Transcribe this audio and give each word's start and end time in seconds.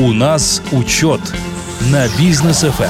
У 0.00 0.12
нас 0.12 0.62
учет 0.70 1.20
на 1.90 2.06
бизнес 2.16 2.60
ФМ. 2.60 2.84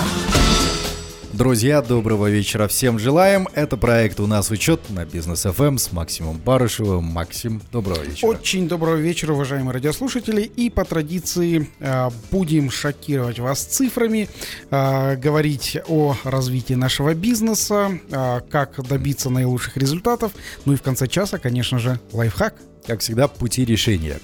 Друзья, 1.33 1.81
доброго 1.81 2.29
вечера 2.29 2.69
всем 2.69 2.99
желаем. 2.99 3.49
Это 3.55 3.79
проект 3.79 4.21
«У 4.21 4.27
нас 4.27 4.51
учет» 4.51 4.91
на 4.91 5.07
Бизнес 5.07 5.45
ФМ 5.45 5.79
с 5.79 5.91
Максимом 5.91 6.37
Барышевым. 6.37 7.05
Максим, 7.05 7.63
доброго 7.73 8.03
вечера. 8.03 8.29
Очень 8.29 8.69
доброго 8.69 8.97
вечера, 8.97 9.33
уважаемые 9.33 9.73
радиослушатели. 9.73 10.43
И 10.43 10.69
по 10.69 10.85
традиции 10.85 11.71
э, 11.81 12.11
будем 12.31 12.71
шокировать 12.71 13.39
вас 13.39 13.65
цифрами, 13.65 14.29
э, 14.71 15.17
говорить 15.17 15.79
о 15.87 16.15
развитии 16.25 16.75
нашего 16.75 17.15
бизнеса, 17.15 17.99
э, 18.11 18.41
как 18.51 18.87
добиться 18.87 19.31
наилучших 19.31 19.79
результатов. 19.79 20.33
Ну 20.67 20.75
и 20.75 20.77
в 20.77 20.83
конце 20.83 21.07
часа, 21.07 21.39
конечно 21.39 21.79
же, 21.79 21.99
лайфхак. 22.13 22.55
Как 22.87 23.01
всегда, 23.01 23.29
пути 23.29 23.65
решения. 23.65 24.19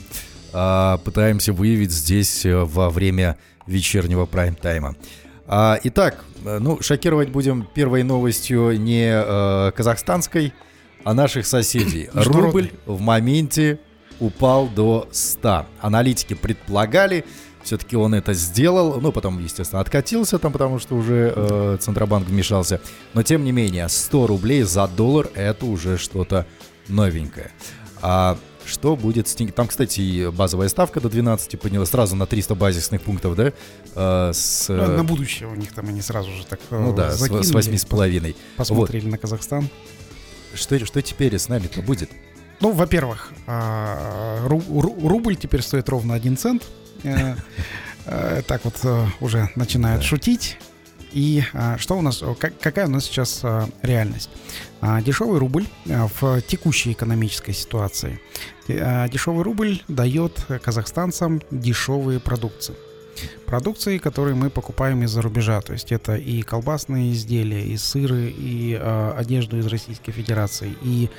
Э, 0.55 0.99
пытаемся 1.05 1.53
выявить 1.53 1.91
здесь 1.91 2.47
э, 2.47 2.57
во 2.57 2.89
время 2.89 3.37
вечернего 3.67 4.25
прайм-тайма. 4.25 4.95
А, 5.47 5.79
итак, 5.83 6.25
э, 6.45 6.59
ну, 6.59 6.81
шокировать 6.81 7.29
будем 7.29 7.67
первой 7.75 8.03
новостью 8.03 8.81
не 8.81 9.11
э, 9.13 9.73
казахстанской, 9.73 10.55
а 11.05 11.13
наших 11.13 11.47
соседей. 11.47 12.09
Рубль 12.15 12.71
в 12.87 13.01
моменте 13.01 13.79
упал 14.21 14.69
до 14.69 15.09
100. 15.13 15.67
Аналитики 15.81 16.35
предполагали, 16.35 17.25
все-таки 17.63 17.97
он 17.97 18.15
это 18.15 18.33
сделал, 18.33 19.01
ну, 19.01 19.13
потом, 19.13 19.43
естественно, 19.43 19.81
откатился 19.81 20.39
там, 20.39 20.53
потому 20.53 20.79
что 20.79 20.95
уже 20.95 21.33
э, 21.35 21.79
Центробанк 21.81 22.27
вмешался. 22.29 22.81
Но, 23.13 23.23
тем 23.23 23.45
не 23.45 23.53
менее, 23.53 23.89
100 23.89 24.27
рублей 24.27 24.63
за 24.63 24.87
доллар– 24.87 25.29
это 25.35 25.67
уже 25.67 25.99
что-то 25.99 26.47
новенькое. 26.89 27.51
А 28.01 28.39
что 28.67 28.97
будет 28.97 29.29
с 29.29 29.35
Там, 29.35 29.69
кстати, 29.69 30.01
и 30.01 30.29
базовая 30.29 30.69
ставка 30.69 31.01
до 31.01 31.09
12 31.09 31.61
поднялась 31.61 31.91
сразу 31.91 32.17
на 32.17 32.27
300 32.27 32.55
базисных 32.55 33.03
пунктов, 33.03 33.37
да? 33.37 33.53
Э, 33.95 34.31
с, 34.33 34.69
ну, 34.69 34.97
на 34.97 35.05
будущее 35.05 35.49
у 35.49 35.55
них 35.55 35.73
там 35.73 35.89
они 35.89 36.03
сразу 36.03 36.31
же 36.31 36.45
так 36.47 36.61
Ну 36.71 36.93
да, 36.93 37.13
закинули, 37.13 37.43
с 37.43 37.53
8,5. 37.53 38.37
Посмотрели 38.57 39.05
вот. 39.05 39.11
на 39.13 39.19
Казахстан. 39.19 39.69
Что, 40.55 40.85
что 40.85 41.03
теперь 41.03 41.39
с 41.39 41.49
нами-то 41.49 41.83
будет? 41.83 42.11
Ну, 42.61 42.71
во-первых, 42.71 43.33
а, 43.47 44.47
рубль 44.49 45.37
теперь 45.37 45.63
стоит 45.63 45.89
ровно 45.89 46.15
1 46.15 46.37
цент. 46.37 46.63
Э, 47.03 47.35
э, 48.07 48.43
так 48.47 48.65
вот 48.65 48.81
уже 49.21 49.51
начинают 49.57 50.03
шутить. 50.03 50.59
И 51.15 51.45
а, 51.53 51.79
что 51.79 51.97
у 51.97 52.03
нас, 52.03 52.23
как, 52.39 52.59
какая 52.59 52.87
у 52.87 52.91
нас 52.91 53.05
сейчас 53.05 53.41
а, 53.43 53.69
реальность? 53.83 54.29
А, 54.81 55.01
дешевый 55.01 55.39
рубль 55.39 55.67
в 55.87 56.43
текущей 56.43 56.93
экономической 56.93 57.53
ситуации. 57.53 58.21
Дешевый 58.67 59.43
рубль 59.43 59.83
дает 59.89 60.45
казахстанцам 60.63 61.41
дешевые 61.51 62.19
продукции. 62.19 62.75
Продукции, 63.47 63.99
которые 63.99 64.35
мы 64.35 64.51
покупаем 64.51 65.03
из-за 65.05 65.23
рубежа. 65.23 65.61
То 65.61 65.73
есть 65.73 65.93
это 65.93 66.17
и 66.17 66.43
колбасные 66.43 67.13
изделия, 67.13 67.65
и 67.65 67.77
сыры, 67.77 68.35
и 68.37 68.77
а, 68.81 69.15
одежду 69.17 69.59
из 69.59 69.67
Российской 69.67 70.13
Федерации, 70.13 70.75
и 70.83 71.11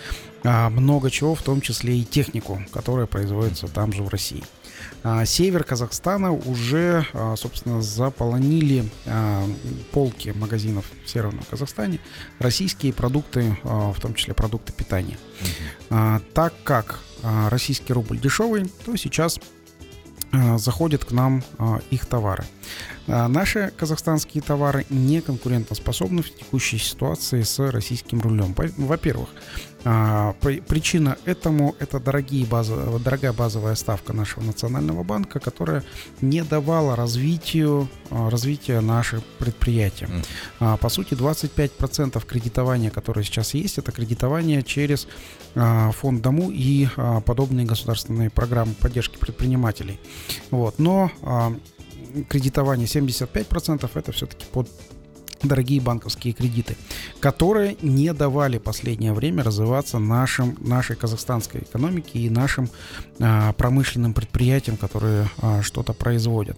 а, 0.44 0.70
много 0.70 1.10
чего, 1.10 1.36
в 1.36 1.42
том 1.42 1.62
числе 1.62 1.98
и 1.98 2.04
технику, 2.04 2.62
которая 2.72 3.06
производится 3.06 3.68
там 3.68 3.94
же 3.94 4.04
в 4.04 4.10
России. 4.10 4.44
А, 5.08 5.24
север 5.24 5.64
Казахстана 5.64 6.34
уже, 6.34 7.06
а, 7.14 7.36
собственно, 7.36 7.80
заполонили 7.80 8.90
а, 9.06 9.48
полки 9.92 10.30
магазинов 10.30 10.86
в 11.06 11.08
Северном 11.08 11.44
Казахстане 11.48 12.00
российские 12.40 12.92
продукты, 12.92 13.56
в 13.64 14.00
том 14.02 14.16
числе 14.16 14.34
продукты 14.34 14.74
питания. 14.74 15.18
Так 16.34 16.54
как 16.64 17.00
российский 17.22 17.94
рубль 17.94 18.20
дешевый, 18.20 18.68
то 18.84 18.96
сейчас 18.96 19.40
заходят 20.58 21.06
к 21.06 21.12
нам 21.12 21.44
их 21.92 22.08
товары. 22.08 22.46
Наши 23.08 23.72
казахстанские 23.78 24.42
товары 24.42 24.86
не 24.90 25.22
конкурентоспособны 25.22 26.24
в 26.24 26.36
текущей 26.36 26.80
ситуации 26.80 27.44
с 27.44 27.60
российским 27.72 28.20
рулем. 28.22 28.56
Во-первых, 28.78 29.30
причина 29.86 31.16
этому 31.26 31.76
это 31.78 32.00
дорогие 32.00 32.44
базовые, 32.46 33.00
дорогая 33.00 33.34
базовая 33.34 33.76
ставка 33.76 34.14
нашего 34.14 34.44
национального 34.44 35.04
банка, 35.04 35.40
которая 35.40 35.84
не 36.22 36.44
давала 36.44 36.96
развитию, 36.96 37.88
а, 38.10 38.32
развития 38.32 38.82
наших 38.82 39.24
предприятий. 39.38 40.08
Mm. 40.60 40.78
По 40.80 40.90
сути, 40.90 41.14
25% 41.14 42.26
кредитования, 42.26 42.90
которое 42.90 43.24
сейчас 43.24 43.54
есть, 43.54 43.78
это 43.78 43.92
кредитование 43.92 44.64
через 44.64 45.08
фонд 45.54 46.22
Дому 46.22 46.50
и 46.52 46.88
подобные 47.26 47.66
государственные 47.66 48.30
программы 48.30 48.74
поддержки 48.74 49.18
предпринимателей. 49.18 50.00
Вот. 50.50 50.80
Но 50.80 51.12
кредитование 52.30 52.88
75% 52.88 53.90
это 53.94 54.12
все-таки 54.12 54.46
под 54.52 54.70
дорогие 55.44 55.82
банковские 55.82 56.34
кредиты, 56.34 56.76
которые 57.20 57.78
не 57.82 58.14
давали 58.14 58.58
последнее 58.58 59.14
время 59.14 59.44
развиваться 59.44 60.00
нашим, 60.00 60.58
нашей 60.60 60.96
казахстанской 60.96 61.62
экономике 61.62 62.20
и 62.20 62.30
нашим 62.30 62.70
а, 63.20 63.54
промышленным 63.54 64.14
предприятиям, 64.14 64.78
которые 64.78 65.30
а, 65.42 65.62
что-то 65.62 65.94
производят. 65.94 66.58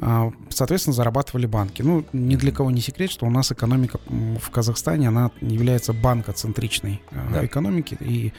А, 0.00 0.32
соответственно, 0.48 0.94
зарабатывали 0.94 1.46
банки. 1.46 1.82
Ну, 1.82 2.04
ни 2.12 2.36
для 2.36 2.50
кого 2.50 2.70
не 2.70 2.80
секрет, 2.80 3.10
что 3.10 3.26
у 3.26 3.30
нас 3.30 3.52
экономика 3.52 4.00
в 4.06 4.50
Казахстане, 4.50 5.08
она 5.08 5.30
является 5.40 5.92
банкоцентричной 5.92 7.02
да. 7.10 7.44
экономики. 7.44 7.96
И 8.00 8.32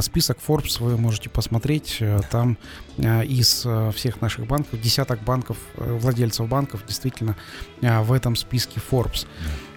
список 0.00 0.38
Forbes 0.46 0.82
вы 0.82 0.96
можете 0.98 1.30
посмотреть. 1.30 2.02
Там 2.30 2.58
из 2.98 3.62
э, 3.64 3.92
всех 3.94 4.20
наших 4.20 4.46
банков, 4.46 4.80
десяток 4.80 5.22
банков, 5.22 5.56
э, 5.76 5.98
владельцев 6.00 6.48
банков 6.48 6.84
действительно 6.86 7.36
в 7.80 8.12
этом 8.12 8.34
списке 8.34 8.80
Forbes. 8.90 9.26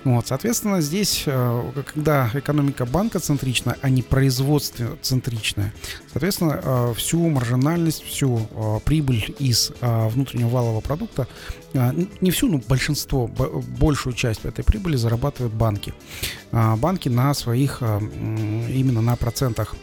Вот, 0.04 0.28
соответственно, 0.28 0.82
здесь, 0.82 1.24
э, 1.28 1.72
когда 1.94 2.30
экономика 2.34 2.86
банкоцентричная, 2.86 3.78
а 3.82 3.90
не 3.90 4.02
производственно-центричная, 4.02 5.74
соответственно, 6.12 6.60
э, 6.64 6.94
всю 6.96 7.30
маржинальность, 7.30 8.04
всю 8.04 8.48
э, 8.50 8.80
прибыль 8.84 9.36
из 9.38 9.72
внутреннего 9.82 10.50
валового 10.50 10.82
продукта, 10.82 11.28
не 11.74 12.32
всю, 12.32 12.50
но 12.50 12.58
большинство, 12.58 13.28
большую 13.28 14.14
часть 14.14 14.46
этой 14.46 14.64
прибыли 14.64 14.96
зарабатывают 14.96 15.54
банки. 15.54 15.94
Банки 16.52 17.10
на 17.10 17.34
своих, 17.34 17.82
именно 17.82 19.02
на 19.02 19.16
процентах 19.16 19.76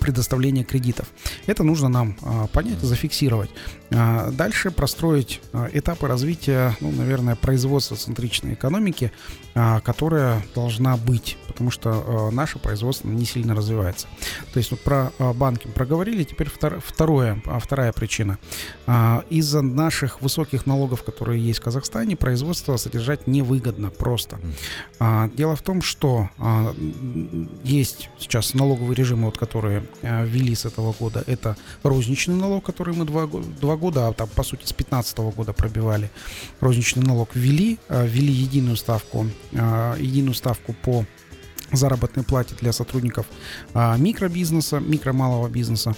предоставления 0.00 0.64
кредитов. 0.64 1.08
Это 1.46 1.62
нужно 1.62 1.88
нам 1.88 2.16
а, 2.22 2.46
понять 2.46 2.80
зафиксировать. 2.80 3.50
А, 3.90 4.30
дальше 4.30 4.70
простроить 4.70 5.40
а, 5.52 5.68
этапы 5.72 6.06
развития, 6.06 6.76
ну, 6.80 6.90
наверное, 6.90 7.36
производство-центричной 7.36 8.54
экономики, 8.54 9.12
а, 9.54 9.80
которая 9.80 10.42
должна 10.54 10.96
быть, 10.96 11.36
потому 11.52 11.70
что 11.70 11.90
а, 11.90 12.30
наше 12.30 12.58
производство 12.58 13.08
не 13.08 13.24
сильно 13.24 13.54
развивается. 13.54 14.06
То 14.52 14.58
есть 14.58 14.70
вот 14.70 14.80
про 14.80 15.12
а, 15.18 15.32
банки 15.32 15.68
проговорили, 15.68 16.24
теперь 16.24 16.48
втор, 16.48 16.80
второе, 16.84 17.42
а, 17.46 17.58
вторая 17.58 17.92
причина. 17.92 18.38
А, 18.86 19.24
из-за 19.30 19.62
наших 19.62 20.20
высоких 20.20 20.66
налогов, 20.66 21.04
которые 21.04 21.40
есть 21.40 21.60
в 21.60 21.62
Казахстане, 21.62 22.16
производство 22.16 22.76
содержать 22.76 23.26
невыгодно 23.26 23.90
просто. 23.90 24.40
А, 24.98 25.28
дело 25.28 25.56
в 25.56 25.62
том, 25.62 25.82
что 25.82 26.28
а, 26.38 26.74
есть 27.62 28.10
сейчас 28.18 28.54
налоговые 28.54 28.94
режимы, 28.94 29.26
вот, 29.26 29.38
которые 29.38 29.84
Э, 30.02 30.24
ввели 30.26 30.54
с 30.54 30.64
этого 30.64 30.92
года, 30.92 31.22
это 31.26 31.56
розничный 31.82 32.34
налог, 32.34 32.64
который 32.64 32.94
мы 32.94 33.04
два, 33.04 33.26
два 33.26 33.76
года, 33.76 34.08
а 34.08 34.12
там, 34.12 34.28
по 34.28 34.42
сути, 34.42 34.64
с 34.64 34.74
2015 34.74 35.18
года 35.36 35.52
пробивали. 35.52 36.10
Розничный 36.60 37.02
налог 37.02 37.30
ввели, 37.34 37.78
э, 37.88 38.06
ввели 38.06 38.32
единую 38.32 38.76
ставку, 38.76 39.26
э, 39.52 39.94
единую 39.98 40.34
ставку 40.34 40.74
по 40.82 41.04
заработной 41.72 42.24
плате 42.24 42.54
для 42.60 42.72
сотрудников 42.72 43.26
а, 43.74 43.96
микробизнеса, 43.96 44.80
микро-малого 44.80 45.48
бизнеса. 45.48 45.94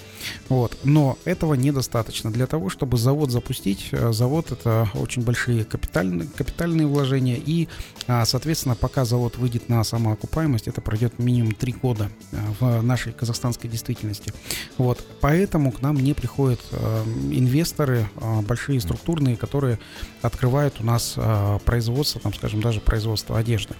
Вот. 0.49 0.77
Но 0.83 1.17
этого 1.25 1.53
недостаточно. 1.53 2.31
Для 2.31 2.47
того, 2.47 2.69
чтобы 2.69 2.97
завод 2.97 3.31
запустить, 3.31 3.89
а, 3.91 4.11
завод 4.11 4.51
это 4.51 4.89
очень 4.93 5.23
большие 5.23 5.65
капитальные, 5.65 6.27
капитальные 6.35 6.87
вложения. 6.87 7.37
И, 7.37 7.67
а, 8.07 8.25
соответственно, 8.25 8.75
пока 8.75 9.05
завод 9.05 9.37
выйдет 9.37 9.69
на 9.69 9.83
самоокупаемость, 9.83 10.67
это 10.67 10.81
пройдет 10.81 11.19
минимум 11.19 11.53
3 11.53 11.73
года 11.73 12.09
а, 12.31 12.37
в 12.59 12.81
нашей 12.81 13.13
казахстанской 13.13 13.69
действительности. 13.69 14.33
Вот. 14.77 15.05
Поэтому 15.21 15.71
к 15.71 15.81
нам 15.81 15.95
не 15.95 16.13
приходят 16.13 16.61
а, 16.71 17.03
инвесторы, 17.31 18.07
а, 18.17 18.41
большие 18.41 18.79
структурные, 18.79 19.37
которые 19.37 19.79
открывают 20.21 20.75
у 20.79 20.83
нас 20.83 21.15
а, 21.17 21.59
производство, 21.59 22.21
там, 22.21 22.33
скажем, 22.33 22.61
даже 22.61 22.79
производство 22.79 23.37
одежды. 23.37 23.75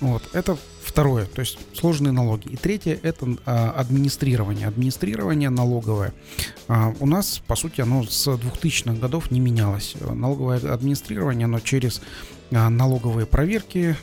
Вот. 0.00 0.22
Это 0.32 0.56
Второе, 0.96 1.26
то 1.26 1.40
есть 1.40 1.58
сложные 1.74 2.12
налоги. 2.12 2.48
И 2.48 2.56
третье– 2.56 2.98
это 3.02 3.26
а, 3.44 3.70
администрирование. 3.72 4.66
Администрирование 4.66 5.50
налоговое. 5.50 6.14
А, 6.68 6.94
у 7.00 7.06
нас, 7.06 7.42
по 7.46 7.54
сути, 7.54 7.82
оно 7.82 8.04
с 8.04 8.26
2000-х 8.26 8.98
годов 8.98 9.30
не 9.30 9.38
менялось. 9.38 9.94
Налоговое 10.00 10.56
администрирование, 10.56 11.44
оно 11.44 11.60
через 11.60 12.00
а, 12.50 12.70
налоговые 12.70 13.26
проверки, 13.26 13.94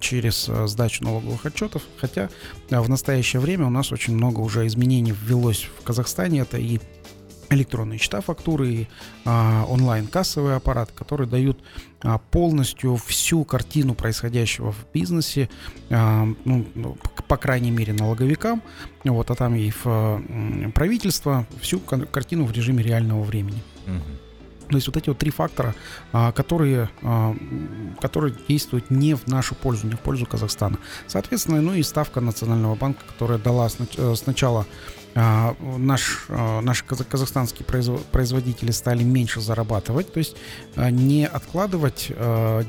через 0.00 0.50
сдачу 0.70 1.02
налоговых 1.04 1.46
отчетов. 1.46 1.80
Хотя 1.96 2.28
в 2.68 2.90
настоящее 2.90 3.40
время 3.40 3.64
у 3.64 3.70
нас 3.70 3.90
очень 3.90 4.14
много 4.14 4.40
уже 4.40 4.66
изменений 4.66 5.14
ввелось 5.18 5.66
в 5.80 5.82
Казахстане. 5.82 6.40
Это 6.40 6.58
и 6.58 6.78
электронные 7.54 7.98
счета 7.98 8.20
фактуры 8.20 8.68
и 8.68 8.88
а, 9.24 9.64
онлайн-кассовые 9.68 10.56
аппараты, 10.56 10.92
которые 10.94 11.28
дают 11.28 11.58
полностью 12.30 12.96
всю 12.96 13.44
картину 13.44 13.94
происходящего 13.94 14.72
в 14.72 14.86
бизнесе, 14.92 15.48
а, 15.90 16.26
ну, 16.44 16.66
ну 16.74 16.96
по 17.28 17.36
крайней 17.36 17.70
мере, 17.70 17.92
налоговикам, 17.92 18.62
вот, 19.04 19.30
а 19.30 19.34
там 19.34 19.54
и 19.54 19.70
в 19.70 19.86
а, 19.86 20.22
правительство, 20.74 21.46
всю 21.60 21.80
картину 21.80 22.44
в 22.44 22.52
режиме 22.52 22.82
реального 22.82 23.22
времени. 23.22 23.62
То 24.68 24.76
есть 24.76 24.86
вот 24.86 24.96
эти 24.96 25.08
вот 25.08 25.18
три 25.18 25.30
фактора, 25.30 25.74
а, 26.12 26.32
которые, 26.32 26.90
а, 27.02 27.34
которые 28.00 28.34
действуют 28.48 28.90
не 28.90 29.14
в 29.14 29.26
нашу 29.26 29.54
пользу, 29.54 29.86
не 29.86 29.94
в 29.94 30.00
пользу 30.00 30.26
Казахстана. 30.26 30.78
Соответственно, 31.06 31.60
ну 31.60 31.74
и 31.74 31.82
ставка 31.82 32.20
Национального 32.20 32.74
банка, 32.74 33.00
которая 33.06 33.38
дала 33.38 33.68
э, 33.96 34.14
сначала 34.16 34.66
а, 35.16 35.54
наш, 35.60 36.26
наши 36.28 36.84
казахстанские 36.84 37.64
производители 37.66 38.72
стали 38.72 39.04
меньше 39.04 39.40
зарабатывать, 39.40 40.12
то 40.12 40.18
есть 40.18 40.36
не 40.76 41.24
откладывать 41.24 42.10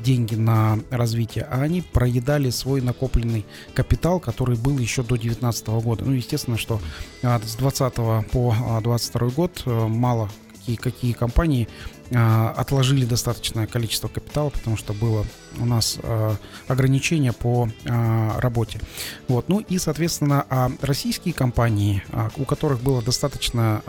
деньги 0.04 0.36
на 0.36 0.78
развитие, 0.90 1.44
а 1.50 1.62
они 1.62 1.82
проедали 1.82 2.50
свой 2.50 2.80
накопленный 2.80 3.44
капитал, 3.74 4.20
который 4.20 4.56
был 4.56 4.78
еще 4.78 5.02
до 5.02 5.16
2019 5.16 5.66
года. 5.66 6.04
Ну, 6.04 6.12
естественно, 6.12 6.56
что 6.56 6.80
с 7.22 7.56
2020 7.56 7.94
по 8.30 8.54
2022 8.80 9.28
год 9.30 9.62
э, 9.66 9.86
мало 9.86 10.30
какие, 10.66 10.76
какие 10.76 11.12
компании 11.12 11.68
а, 12.14 12.54
отложили 12.56 13.04
достаточное 13.04 13.66
количество 13.66 14.08
капитала, 14.08 14.50
потому 14.50 14.76
что 14.76 14.92
было 14.92 15.24
у 15.58 15.64
нас 15.64 15.98
а, 16.02 16.36
ограничение 16.68 17.32
по 17.32 17.68
а, 17.88 18.40
работе. 18.40 18.80
Вот. 19.28 19.48
Ну 19.48 19.60
и, 19.60 19.78
соответственно, 19.78 20.46
российские 20.80 21.34
компании, 21.34 22.02
у 22.36 22.44
которых 22.44 22.80
было 22.80 23.02
достаточно 23.02 23.82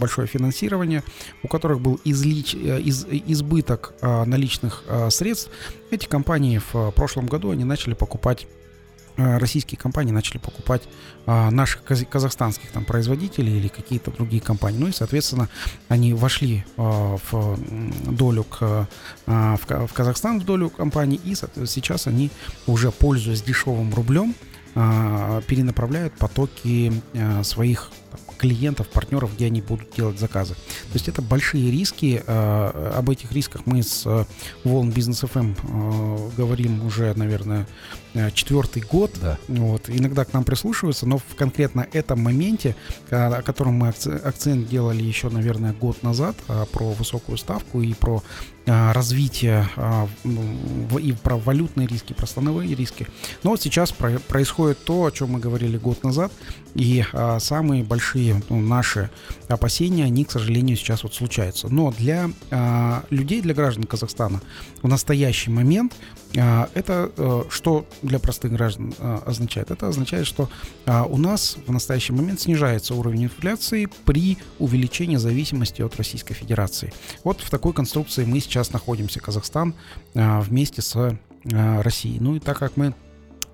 большое 0.00 0.26
финансирование, 0.26 1.02
у 1.42 1.48
которых 1.48 1.80
был 1.80 2.00
излич, 2.04 2.54
э, 2.54 2.80
из, 2.80 3.06
избыток 3.06 3.94
наличных 4.02 4.84
средств, 5.10 5.50
эти 5.90 6.06
компании 6.06 6.60
в 6.72 6.90
прошлом 6.92 7.26
году 7.26 7.50
они 7.50 7.64
начали 7.64 7.94
покупать 7.94 8.46
российские 9.16 9.78
компании 9.78 10.12
начали 10.12 10.38
покупать 10.38 10.82
а, 11.26 11.50
наших 11.50 11.84
казахстанских 11.84 12.70
там 12.70 12.84
производителей 12.84 13.56
или 13.56 13.68
какие-то 13.68 14.10
другие 14.10 14.42
компании. 14.42 14.78
Ну 14.78 14.88
и, 14.88 14.92
соответственно, 14.92 15.48
они 15.88 16.14
вошли 16.14 16.64
а, 16.76 17.16
в 17.30 17.58
долю 18.10 18.44
к, 18.44 18.88
а, 19.26 19.56
в, 19.56 19.92
Казахстан, 19.92 20.40
в 20.40 20.44
долю 20.44 20.70
компании, 20.70 21.20
и 21.24 21.34
сейчас 21.66 22.06
они 22.06 22.30
уже, 22.66 22.90
пользуясь 22.90 23.42
дешевым 23.42 23.94
рублем, 23.94 24.34
перенаправляют 24.74 26.14
потоки 26.14 26.92
а, 27.14 27.44
своих 27.44 27.92
клиентов, 28.38 28.88
партнеров, 28.88 29.34
где 29.34 29.46
они 29.46 29.60
будут 29.60 29.90
делать 29.96 30.18
заказы. 30.18 30.54
То 30.54 30.94
есть 30.94 31.08
это 31.08 31.22
большие 31.22 31.70
риски. 31.70 32.22
Э, 32.26 32.92
об 32.96 33.10
этих 33.10 33.32
рисках 33.32 33.62
мы 33.66 33.82
с 33.82 34.26
Волн 34.64 34.90
Бизнес 34.90 35.22
FM 35.22 36.34
говорим 36.36 36.84
уже, 36.86 37.14
наверное, 37.14 37.66
э, 38.14 38.30
четвертый 38.32 38.82
год. 38.82 39.12
Да. 39.20 39.38
Вот. 39.48 39.88
Иногда 39.88 40.24
к 40.24 40.32
нам 40.32 40.44
прислушиваются, 40.44 41.06
но 41.06 41.18
в 41.18 41.34
конкретно 41.36 41.86
этом 41.92 42.20
моменте, 42.20 42.76
о 43.10 43.42
котором 43.42 43.74
мы 43.74 43.88
акцент 43.88 44.68
делали 44.68 45.02
еще, 45.02 45.28
наверное, 45.28 45.72
год 45.72 46.02
назад, 46.02 46.36
э, 46.48 46.64
про 46.72 46.92
высокую 46.92 47.38
ставку 47.38 47.82
и 47.82 47.94
про 47.94 48.22
развитие 48.66 49.68
и 50.98 51.12
про 51.12 51.36
валютные 51.36 51.86
риски, 51.86 52.14
про 52.14 52.26
страновые 52.26 52.74
риски. 52.74 53.06
Но 53.42 53.50
вот 53.50 53.60
сейчас 53.60 53.92
происходит 53.92 54.82
то, 54.84 55.04
о 55.04 55.10
чем 55.10 55.32
мы 55.32 55.38
говорили 55.38 55.76
год 55.76 56.02
назад, 56.02 56.32
и 56.74 57.04
самые 57.38 57.84
большие 57.84 58.42
ну, 58.48 58.60
наши 58.60 59.10
опасения, 59.48 60.04
они, 60.04 60.24
к 60.24 60.30
сожалению, 60.30 60.76
сейчас 60.76 61.02
вот 61.02 61.14
случаются. 61.14 61.68
Но 61.68 61.92
для 61.92 62.30
э, 62.50 63.00
людей, 63.10 63.40
для 63.40 63.54
граждан 63.54 63.84
Казахстана 63.84 64.40
в 64.82 64.88
настоящий 64.88 65.50
момент 65.50 65.94
э, 66.34 66.66
это 66.74 67.10
э, 67.16 67.42
что 67.50 67.86
для 68.02 68.18
простых 68.18 68.52
граждан 68.52 68.94
э, 68.98 69.18
означает? 69.26 69.70
Это 69.70 69.88
означает, 69.88 70.26
что 70.26 70.48
э, 70.86 71.02
у 71.02 71.16
нас 71.16 71.56
в 71.66 71.72
настоящий 71.72 72.12
момент 72.12 72.40
снижается 72.40 72.94
уровень 72.94 73.24
инфляции 73.24 73.88
при 74.04 74.38
увеличении 74.58 75.16
зависимости 75.16 75.82
от 75.82 75.96
Российской 75.96 76.34
Federaции. 76.34 76.92
Вот 77.22 77.40
в 77.40 77.50
такой 77.50 77.72
конструкции 77.72 78.24
мы 78.24 78.40
сейчас 78.40 78.72
находимся, 78.72 79.20
Казахстан, 79.20 79.74
э, 80.14 80.40
вместе 80.40 80.82
с 80.82 80.96
э, 80.96 81.16
Россией. 81.82 82.20
Ну 82.20 82.36
и 82.36 82.40
так 82.40 82.58
как 82.58 82.76
мы 82.76 82.94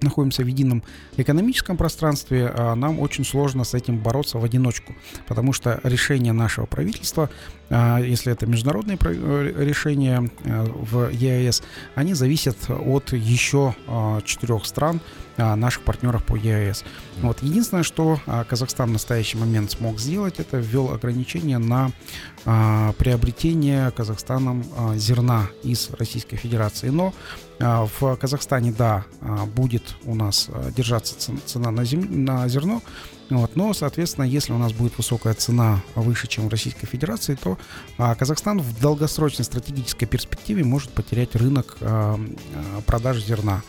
находимся 0.02 0.42
в 0.42 0.46
едином 0.46 0.82
экономическом 1.16 1.76
пространстве, 1.76 2.52
а 2.54 2.74
нам 2.74 3.00
очень 3.00 3.24
сложно 3.24 3.64
с 3.64 3.74
этим 3.74 3.98
бороться 3.98 4.38
в 4.38 4.44
одиночку, 4.44 4.94
потому 5.26 5.52
что 5.52 5.80
решение 5.82 6.32
нашего 6.32 6.66
правительства, 6.66 7.30
а, 7.70 7.98
если 7.98 8.32
это 8.32 8.46
международные 8.46 8.98
э, 9.00 9.52
решения 9.58 10.28
э, 10.44 10.64
в 10.64 11.08
ЕАЭС, 11.10 11.62
они 11.94 12.14
зависят 12.14 12.56
от 12.68 13.12
еще 13.12 13.74
а, 13.86 14.20
четырех 14.22 14.66
стран, 14.66 15.00
наших 15.36 15.84
партнеров 15.84 16.22
по 16.24 16.36
ЕАЭС. 16.36 16.84
Вот. 17.22 17.42
Единственное, 17.42 17.82
что 17.82 18.20
Казахстан 18.46 18.90
в 18.90 18.92
настоящий 18.92 19.38
момент 19.38 19.70
смог 19.70 19.98
сделать, 19.98 20.34
это 20.38 20.58
ввел 20.58 20.92
ограничения 20.92 21.56
на 21.56 21.92
приобретение 22.44 23.90
Казахстаном 23.90 24.64
зерна 24.96 25.48
из 25.62 25.90
Российской 25.90 26.36
Федерации. 26.36 26.88
Но 26.88 27.12
а, 27.62 27.86
в 27.86 28.16
Казахстане, 28.16 28.72
да, 28.72 29.04
а, 29.20 29.44
будет 29.44 29.96
у 30.04 30.14
нас 30.14 30.48
а, 30.48 30.70
держаться 30.70 31.14
цена 31.44 31.70
на, 31.70 31.84
зерно, 31.84 32.82
вот, 33.28 33.54
но, 33.54 33.74
соответственно, 33.74 34.24
если 34.24 34.52
у 34.52 34.58
нас 34.58 34.72
будет 34.72 34.96
высокая 34.96 35.34
цена 35.34 35.82
выше, 35.94 36.26
чем 36.26 36.48
в 36.48 36.50
Российской 36.50 36.86
Федерации, 36.86 37.36
то 37.40 37.58
Казахстан 37.96 38.60
в 38.60 38.80
долгосрочной 38.80 39.44
стратегической 39.44 40.08
перспективе 40.08 40.64
может 40.64 40.90
потерять 40.90 41.36
рынок 41.36 41.78
продаж 42.86 43.22
зерна. 43.24 43.62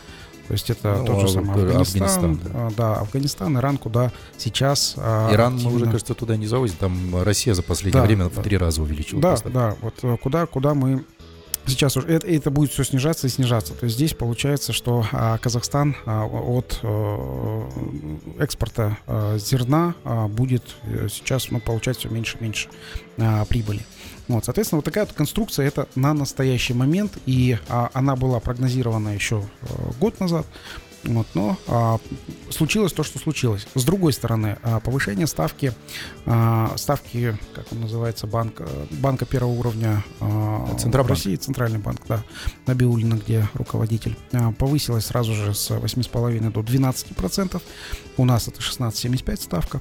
То 0.48 0.52
есть 0.52 0.70
это 0.70 0.96
ну, 0.98 1.06
тот 1.06 1.20
же 1.20 1.28
самый 1.28 1.50
Афганистан, 1.50 2.02
Афганистан 2.04 2.40
да. 2.44 2.70
да, 2.76 2.94
Афганистан, 2.96 3.56
Иран, 3.58 3.78
куда 3.78 4.12
сейчас... 4.36 4.94
Иран, 4.96 5.54
активно... 5.54 5.70
мы 5.70 5.76
уже, 5.76 5.86
кажется, 5.86 6.14
туда 6.14 6.36
не 6.36 6.46
завозим, 6.46 6.76
там 6.78 7.22
Россия 7.22 7.54
за 7.54 7.62
последнее 7.62 8.02
да, 8.02 8.06
время 8.06 8.24
да. 8.24 8.40
в 8.40 8.42
три 8.42 8.56
раза 8.56 8.82
увеличила. 8.82 9.20
Да, 9.20 9.30
поставки. 9.32 9.54
да, 9.54 9.76
вот 9.80 9.94
э, 10.02 10.16
куда, 10.20 10.46
куда 10.46 10.74
мы 10.74 11.04
Сейчас 11.66 11.96
уже 11.96 12.08
это, 12.08 12.26
это 12.26 12.50
будет 12.50 12.72
все 12.72 12.82
снижаться 12.82 13.26
и 13.26 13.30
снижаться. 13.30 13.74
То 13.74 13.84
есть 13.84 13.96
здесь 13.96 14.14
получается, 14.14 14.72
что 14.72 15.06
а, 15.12 15.38
Казахстан 15.38 15.96
а, 16.06 16.24
от 16.26 16.80
а, 16.82 17.68
экспорта 18.40 18.98
а, 19.06 19.38
зерна 19.38 19.94
а, 20.04 20.26
будет 20.26 20.64
э, 20.82 21.06
сейчас 21.10 21.50
ну, 21.50 21.60
получать 21.60 21.98
все 21.98 22.08
меньше 22.08 22.36
и 22.40 22.42
меньше 22.42 22.68
а, 23.18 23.44
прибыли. 23.44 23.80
Вот, 24.28 24.44
соответственно, 24.44 24.78
вот 24.78 24.84
такая 24.84 25.04
вот 25.04 25.14
конструкция 25.14 25.66
это 25.66 25.88
на 25.94 26.14
настоящий 26.14 26.74
момент, 26.74 27.18
и 27.26 27.58
а, 27.68 27.90
она 27.92 28.16
была 28.16 28.40
прогнозирована 28.40 29.10
еще 29.10 29.44
а, 29.62 29.92
год 29.98 30.20
назад. 30.20 30.46
Вот, 31.04 31.26
но 31.34 31.56
а, 31.66 31.98
случилось 32.50 32.92
то, 32.92 33.02
что 33.02 33.18
случилось. 33.18 33.66
С 33.74 33.84
другой 33.84 34.12
стороны, 34.12 34.58
а, 34.62 34.78
повышение 34.78 35.26
ставки, 35.26 35.72
а, 36.26 36.72
ставки, 36.76 37.36
как 37.54 37.72
он 37.72 37.80
называется, 37.80 38.26
банк, 38.28 38.62
банка 38.90 39.26
первого 39.26 39.52
уровня 39.52 40.04
а, 40.20 40.76
Центробанк. 40.78 41.10
России, 41.10 41.34
Центральный 41.34 41.80
банк, 41.80 42.02
да, 42.06 42.22
Набиулина, 42.66 43.14
где 43.14 43.48
руководитель, 43.54 44.16
а, 44.32 44.52
повысилась 44.52 45.06
сразу 45.06 45.34
же 45.34 45.54
с 45.54 45.70
8,5 45.70 46.50
до 46.50 46.60
12%. 46.60 47.60
У 48.16 48.24
нас 48.24 48.46
это 48.46 48.60
16,75 48.60 49.36
ставка. 49.42 49.80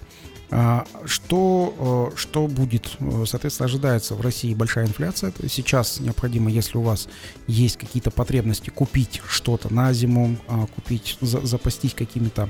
А, 0.53 0.85
что, 1.05 2.11
э, 2.13 2.17
что 2.17 2.47
будет? 2.47 2.97
Соответственно, 3.25 3.65
ожидается 3.65 4.15
в 4.15 4.21
России 4.21 4.53
большая 4.53 4.85
инфляция. 4.85 5.31
Сейчас 5.47 6.01
необходимо, 6.01 6.51
если 6.51 6.77
у 6.77 6.81
вас 6.81 7.07
есть 7.47 7.77
какие-то 7.77 8.11
потребности, 8.11 8.69
купить 8.69 9.21
что-то 9.27 9.73
на 9.73 9.93
зиму, 9.93 10.35
а, 10.49 10.67
купить, 10.67 11.17
запастись 11.21 11.93
какими-то 11.93 12.49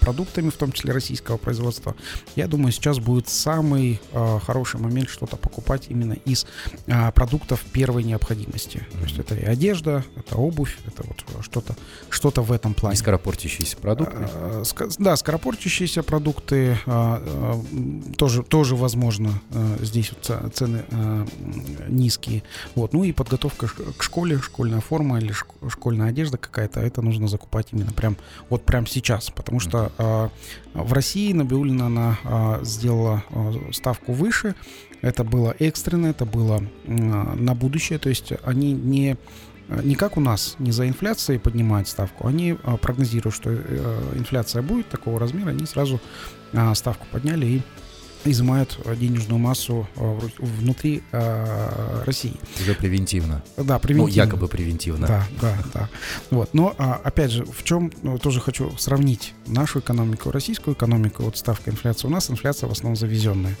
продуктами, 0.00 0.50
в 0.50 0.56
том 0.56 0.72
числе 0.72 0.92
российского 0.92 1.36
производства, 1.36 1.94
я 2.36 2.46
думаю, 2.46 2.72
сейчас 2.72 2.98
будет 2.98 3.28
самый 3.28 4.00
э, 4.12 4.38
хороший 4.44 4.80
момент 4.80 5.08
что-то 5.08 5.36
покупать 5.36 5.86
именно 5.88 6.14
из 6.14 6.46
э, 6.86 7.12
продуктов 7.12 7.60
первой 7.72 8.04
необходимости. 8.04 8.78
Mm-hmm. 8.78 8.98
То 8.98 9.04
есть 9.04 9.18
это 9.18 9.34
и 9.34 9.44
одежда, 9.44 10.04
это 10.16 10.36
обувь, 10.36 10.78
это 10.86 11.04
вот 11.06 11.24
что-то 11.42 11.76
что 12.10 12.30
в 12.42 12.52
этом 12.52 12.74
плане. 12.74 12.94
И 12.94 12.98
скоропортящиеся 12.98 13.76
продукты. 13.76 14.16
Э, 14.16 14.62
ск- 14.64 14.94
да, 14.98 15.16
скоропортящиеся 15.16 16.02
продукты 16.02 16.78
э, 16.86 16.86
э, 16.86 17.62
тоже, 18.16 18.42
тоже 18.42 18.76
возможно. 18.76 19.40
Э, 19.50 19.78
здесь 19.80 20.12
вот 20.12 20.54
цены 20.54 20.84
э, 20.90 21.26
низкие. 21.88 22.42
Вот. 22.74 22.92
Ну 22.92 23.04
и 23.04 23.12
подготовка 23.12 23.68
к 23.68 24.02
школе, 24.02 24.38
школьная 24.38 24.80
форма 24.80 25.18
или 25.18 25.32
школьная 25.68 26.08
одежда 26.08 26.38
какая-то, 26.38 26.80
это 26.80 27.02
нужно 27.02 27.28
закупать 27.28 27.68
именно 27.72 27.92
прям 27.92 28.16
вот 28.50 28.64
прям 28.64 28.86
сейчас, 28.86 29.30
потому 29.30 29.53
потому 29.54 29.60
что 29.60 29.92
э, 29.98 30.28
в 30.74 30.92
России 30.92 31.32
Набиулина 31.32 31.86
она 31.86 32.18
э, 32.24 32.64
сделала 32.64 33.22
э, 33.30 33.72
ставку 33.72 34.12
выше. 34.12 34.54
Это 35.00 35.22
было 35.22 35.54
экстренно, 35.58 36.06
это 36.08 36.24
было 36.24 36.62
э, 36.84 36.92
на 36.92 37.54
будущее. 37.54 37.98
То 37.98 38.08
есть 38.08 38.32
они 38.44 38.72
не 38.72 39.16
не 39.82 39.94
как 39.94 40.18
у 40.18 40.20
нас, 40.20 40.56
не 40.58 40.72
за 40.72 40.86
инфляцией 40.86 41.40
поднимают 41.40 41.88
ставку, 41.88 42.28
они 42.28 42.54
прогнозируют, 42.82 43.34
что 43.34 43.50
э, 43.50 44.12
инфляция 44.14 44.60
будет 44.60 44.90
такого 44.90 45.18
размера, 45.18 45.50
они 45.50 45.64
сразу 45.64 46.00
ставку 46.74 47.06
подняли 47.10 47.46
и 47.46 47.62
изымают 48.24 48.78
денежную 48.98 49.38
массу 49.38 49.86
внутри 49.96 51.02
России. 52.04 52.34
Уже 52.60 52.74
превентивно. 52.74 53.42
Да, 53.56 53.78
превентивно. 53.78 54.10
Ну, 54.10 54.26
якобы 54.26 54.48
превентивно. 54.48 55.06
Да, 55.06 55.26
да, 55.40 55.58
да. 55.72 55.88
Вот. 56.30 56.54
Но, 56.54 56.74
опять 56.78 57.30
же, 57.30 57.44
в 57.44 57.62
чем 57.64 57.92
ну, 58.02 58.18
тоже 58.18 58.40
хочу 58.40 58.76
сравнить 58.78 59.34
нашу 59.46 59.80
экономику, 59.80 60.30
российскую 60.30 60.74
экономику, 60.74 61.22
вот 61.24 61.36
ставка 61.36 61.70
инфляции. 61.70 62.06
У 62.06 62.10
нас 62.10 62.30
инфляция 62.30 62.68
в 62.68 62.72
основном 62.72 62.96
завезенная. 62.96 63.56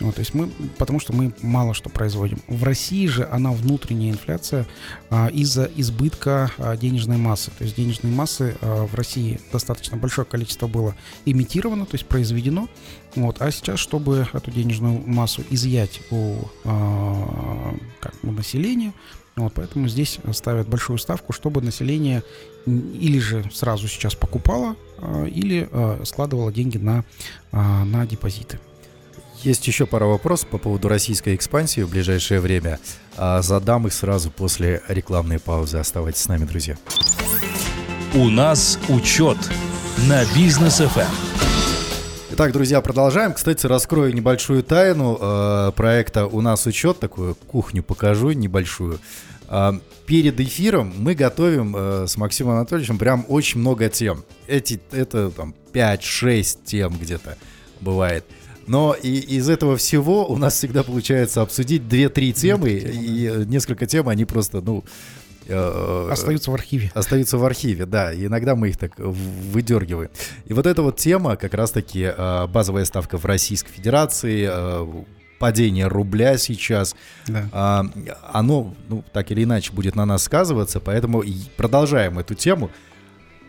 Вот, 0.00 0.16
то 0.16 0.20
есть 0.20 0.34
мы, 0.34 0.48
потому 0.76 1.00
что 1.00 1.14
мы 1.14 1.32
мало 1.40 1.72
что 1.72 1.88
производим. 1.88 2.40
В 2.48 2.64
России 2.64 3.06
же 3.06 3.26
она 3.30 3.50
внутренняя 3.52 4.12
инфляция 4.12 4.66
а, 5.08 5.28
из-за 5.28 5.70
избытка 5.74 6.50
а, 6.58 6.76
денежной 6.76 7.16
массы. 7.16 7.50
То 7.56 7.64
есть 7.64 7.76
денежной 7.76 8.12
массы 8.12 8.56
а, 8.60 8.86
в 8.86 8.94
России 8.94 9.40
достаточно 9.52 9.96
большое 9.96 10.26
количество 10.26 10.66
было 10.66 10.94
имитировано, 11.24 11.86
то 11.86 11.94
есть 11.94 12.06
произведено. 12.06 12.68
Вот, 13.16 13.40
а 13.40 13.50
сейчас, 13.50 13.80
чтобы 13.80 14.28
эту 14.32 14.50
денежную 14.50 15.02
массу 15.06 15.42
изъять 15.50 16.00
у, 16.10 16.36
а, 16.64 17.74
как, 17.98 18.14
у 18.22 18.30
населения, 18.30 18.92
вот, 19.36 19.52
поэтому 19.54 19.86
здесь 19.86 20.18
ставят 20.32 20.66
большую 20.66 20.98
ставку, 20.98 21.34
чтобы 21.34 21.60
население 21.60 22.22
или 22.66 23.18
же 23.18 23.44
сразу 23.52 23.86
сейчас 23.86 24.14
покупало, 24.14 24.76
а, 24.98 25.24
или 25.24 25.68
а, 25.70 26.00
складывало 26.04 26.50
деньги 26.50 26.78
на, 26.78 27.04
а, 27.52 27.84
на 27.84 28.06
депозиты. 28.06 28.58
Есть 29.42 29.66
еще 29.66 29.86
пара 29.86 30.06
вопросов 30.06 30.48
по 30.48 30.58
поводу 30.58 30.88
российской 30.88 31.34
экспансии 31.34 31.82
в 31.82 31.90
ближайшее 31.90 32.40
время. 32.40 32.80
Задам 33.16 33.86
их 33.86 33.92
сразу 33.92 34.30
после 34.30 34.82
рекламной 34.88 35.38
паузы. 35.38 35.76
Оставайтесь 35.76 36.22
с 36.22 36.28
нами, 36.28 36.46
друзья. 36.46 36.76
У 38.14 38.30
нас 38.30 38.78
учет 38.88 39.36
на 40.08 40.24
бизнес 40.34 40.80
FM. 40.80 41.45
Итак, 42.38 42.52
друзья, 42.52 42.82
продолжаем. 42.82 43.32
Кстати, 43.32 43.66
раскрою 43.66 44.14
небольшую 44.14 44.62
тайну 44.62 45.16
э, 45.18 45.72
проекта 45.74 46.26
«У 46.26 46.42
нас 46.42 46.66
учет», 46.66 47.00
такую 47.00 47.34
кухню 47.34 47.82
покажу 47.82 48.32
небольшую. 48.32 48.98
Э, 49.48 49.72
перед 50.04 50.38
эфиром 50.38 50.92
мы 50.98 51.14
готовим 51.14 51.74
э, 51.74 52.06
с 52.06 52.18
Максимом 52.18 52.56
Анатольевичем 52.56 52.98
прям 52.98 53.24
очень 53.28 53.60
много 53.60 53.88
тем. 53.88 54.22
Эти, 54.46 54.78
это 54.92 55.30
там 55.30 55.54
5-6 55.72 56.58
тем 56.62 56.98
где-то 56.98 57.38
бывает. 57.80 58.26
Но 58.66 58.92
и 58.92 59.14
из 59.14 59.48
этого 59.48 59.78
всего 59.78 60.30
у 60.30 60.36
нас 60.36 60.56
всегда 60.56 60.82
получается 60.82 61.40
обсудить 61.40 61.84
2-3 61.84 62.32
темы, 62.32 62.68
и 62.68 63.32
несколько 63.46 63.86
тем, 63.86 64.10
они 64.10 64.26
просто, 64.26 64.60
ну... 64.60 64.84
Э, 65.48 66.08
остаются 66.10 66.50
в 66.50 66.54
архиве. 66.54 66.90
Остаются 66.94 67.38
в 67.38 67.44
архиве, 67.44 67.86
да. 67.86 68.12
И 68.12 68.26
иногда 68.26 68.54
мы 68.56 68.68
их 68.70 68.76
так 68.76 68.98
выдергиваем. 68.98 70.10
И 70.44 70.52
вот 70.52 70.66
эта 70.66 70.82
вот 70.82 70.96
тема, 70.96 71.36
как 71.36 71.54
раз-таки 71.54 72.12
э, 72.16 72.46
базовая 72.48 72.84
ставка 72.84 73.18
в 73.18 73.24
Российской 73.24 73.72
Федерации, 73.72 74.48
э, 74.50 75.04
падение 75.38 75.86
рубля 75.86 76.38
сейчас, 76.38 76.96
да. 77.26 77.48
а, 77.52 77.86
оно, 78.32 78.74
ну, 78.88 79.04
так 79.12 79.30
или 79.30 79.44
иначе, 79.44 79.72
будет 79.72 79.94
на 79.94 80.06
нас 80.06 80.22
сказываться, 80.22 80.80
поэтому 80.80 81.22
продолжаем 81.56 82.18
эту 82.18 82.34
тему. 82.34 82.70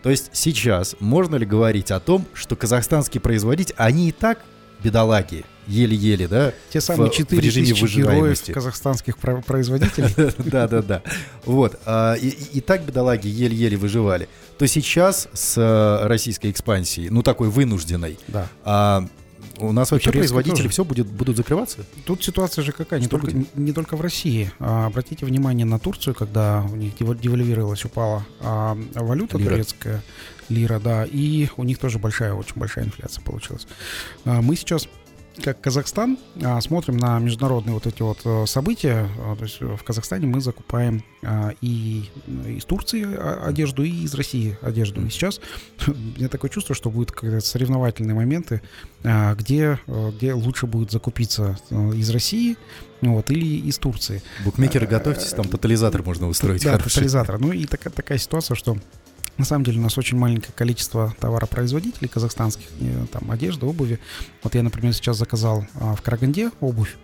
То 0.03 0.09
есть 0.09 0.29
сейчас 0.33 0.95
можно 0.99 1.37
ли 1.37 1.45
говорить 1.45 1.91
о 1.91 1.99
том, 1.99 2.25
что 2.33 2.55
казахстанские 2.55 3.21
производители, 3.21 3.75
они 3.77 4.09
и 4.09 4.11
так 4.11 4.39
бедолаги, 4.83 5.45
еле-еле, 5.67 6.27
да? 6.27 6.53
Те 6.69 6.81
самые 6.81 7.11
четыре 7.11 7.51
тысячи 7.51 7.97
героев 7.97 8.41
казахстанских 8.53 9.17
производителей. 9.17 10.33
Да-да-да. 10.49 11.03
Вот. 11.45 11.79
А, 11.85 12.15
и 12.15 12.61
так 12.61 12.83
бедолаги 12.83 13.27
еле-еле 13.27 13.77
выживали. 13.77 14.27
То 14.57 14.67
сейчас 14.67 15.27
с 15.33 15.57
э, 15.57 16.07
российской 16.07 16.49
экспансией, 16.49 17.09
ну 17.09 17.21
такой 17.21 17.49
вынужденной. 17.49 18.17
А, 18.63 19.07
у 19.59 19.71
нас 19.71 19.91
вообще 19.91 20.11
производители 20.11 20.63
тоже. 20.63 20.69
все 20.69 20.83
будет, 20.83 21.07
будут 21.07 21.37
закрываться? 21.37 21.79
Тут 22.05 22.23
ситуация 22.23 22.63
же 22.63 22.71
какая, 22.71 22.99
не, 22.99 23.07
только, 23.07 23.31
не 23.55 23.71
только 23.71 23.95
в 23.95 24.01
России. 24.01 24.51
А, 24.59 24.87
обратите 24.87 25.25
внимание 25.25 25.65
на 25.65 25.79
Турцию, 25.79 26.13
когда 26.15 26.65
у 26.71 26.75
них 26.75 26.93
девальвировалась, 26.97 27.83
упала 27.85 28.25
а, 28.39 28.77
валюта 28.93 29.37
лира. 29.37 29.51
турецкая, 29.51 30.03
лира, 30.49 30.79
да, 30.79 31.05
и 31.05 31.49
у 31.57 31.63
них 31.63 31.79
тоже 31.79 31.97
большая, 31.99 32.33
очень 32.33 32.55
большая 32.55 32.85
инфляция 32.85 33.23
получилась. 33.23 33.67
А, 34.25 34.41
мы 34.41 34.55
сейчас 34.55 34.87
как 35.41 35.61
Казахстан, 35.61 36.17
а, 36.43 36.59
смотрим 36.61 36.97
на 36.97 37.19
международные 37.19 37.73
вот 37.73 37.87
эти 37.87 38.01
вот 38.01 38.19
э, 38.25 38.45
события. 38.45 39.07
А, 39.19 39.35
то 39.35 39.43
есть 39.43 39.61
в 39.61 39.83
Казахстане 39.83 40.27
мы 40.27 40.41
закупаем 40.41 41.03
а, 41.23 41.51
и 41.61 42.09
из 42.45 42.65
Турции 42.65 43.05
одежду, 43.45 43.83
и 43.83 44.03
из 44.03 44.13
России 44.13 44.57
одежду. 44.61 45.05
И 45.05 45.09
сейчас 45.09 45.39
у 45.87 45.91
меня 45.91 46.27
такое 46.29 46.49
чувство, 46.49 46.75
что 46.75 46.89
будут 46.89 47.11
какие-то 47.11 47.39
соревновательные 47.39 48.15
моменты, 48.15 48.61
где, 49.03 49.79
где 49.87 50.33
лучше 50.33 50.67
будет 50.67 50.91
закупиться 50.91 51.57
э, 51.69 51.91
из 51.95 52.09
России, 52.09 52.57
вот, 53.01 53.29
или 53.31 53.67
из 53.67 53.77
Турции. 53.77 54.21
Букмекеры, 54.43 54.87
готовьтесь, 54.87 55.31
там 55.33 55.47
тотализатор 55.47 56.03
можно 56.03 56.27
устроить. 56.27 56.63
Да, 56.63 56.71
хороший. 56.71 56.89
тотализатор. 56.95 57.39
Ну 57.39 57.51
и 57.51 57.65
такая, 57.65 57.93
такая 57.93 58.17
ситуация, 58.17 58.55
что 58.55 58.77
на 59.37 59.45
самом 59.45 59.63
деле 59.63 59.79
у 59.79 59.83
нас 59.83 59.97
очень 59.97 60.17
маленькое 60.17 60.53
количество 60.55 61.13
товаропроизводителей 61.19 62.07
казахстанских, 62.07 62.67
там 63.11 63.29
одежды, 63.31 63.65
обуви. 63.65 63.99
Вот 64.43 64.55
я, 64.55 64.63
например, 64.63 64.93
сейчас 64.93 65.17
заказал 65.17 65.65
а, 65.75 65.95
в 65.95 66.01
Караганде 66.01 66.51
обувь 66.59 66.95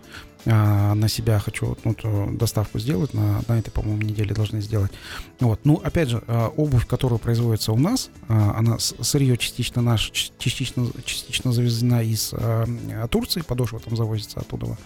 на 0.44 1.08
себя 1.08 1.38
хочу 1.38 1.76
ну, 1.84 1.94
доставку 2.32 2.78
сделать, 2.78 3.14
на, 3.14 3.42
на 3.48 3.58
этой, 3.58 3.70
по-моему, 3.70 4.02
неделе 4.02 4.34
должны 4.34 4.60
сделать. 4.60 4.92
Вот. 5.40 5.60
Ну, 5.64 5.80
опять 5.82 6.08
же, 6.10 6.22
а, 6.26 6.48
обувь, 6.48 6.86
которая 6.86 7.18
производится 7.18 7.72
у 7.72 7.78
нас, 7.78 8.10
а, 8.28 8.54
она 8.58 8.78
сырье 8.78 9.36
частично 9.36 9.82
наш, 9.82 10.10
частично, 10.10 10.88
частично 11.04 11.52
завезена 11.52 12.02
из 12.02 12.32
а, 12.32 12.66
Турции, 13.08 13.40
подошва 13.40 13.80
там 13.80 13.96
завозится 13.96 14.40
оттуда. 14.40 14.76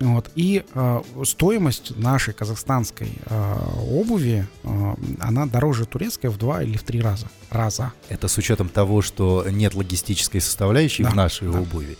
Вот. 0.00 0.30
И 0.36 0.64
стоимость 1.24 1.96
нашей 1.96 2.32
казахстанской 2.32 3.10
обуви, 3.90 4.46
она 5.18 5.46
дороже 5.46 5.86
турецкой 5.86 6.30
в 6.30 6.38
два 6.38 6.62
или 6.62 6.76
в 6.76 6.84
три 6.84 7.00
раза. 7.00 7.26
Раза. 7.50 7.92
Это 8.08 8.28
с 8.28 8.38
учетом 8.38 8.68
того, 8.68 9.02
что 9.02 9.44
нет 9.50 9.74
логистической 9.74 10.40
составляющей 10.40 11.02
да, 11.02 11.10
в 11.10 11.14
нашей 11.16 11.50
да. 11.50 11.60
обуви 11.60 11.98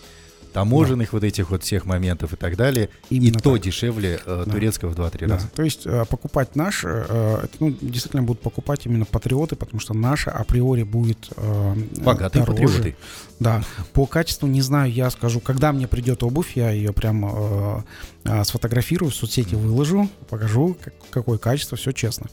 таможенных 0.53 1.11
да. 1.11 1.17
вот 1.17 1.23
этих 1.23 1.49
вот 1.49 1.63
всех 1.63 1.85
моментов 1.85 2.33
и 2.33 2.35
так 2.35 2.55
далее. 2.55 2.89
Именно 3.09 3.37
и 3.37 3.39
то 3.39 3.57
дешевле 3.57 4.19
э, 4.25 4.43
да. 4.45 4.51
турецкого 4.51 4.89
в 4.89 4.99
2-3 4.99 5.27
да. 5.27 5.35
раза. 5.35 5.47
То 5.47 5.63
есть 5.63 5.85
э, 5.85 6.05
покупать 6.05 6.55
наш, 6.55 6.83
э, 6.83 7.45
ну, 7.59 7.75
действительно 7.81 8.23
будут 8.23 8.41
покупать 8.41 8.85
именно 8.85 9.05
патриоты, 9.05 9.55
потому 9.55 9.79
что 9.79 9.93
наша 9.93 10.31
априори 10.31 10.83
будет 10.83 11.29
э, 11.35 11.75
Богатые 11.97 12.45
дороже. 12.45 12.67
патриоты. 12.67 12.95
Да, 13.39 13.63
по 13.93 14.05
качеству 14.05 14.47
не 14.47 14.61
знаю, 14.61 14.91
я 14.91 15.09
скажу, 15.09 15.39
когда 15.39 15.71
мне 15.71 15.87
придет 15.87 16.23
обувь, 16.23 16.57
я 16.57 16.71
ее 16.71 16.91
прям 16.91 17.25
э, 17.25 17.83
э, 18.25 18.43
сфотографирую, 18.43 19.11
в 19.11 19.15
соцсети 19.15 19.55
выложу, 19.55 20.09
покажу, 20.29 20.75
как, 20.83 20.93
какое 21.09 21.37
качество, 21.37 21.77
все 21.77 21.93
честно. 21.93 22.27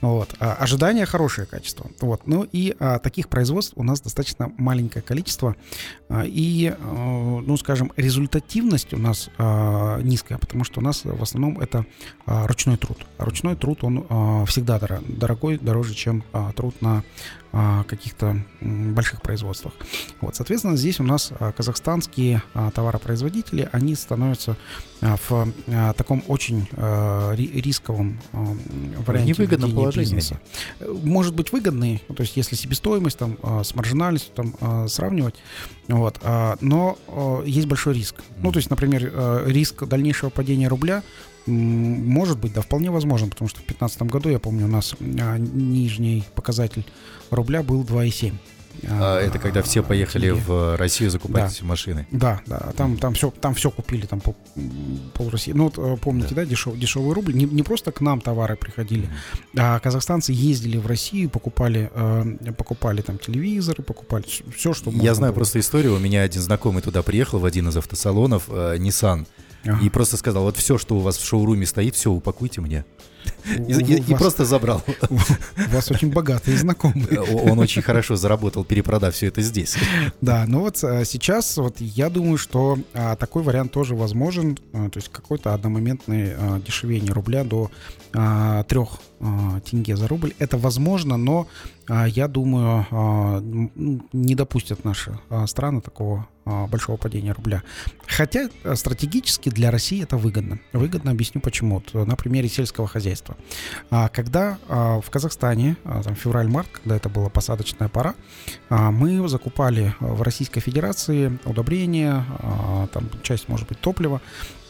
Вот. 0.00 0.34
А, 0.40 0.54
ожидание 0.54 1.04
хорошее 1.04 1.46
качество. 1.46 1.90
Вот. 2.00 2.26
Ну 2.26 2.46
и 2.50 2.74
а, 2.78 2.98
таких 2.98 3.28
производств 3.28 3.74
у 3.76 3.82
нас 3.82 4.00
достаточно 4.00 4.50
маленькое 4.56 5.02
количество. 5.02 5.56
А, 6.08 6.24
и, 6.24 6.74
а, 6.78 7.40
ну, 7.46 7.55
скажем, 7.56 7.92
результативность 7.96 8.92
у 8.92 8.98
нас 8.98 9.30
а, 9.38 10.00
низкая, 10.00 10.38
потому 10.38 10.64
что 10.64 10.80
у 10.80 10.82
нас 10.82 11.04
в 11.04 11.22
основном 11.22 11.58
это 11.60 11.84
а, 12.24 12.46
ручной 12.46 12.76
труд. 12.76 12.98
А 13.18 13.24
ручной 13.24 13.56
труд, 13.56 13.84
он 13.84 14.06
а, 14.08 14.44
всегда 14.46 14.78
дорогой, 14.78 15.58
дороже, 15.58 15.94
чем 15.94 16.24
а, 16.32 16.52
труд 16.52 16.80
на 16.80 17.02
каких-то 17.88 18.36
больших 18.60 19.22
производствах. 19.22 19.72
Вот, 20.20 20.36
соответственно, 20.36 20.76
здесь 20.76 21.00
у 21.00 21.02
нас 21.02 21.32
а, 21.38 21.52
казахстанские 21.52 22.42
а, 22.54 22.70
товаропроизводители, 22.70 23.68
они 23.72 23.94
становятся 23.94 24.56
в 25.00 25.52
таком 25.96 26.24
очень 26.26 26.66
рисковом 26.72 28.18
варианте 28.32 29.32
невыгодном 29.32 29.72
положении. 29.72 30.06
Бизнеса. 30.06 30.40
Может 31.02 31.34
быть 31.34 31.52
выгодный, 31.52 32.02
то 32.08 32.22
есть 32.22 32.36
если 32.36 32.56
себестоимость 32.56 33.18
там 33.18 33.36
с 33.62 33.74
маржинальностью 33.74 34.32
там 34.34 34.88
сравнивать, 34.88 35.34
вот, 35.88 36.18
но 36.60 36.98
есть 37.44 37.66
большой 37.66 37.92
риск. 37.94 38.16
Ну, 38.40 38.52
то 38.52 38.56
есть, 38.56 38.70
например, 38.70 39.44
риск 39.46 39.84
дальнейшего 39.84 40.30
падения 40.30 40.68
рубля 40.68 41.02
может 41.46 42.38
быть, 42.38 42.52
да, 42.52 42.60
вполне 42.60 42.90
возможно, 42.90 43.28
потому 43.28 43.48
что 43.48 43.58
в 43.58 43.66
2015 43.66 44.02
году, 44.02 44.28
я 44.28 44.38
помню, 44.38 44.66
у 44.66 44.68
нас 44.68 44.94
а, 45.20 45.38
нижний 45.38 46.24
показатель 46.34 46.84
рубля 47.30 47.62
был 47.62 47.84
2,7. 47.84 48.34
А, 48.88 49.20
это 49.20 49.38
когда 49.38 49.62
все 49.62 49.82
поехали 49.82 50.30
в 50.30 50.76
Россию 50.76 51.10
закупать 51.10 51.58
да. 51.60 51.66
машины. 51.66 52.06
Да, 52.10 52.40
да. 52.46 52.72
Там, 52.76 52.96
там 52.96 53.14
все, 53.14 53.30
там 53.30 53.54
все 53.54 53.70
купили, 53.70 54.06
там 54.06 54.20
пол, 54.20 54.36
пол 55.14 55.30
России. 55.30 55.52
Ну 55.52 55.64
вот 55.64 55.78
э, 55.78 55.96
помните, 56.00 56.34
да, 56.34 56.42
да 56.42 56.46
дешев, 56.46 56.76
дешевый 56.76 57.14
рубль. 57.14 57.34
Не, 57.34 57.44
не 57.44 57.62
просто 57.62 57.92
к 57.92 58.00
нам 58.00 58.20
товары 58.20 58.56
приходили, 58.56 59.08
а 59.56 59.78
казахстанцы 59.78 60.32
ездили 60.32 60.76
в 60.78 60.86
Россию, 60.86 61.30
покупали, 61.30 61.90
э, 61.94 62.52
покупали 62.56 63.02
там 63.02 63.18
телевизоры, 63.18 63.82
покупали 63.82 64.24
все, 64.54 64.72
что. 64.74 64.90
Я 64.90 65.14
знаю 65.14 65.32
было. 65.32 65.40
просто 65.40 65.60
историю. 65.60 65.96
У 65.96 65.98
меня 65.98 66.22
один 66.22 66.42
знакомый 66.42 66.82
туда 66.82 67.02
приехал 67.02 67.38
в 67.38 67.44
один 67.44 67.68
из 67.68 67.76
автосалонов, 67.76 68.44
э, 68.48 68.76
Nissan. 68.78 69.26
Ага. 69.66 69.84
И 69.84 69.88
просто 69.88 70.16
сказал, 70.16 70.44
вот 70.44 70.56
все, 70.56 70.78
что 70.78 70.96
у 70.96 71.00
вас 71.00 71.16
в 71.18 71.24
шоуруме 71.26 71.66
стоит, 71.66 71.94
все 71.94 72.10
упакуйте 72.10 72.60
мне. 72.60 72.84
И, 73.68 74.14
просто 74.14 74.44
забрал. 74.44 74.82
У 75.10 75.74
вас 75.74 75.90
очень 75.90 76.12
богатые 76.12 76.56
знакомые. 76.56 77.20
Он 77.20 77.58
очень 77.58 77.82
хорошо 77.82 78.16
заработал, 78.16 78.64
перепродав 78.64 79.14
все 79.14 79.26
это 79.26 79.40
здесь. 79.40 79.76
Да, 80.20 80.44
ну 80.46 80.60
вот 80.60 80.82
а, 80.82 81.04
сейчас 81.04 81.56
вот 81.56 81.80
я 81.80 82.10
думаю, 82.10 82.38
что 82.38 82.78
а, 82.94 83.16
такой 83.16 83.42
вариант 83.42 83.72
тоже 83.72 83.94
возможен, 83.94 84.58
а, 84.72 84.88
то 84.90 84.98
есть 84.98 85.08
какой-то 85.10 85.54
одномоментное 85.54 86.36
а, 86.38 86.60
дешевение 86.60 87.12
рубля 87.12 87.44
до 87.44 87.70
трех 88.68 88.98
тенге 89.70 89.94
за 89.96 90.08
рубль. 90.08 90.32
Это 90.38 90.56
возможно, 90.56 91.18
но 91.18 91.46
я 91.88 92.28
думаю, 92.28 92.86
не 94.12 94.34
допустят 94.34 94.84
наши 94.84 95.18
страны 95.46 95.82
такого 95.82 96.26
большого 96.46 96.96
падения 96.96 97.32
рубля. 97.32 97.62
Хотя 98.06 98.48
а, 98.64 98.76
стратегически 98.76 99.48
для 99.48 99.70
России 99.70 100.02
это 100.02 100.16
выгодно. 100.16 100.58
Выгодно 100.72 101.10
объясню 101.10 101.40
почему. 101.40 101.82
Вот, 101.92 102.06
на 102.06 102.16
примере 102.16 102.48
сельского 102.48 102.86
хозяйства. 102.86 103.36
А, 103.90 104.08
Когда 104.08 104.58
а, 104.68 105.00
в 105.00 105.10
Казахстане, 105.10 105.76
а, 105.84 106.02
там, 106.02 106.14
февраль-март, 106.14 106.68
когда 106.68 106.96
это 106.96 107.08
была 107.08 107.28
посадочная 107.28 107.88
пора, 107.88 108.14
а, 108.68 108.90
мы 108.90 109.28
закупали 109.28 109.94
а, 109.98 110.06
в 110.06 110.22
Российской 110.22 110.60
Федерации 110.60 111.38
удобрения, 111.44 112.24
а, 112.38 112.86
там 112.92 113.08
часть, 113.22 113.48
может 113.48 113.68
быть, 113.68 113.80
топлива, 113.80 114.20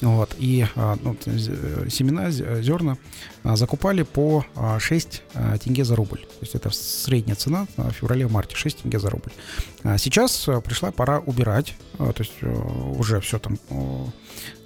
вот, 0.03 0.35
и 0.39 0.67
а, 0.77 0.97
ну, 1.03 1.17
з- 1.27 1.91
семена, 1.91 2.31
з- 2.31 2.63
зерна 2.63 2.97
а, 3.43 3.57
закупали 3.57 4.03
по 4.05 4.45
а, 4.55 4.79
6 4.79 5.23
а, 5.35 5.57
тенге 5.59 5.85
за 5.85 5.97
рубль. 5.97 6.19
То 6.19 6.43
есть 6.43 6.55
это 6.55 6.71
средняя 6.71 7.35
цена 7.37 7.67
в 7.77 7.91
феврале-марте, 7.93 8.57
6 8.57 8.83
тенге 8.83 8.99
за 8.99 9.11
рубль. 9.11 9.31
Сейчас 9.99 10.49
а, 10.49 10.61
пришла 10.61 10.91
пора 10.91 11.19
убирать, 11.21 11.75
то 11.99 12.15
есть 12.19 12.33
э, 12.43 12.53
уже 12.99 13.21
все 13.21 13.39
там 13.39 13.59
э, 13.71 14.05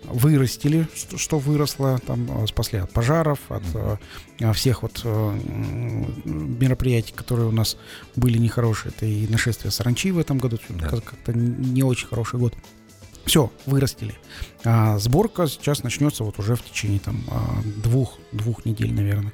вырастили, 0.05 0.87
что, 1.17 1.39
выросло, 1.39 1.99
там 2.07 2.29
э, 2.43 2.47
спасли 2.47 2.79
от 2.81 2.93
пожаров, 2.93 3.39
от 3.49 3.63
э, 4.41 4.53
всех 4.53 4.83
вот 4.83 5.01
э, 5.05 5.39
мероприятий, 6.25 7.13
которые 7.13 7.49
у 7.49 7.53
нас 7.53 7.77
были 8.17 8.39
нехорошие. 8.39 8.93
Это 8.97 9.07
и 9.07 9.27
нашествие 9.29 9.71
саранчи 9.71 10.11
в 10.11 10.19
этом 10.19 10.39
году, 10.39 10.59
Да. 10.71 10.89
как- 10.89 11.05
как-то 11.05 11.33
не 11.33 11.83
очень 11.83 12.09
хороший 12.09 12.39
год. 12.41 12.55
Все, 13.25 13.51
вырастили. 13.67 14.15
А 14.65 14.99
сборка 14.99 15.47
сейчас 15.47 15.83
начнется 15.83 16.25
вот 16.25 16.39
уже 16.39 16.55
в 16.55 16.63
течение 16.63 17.01
там 17.01 17.25
а, 17.31 17.63
двух, 17.83 18.19
двух 18.33 18.65
недель, 18.65 18.93
наверное. 18.93 19.33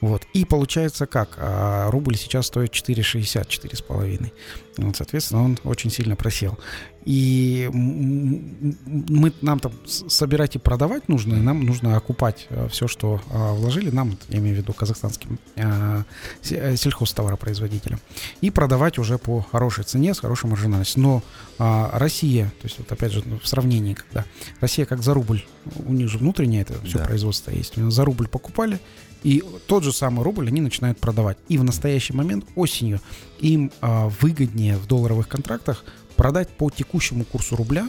Вот. 0.00 0.22
И 0.32 0.44
получается 0.44 1.06
как? 1.06 1.36
А, 1.38 1.90
рубль 1.90 2.16
сейчас 2.16 2.46
стоит 2.46 2.72
4,60, 2.72 3.48
4,5. 3.48 4.32
Вот, 4.78 4.96
соответственно, 4.96 5.44
он 5.44 5.58
очень 5.64 5.90
сильно 5.90 6.16
просел. 6.16 6.58
И 7.04 7.68
мы, 7.72 9.32
нам 9.42 9.58
там 9.58 9.72
собирать 9.86 10.54
и 10.56 10.58
продавать 10.58 11.08
нужно, 11.08 11.34
и 11.34 11.40
нам 11.40 11.64
нужно 11.64 11.96
окупать 11.96 12.46
все, 12.70 12.86
что 12.86 13.20
а, 13.30 13.52
вложили, 13.54 13.90
нам, 13.90 14.16
я 14.28 14.38
имею 14.38 14.54
в 14.56 14.58
виду 14.60 14.72
казахстанским 14.72 15.38
а, 15.56 16.04
се- 16.42 16.56
э, 16.56 16.76
сельхозтоваропроизводителям, 16.76 17.98
и 18.40 18.50
продавать 18.50 18.98
уже 18.98 19.18
по 19.18 19.40
хорошей 19.42 19.84
цене, 19.84 20.14
с 20.14 20.20
хорошей 20.20 20.48
маржинальностью. 20.48 21.02
Но 21.02 21.22
а, 21.58 21.90
Россия, 21.98 22.46
то 22.60 22.66
есть 22.68 22.78
вот 22.78 22.90
опять 22.92 23.12
же 23.12 23.22
ну, 23.26 23.38
в 23.38 23.46
сравнении, 23.48 23.94
когда 23.94 24.24
Россия 24.60 24.86
как 24.86 25.02
за 25.02 25.12
рубль, 25.12 25.44
у 25.86 25.92
них 25.92 26.08
же 26.08 26.18
внутреннее 26.18 26.62
это 26.62 26.80
все 26.84 26.98
Да. 26.98 27.04
производство 27.04 27.50
есть, 27.50 27.74
за 27.76 28.04
рубль 28.04 28.28
покупали, 28.28 28.78
и 29.22 29.42
тот 29.66 29.84
же 29.84 29.92
самый 29.92 30.22
рубль 30.24 30.48
они 30.48 30.60
начинают 30.60 30.98
продавать. 30.98 31.38
И 31.48 31.58
в 31.58 31.64
настоящий 31.64 32.12
момент 32.12 32.44
осенью 32.54 33.00
им 33.40 33.70
а, 33.80 34.08
выгоднее 34.20 34.76
в 34.76 34.86
долларовых 34.86 35.28
контрактах 35.28 35.84
продать 36.16 36.48
по 36.48 36.70
текущему 36.70 37.24
курсу 37.24 37.56
рубля, 37.56 37.88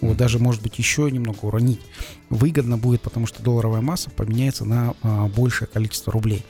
вот 0.00 0.16
даже, 0.16 0.38
может 0.38 0.62
быть, 0.62 0.78
еще 0.78 1.10
немного 1.10 1.38
уронить. 1.46 1.80
Выгодно 2.28 2.76
будет, 2.76 3.00
потому 3.00 3.26
что 3.26 3.42
долларовая 3.42 3.80
масса 3.80 4.10
поменяется 4.10 4.64
на 4.64 4.94
а, 5.02 5.28
большее 5.28 5.68
количество 5.68 6.12
рублей 6.12 6.44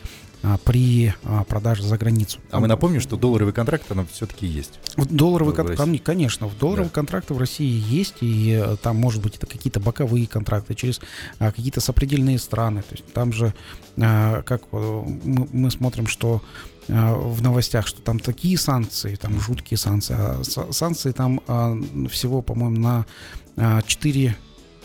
при 0.65 1.15
а, 1.25 1.45
продаже 1.45 1.83
за 1.85 1.97
границу. 1.97 2.39
А 2.51 2.61
мы 2.61 2.69
напомним, 2.69 3.01
что 3.01 3.17
долларовый 3.17 3.53
контракт, 3.55 3.91
она 3.91 4.05
все-таки 4.13 4.47
есть. 4.47 4.79
Вот 4.97 5.09
долларовый 5.09 5.55
контракт, 5.55 5.81
конечно, 6.05 6.47
в 6.47 6.59
долларовые 6.59 6.89
Да. 6.91 6.95
контракты 6.95 7.35
в 7.35 7.39
России 7.39 7.83
есть, 7.89 8.17
и 8.21 8.61
э, 8.63 8.77
там, 8.83 8.97
может 8.97 9.23
быть, 9.23 9.37
это 9.37 9.47
какие-то 9.47 9.81
боковые 9.81 10.27
контракты 10.27 10.75
через 10.75 11.01
а, 11.39 11.51
какие-то 11.51 11.81
сопредельные 11.81 12.39
страны. 12.39 12.83
То 12.83 12.93
есть 12.95 13.13
там 13.13 13.33
же, 13.33 13.55
а, 13.97 14.43
как 14.43 14.63
э, 14.73 15.03
мы, 15.53 15.71
смотрим, 15.71 16.07
что 16.07 16.43
а, 16.89 17.15
в 17.15 17.41
новостях, 17.43 17.87
что 17.87 18.03
там 18.03 18.19
такие 18.19 18.59
санкции, 18.59 19.15
там 19.17 19.41
жуткие 19.41 19.79
санкции. 19.79 20.15
А 20.19 20.41
са- 20.43 20.73
санкции 20.73 21.13
там 21.13 21.41
а, 21.47 21.75
всего, 22.11 22.43
по-моему, 22.43 22.79
на 22.81 23.07
а, 23.57 23.81
4 23.83 24.37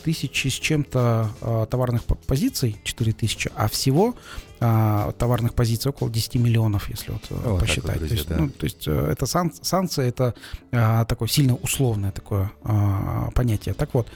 тысячи 0.03 0.47
с 0.47 0.53
чем-то 0.53 1.29
а, 1.41 1.65
товарных 1.65 2.05
по- 2.05 2.15
позиций, 2.15 2.77
4 2.85 3.11
тысячи, 3.11 3.51
а 3.55 3.67
всего 3.67 4.15
а, 4.59 5.11
товарных 5.13 5.53
позиций 5.53 5.89
около 5.89 6.09
10 6.09 6.35
миллионов, 6.35 6.89
если 6.89 7.11
вот, 7.11 7.21
э, 7.29 7.33
Вот 7.33 7.43
так 7.43 7.51
вот, 7.51 7.59
посчитать. 7.61 7.97
друзья, 7.97 8.07
то 8.07 8.13
есть, 8.15 8.29
да. 8.29 8.37
ну, 8.37 8.49
то 8.49 8.63
есть 8.65 8.87
э, 8.87 9.07
это 9.11 9.25
сан- 9.25 9.53
санкции, 9.61 10.07
это 10.07 10.33
а, 10.71 11.05
такое 11.05 11.27
сильно 11.27 11.55
условное 11.55 12.11
такое 12.11 12.51
а, 12.63 13.29
понятие. 13.31 13.73
Так 13.73 13.93
вот, 13.93 14.07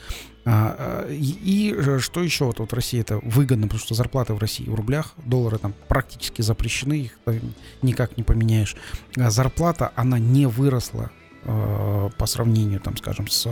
а, 0.45 1.05
а, 1.05 1.09
и, 1.09 1.71
и 1.71 1.99
что 1.99 2.21
еще 2.21 2.45
вот, 2.45 2.59
вот 2.59 2.71
в 2.71 2.75
России 2.75 2.99
это 2.99 3.19
выгодно, 3.23 3.67
потому 3.67 3.79
что 3.79 3.95
зарплаты 3.95 4.33
в 4.33 4.39
России 4.39 4.67
в 4.67 4.75
рублях, 4.75 5.13
доллары 5.25 5.57
там 5.57 5.73
практически 5.87 6.41
запрещены, 6.41 6.93
их 6.93 7.19
э, 7.25 7.39
никак 7.81 8.17
не 8.17 8.23
поменяешь. 8.23 8.75
А 9.17 9.29
зарплата, 9.29 9.91
она 9.95 10.19
не 10.19 10.45
выросла 10.45 11.03
э, 11.03 11.22
по 11.45 12.25
сравнению, 12.25 12.79
там, 12.79 12.95
скажем, 12.97 13.27
с 13.27 13.47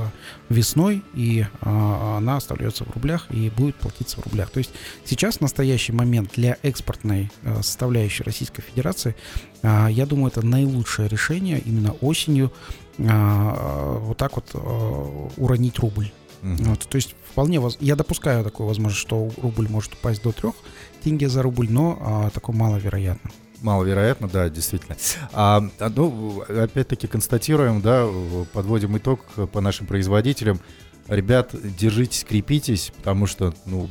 весной, 0.50 1.04
и 1.14 1.46
а, 1.62 2.18
она 2.18 2.38
остается 2.38 2.86
в 2.86 2.92
рублях 2.92 3.28
и 3.30 3.50
будет 3.50 3.76
платиться 3.76 4.20
в 4.20 4.24
рублях. 4.26 4.50
То 4.50 4.60
есть 4.60 4.72
сейчас 5.06 5.38
в 5.38 5.42
настоящий 5.42 5.92
момент 5.92 6.32
для 6.36 6.58
экспортной 6.64 7.32
э, 7.44 7.56
составляющей 7.62 8.24
Российской 8.24 8.62
Федерации, 8.62 9.16
я 9.64 10.06
думаю, 10.08 10.32
это 10.32 10.44
наилучшее 10.46 11.08
решение 11.08 11.60
именно 11.60 11.92
осенью 12.02 12.52
вот 12.98 14.18
так 14.18 14.36
вот 14.36 14.50
э, 14.54 15.30
уронить 15.38 15.78
рубль. 15.80 16.12
Вот, 16.42 16.80
то 16.80 16.96
есть 16.96 17.16
вполне, 17.30 17.60
воз- 17.60 17.78
я 17.80 17.96
допускаю 17.96 18.44
такую 18.44 18.68
возможность, 18.68 19.02
что 19.02 19.30
рубль 19.38 19.68
может 19.70 19.94
упасть 19.94 20.24
до 20.24 20.32
трех 20.32 20.56
тенге 21.04 21.30
за 21.30 21.44
рубль, 21.44 21.70
но 21.70 22.00
а, 22.02 22.30
такое 22.32 22.56
маловероятно. 22.56 23.30
Маловероятно, 23.62 24.28
да, 24.28 24.50
действительно. 24.50 24.98
А, 25.34 25.64
а, 25.80 25.90
ну, 25.96 26.42
опять-таки 26.42 27.08
констатируем, 27.08 27.82
да, 27.82 28.08
подводим 28.54 28.98
итог 28.98 29.22
по 29.52 29.62
нашим 29.62 29.88
производителям. 29.88 30.60
Ребят, 31.08 31.54
держитесь, 31.54 32.24
крепитесь, 32.24 32.92
потому 32.98 33.28
что, 33.28 33.54
ну, 33.66 33.90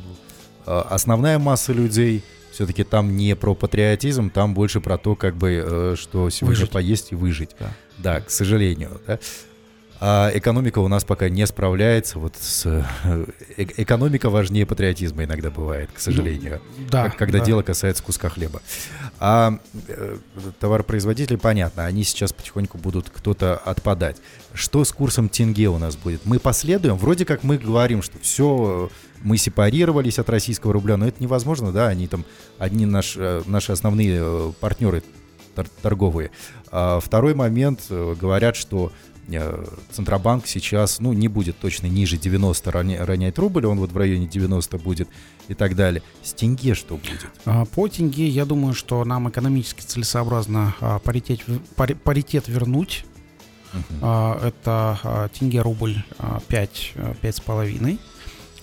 а, 0.65 0.87
основная 0.89 1.39
масса 1.39 1.73
людей 1.73 2.23
все-таки 2.51 2.83
там 2.83 3.15
не 3.15 3.35
про 3.35 3.55
патриотизм, 3.55 4.29
там 4.29 4.53
больше 4.53 4.81
про 4.81 4.97
то, 4.97 5.15
как 5.15 5.35
бы, 5.35 5.63
э, 5.65 5.95
что 5.97 6.29
сегодня 6.29 6.59
Выжить. 6.59 6.71
поесть 6.71 7.11
и 7.11 7.15
выжить. 7.15 7.55
Да. 7.57 7.71
Да, 7.97 8.21
к 8.21 8.29
сожалению. 8.29 8.99
Да. 9.07 9.19
А 10.03 10.31
экономика 10.33 10.79
у 10.79 10.87
нас 10.87 11.03
пока 11.03 11.29
не 11.29 11.45
справляется. 11.45 12.17
Вот 12.17 12.35
с, 12.35 12.65
э, 12.65 12.83
э- 13.55 13.65
экономика 13.77 14.31
важнее 14.31 14.65
патриотизма 14.65 15.25
иногда 15.25 15.51
бывает, 15.51 15.91
к 15.93 15.99
сожалению. 15.99 16.59
Да, 16.89 17.03
как- 17.03 17.17
когда 17.17 17.37
да. 17.37 17.45
дело 17.45 17.61
касается 17.61 18.01
куска 18.01 18.29
хлеба. 18.29 18.63
А 19.19 19.59
э, 19.87 20.17
товаропроизводители, 20.59 21.35
понятно, 21.35 21.85
они 21.85 22.03
сейчас 22.03 22.33
потихоньку 22.33 22.79
будут 22.79 23.11
кто-то 23.11 23.55
отпадать. 23.57 24.17
Что 24.55 24.83
с 24.83 24.91
курсом 24.91 25.29
тенге 25.29 25.69
у 25.69 25.77
нас 25.77 25.95
будет? 25.95 26.25
Мы 26.25 26.39
последуем, 26.39 26.97
вроде 26.97 27.23
как 27.23 27.43
мы 27.43 27.59
говорим, 27.59 28.01
что 28.01 28.17
все, 28.23 28.89
мы 29.21 29.37
сепарировались 29.37 30.17
от 30.17 30.31
российского 30.31 30.73
рубля, 30.73 30.97
но 30.97 31.07
это 31.07 31.21
невозможно, 31.21 31.71
да, 31.71 31.89
они 31.89 32.07
там, 32.07 32.25
одни 32.57 32.87
наш, 32.87 33.13
э, 33.17 33.43
наши 33.45 33.71
основные 33.71 34.19
э, 34.19 34.51
партнеры 34.59 35.03
тор- 35.53 35.69
торговые. 35.83 36.31
А 36.71 36.99
второй 36.99 37.35
момент, 37.35 37.81
говорят, 37.89 38.55
что 38.55 38.91
Центробанк 39.91 40.47
сейчас, 40.47 40.99
ну, 40.99 41.13
не 41.13 41.27
будет 41.27 41.57
точно 41.59 41.87
ниже 41.87 42.17
90 42.17 42.69
роня- 42.71 43.03
ронять 43.05 43.37
рубль, 43.39 43.65
он 43.65 43.79
вот 43.79 43.91
в 43.91 43.97
районе 43.97 44.27
90 44.27 44.77
будет 44.77 45.07
и 45.47 45.53
так 45.53 45.75
далее. 45.75 46.01
С 46.23 46.33
тенге 46.33 46.73
что 46.75 46.97
будет? 46.97 47.25
А, 47.45 47.65
По 47.65 47.87
тенге, 47.87 48.27
я 48.27 48.45
думаю, 48.45 48.73
что 48.73 49.03
нам 49.05 49.29
экономически 49.29 49.81
целесообразно 49.81 50.75
а, 50.81 50.99
паритет, 50.99 51.41
паритет 52.03 52.47
вернуть. 52.47 53.05
А, 54.01 54.39
Это 54.47 55.29
тенге-рубль 55.33 56.03
а, 56.19 56.39
5, 56.47 56.93
а, 56.95 57.13
5,5. 57.21 57.99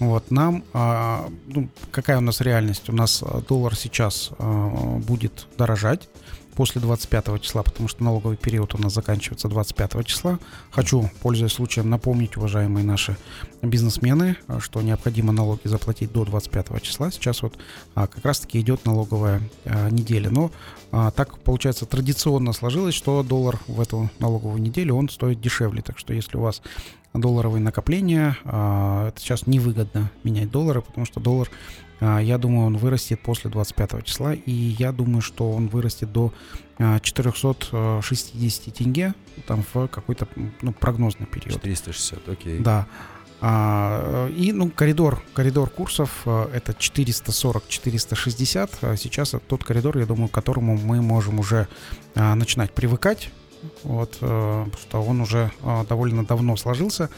Вот, 0.00 0.30
нам, 0.30 0.62
ну, 0.72 1.68
какая 1.90 2.18
у 2.18 2.20
нас 2.20 2.40
реальность? 2.40 2.88
У 2.88 2.92
нас 2.92 3.24
доллар 3.48 3.74
сейчас 3.74 4.30
будет 4.38 5.48
дорожать 5.56 6.08
после 6.58 6.80
25 6.80 7.40
числа, 7.40 7.62
потому 7.62 7.88
что 7.88 8.02
налоговый 8.02 8.36
период 8.36 8.74
у 8.74 8.78
нас 8.78 8.92
заканчивается 8.92 9.46
25 9.46 10.04
числа. 10.04 10.40
Хочу, 10.72 11.08
пользуясь 11.22 11.52
случаем, 11.52 11.88
напомнить, 11.88 12.36
уважаемые 12.36 12.84
наши 12.84 13.16
бизнесмены, 13.62 14.36
что 14.58 14.82
необходимо 14.82 15.32
налоги 15.32 15.68
заплатить 15.68 16.10
до 16.10 16.24
25 16.24 16.82
числа. 16.82 17.12
Сейчас 17.12 17.42
вот 17.42 17.56
а, 17.94 18.08
как 18.08 18.24
раз-таки 18.24 18.60
идет 18.60 18.86
налоговая 18.86 19.40
а, 19.66 19.88
неделя. 19.88 20.30
Но 20.30 20.50
а, 20.90 21.12
так, 21.12 21.38
получается, 21.38 21.86
традиционно 21.86 22.52
сложилось, 22.52 22.96
что 22.96 23.22
доллар 23.22 23.60
в 23.68 23.80
эту 23.80 24.10
налоговую 24.18 24.60
неделю, 24.60 24.96
он 24.96 25.08
стоит 25.10 25.40
дешевле. 25.40 25.80
Так 25.80 25.96
что 25.96 26.12
если 26.12 26.38
у 26.38 26.40
вас 26.40 26.60
долларовые 27.14 27.62
накопления, 27.62 28.36
это 28.44 29.14
сейчас 29.16 29.46
невыгодно 29.46 30.10
менять 30.24 30.50
доллары, 30.50 30.82
потому 30.82 31.06
что 31.06 31.20
доллар 31.20 31.48
Я 32.00 32.38
думаю, 32.38 32.66
он 32.66 32.76
вырастет 32.76 33.20
после 33.20 33.50
25 33.50 34.04
числа, 34.04 34.32
и 34.34 34.52
я 34.52 34.92
думаю, 34.92 35.20
что 35.20 35.50
он 35.50 35.68
вырастет 35.68 36.12
до 36.12 36.32
а, 36.78 37.00
460 37.00 38.72
тенге, 38.72 39.14
там 39.46 39.64
в 39.74 39.88
какой-то 39.88 40.28
ну, 40.62 40.72
прогнозный 40.72 41.26
период. 41.26 41.54
460, 41.54 42.28
окей. 42.28 42.60
Да. 42.60 42.86
А, 43.40 44.28
и, 44.28 44.52
ну, 44.52 44.70
коридор, 44.70 45.22
коридор 45.34 45.70
курсов 45.70 46.22
а, 46.24 46.50
это 46.52 46.72
440-460. 46.72 48.70
А 48.82 48.96
Сейчас 48.96 49.34
это 49.34 49.44
тот 49.44 49.64
коридор, 49.64 49.98
я 49.98 50.06
думаю, 50.06 50.28
к 50.28 50.32
которому 50.32 50.76
мы 50.76 51.02
можем 51.02 51.40
уже 51.40 51.66
а, 52.14 52.34
начинать 52.34 52.72
привыкать. 52.72 53.30
Вот, 53.82 54.18
а, 54.20 54.64
потому 54.64 54.82
что 54.82 55.02
он 55.02 55.20
уже 55.20 55.50
а, 55.62 55.84
довольно 55.84 56.24
давно 56.24 56.56
сложился. 56.56 57.10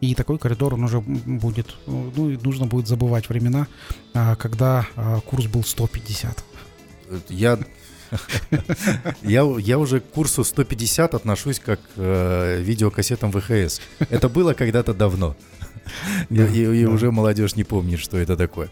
И 0.00 0.14
такой 0.14 0.38
коридор 0.38 0.74
он 0.74 0.84
уже 0.84 1.00
будет. 1.00 1.74
Ну, 1.86 2.30
и 2.30 2.36
нужно 2.36 2.66
будет 2.66 2.86
забывать 2.86 3.28
времена, 3.28 3.66
а, 4.14 4.36
когда 4.36 4.86
а, 4.96 5.20
курс 5.20 5.46
был 5.46 5.64
150. 5.64 6.44
Я, 7.28 7.58
я, 9.22 9.42
я 9.58 9.78
уже 9.78 10.00
к 10.00 10.10
курсу 10.10 10.44
150 10.44 11.14
отношусь 11.14 11.60
как 11.60 11.80
э, 11.96 12.60
видеокассетам 12.62 13.32
ВХС. 13.32 13.80
Это 14.10 14.28
было 14.28 14.54
когда-то 14.54 14.92
давно. 14.94 15.36
И, 16.30 16.34
и- 16.42 16.80
и 16.80 16.84
уже 16.84 17.10
молодежь 17.12 17.54
не 17.56 17.64
помнит, 17.64 18.00
что 18.00 18.18
это 18.18 18.36
такое. 18.36 18.70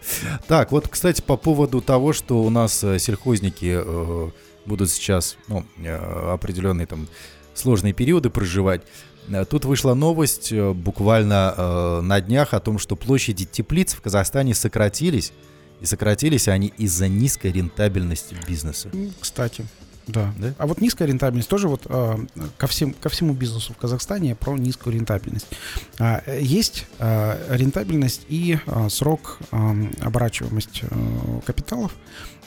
Так, 0.49 0.73
вот, 0.73 0.89
кстати, 0.89 1.23
по 1.23 1.37
поводу 1.37 1.81
того, 1.81 2.13
что 2.13 2.43
у 2.43 2.51
нас 2.51 2.83
э, 2.85 2.99
сельхозники 2.99 3.77
э, 3.85 4.31
будут 4.67 4.91
сейчас 4.91 5.37
ну, 5.49 5.65
э, 5.79 5.95
определенные 6.33 6.87
там 6.87 7.09
сложные 7.55 7.93
периоды 7.93 8.31
проживать. 8.31 8.83
Э, 9.29 9.45
Тут 9.45 9.65
вышла 9.65 9.95
новость 9.95 10.53
э, 10.53 10.73
буквально 10.73 11.55
э, 11.57 12.01
на 12.03 12.21
днях 12.21 12.55
о 12.55 12.61
том, 12.61 12.79
что 12.79 12.97
площади 12.97 13.45
теплиц 13.45 13.95
в 13.95 14.01
Казахстане 14.01 14.55
сократились. 14.55 15.33
И 15.81 15.87
сократились 15.87 16.49
они 16.49 16.73
из-за 16.79 17.09
низкой 17.09 17.53
рентабельности 17.53 18.37
бизнеса. 18.47 18.91
Кстати, 19.21 19.67
да. 20.07 20.33
Да? 20.39 20.55
А 20.59 20.67
вот 20.67 20.81
низкая 20.81 21.09
рентабельность 21.09 21.49
тоже 21.49 21.69
вот 21.69 21.83
а, 21.87 22.19
ко, 22.59 22.67
всем, 22.67 22.93
ко 22.93 23.09
всему 23.09 23.33
бизнесу 23.35 23.73
в 23.73 23.77
Казахстане 23.77 24.35
про 24.35 24.57
низкую 24.57 24.95
рентабельность. 24.95 25.49
А, 25.99 26.23
э, 26.27 26.41
есть 26.43 26.87
а, 26.99 27.39
рентабельность 27.55 28.23
и 28.29 28.59
а, 28.67 28.89
срок 28.89 29.39
а, 29.51 29.75
оборачиваемость 30.01 30.83
а, 30.83 31.41
капиталов. 31.47 31.93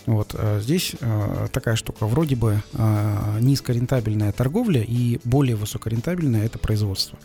Вот 0.08 0.34
здесь 0.62 0.96
а, 1.02 1.48
такая 1.52 1.76
штука. 1.76 2.08
Вроде 2.08 2.38
бы 2.38 2.64
а, 2.74 3.38
низкорентабельная 3.42 4.32
торговля 4.32 4.82
и 4.82 5.20
более 5.26 5.58
высокорентабельная 5.58 6.46
это 6.46 6.58
производство. 6.58 7.20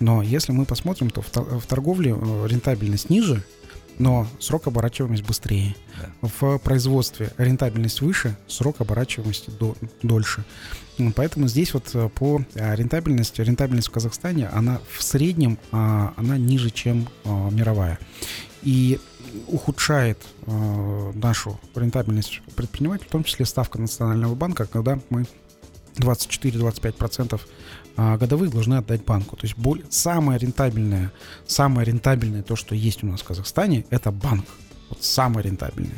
Но 0.00 0.22
если 0.22 0.52
мы 0.52 0.66
посмотрим, 0.66 1.08
то 1.08 1.22
в, 1.22 1.32
в 1.34 1.66
торговле 1.66 2.10
э, 2.10 2.46
рентабельность 2.46 3.08
ниже, 3.08 3.42
но 3.98 4.26
срок 4.40 4.66
оборачиваемость 4.66 5.24
быстрее. 5.24 5.74
В 6.20 6.58
производстве 6.58 7.32
рентабельность 7.38 8.00
выше, 8.00 8.36
срок 8.46 8.80
оборачиваемости 8.80 9.50
до- 9.50 9.76
дольше. 10.02 10.44
Поэтому 11.14 11.46
здесь 11.48 11.74
вот 11.74 11.90
э, 11.94 12.08
по 12.08 12.40
э, 12.54 12.74
рентабельности, 12.74 13.42
рентабельность 13.42 13.88
в 13.88 13.92
Казахстане, 13.92 14.48
она 14.48 14.80
в 14.90 15.02
среднем, 15.02 15.58
а, 15.70 16.14
она 16.16 16.38
ниже, 16.38 16.70
чем 16.70 17.08
а, 17.24 17.50
мировая. 17.50 17.98
И 18.62 18.98
ухудшает 19.48 20.18
э, 20.46 21.12
нашу 21.14 21.60
рентабельность 21.74 22.40
предпринимателя, 22.54 23.06
в 23.06 23.10
том 23.10 23.24
числе 23.24 23.44
ставка 23.44 23.78
Национального 23.78 24.34
банка, 24.34 24.66
когда 24.66 24.98
мы 25.10 25.26
24-25% 25.98 27.40
а, 27.96 28.16
годовых 28.18 28.50
должны 28.50 28.74
отдать 28.74 29.04
банку. 29.04 29.36
То 29.36 29.44
есть 29.44 29.56
боль- 29.56 29.84
самое 29.88 30.38
рентабельное, 30.38 31.12
самое 31.46 31.86
рентабельное 31.86 32.42
то, 32.42 32.56
что 32.56 32.74
есть 32.74 33.02
у 33.02 33.06
нас 33.06 33.22
в 33.22 33.24
Казахстане, 33.24 33.84
это 33.90 34.10
банк. 34.10 34.44
Вот 34.90 35.02
самое 35.02 35.46
рентабельное. 35.46 35.96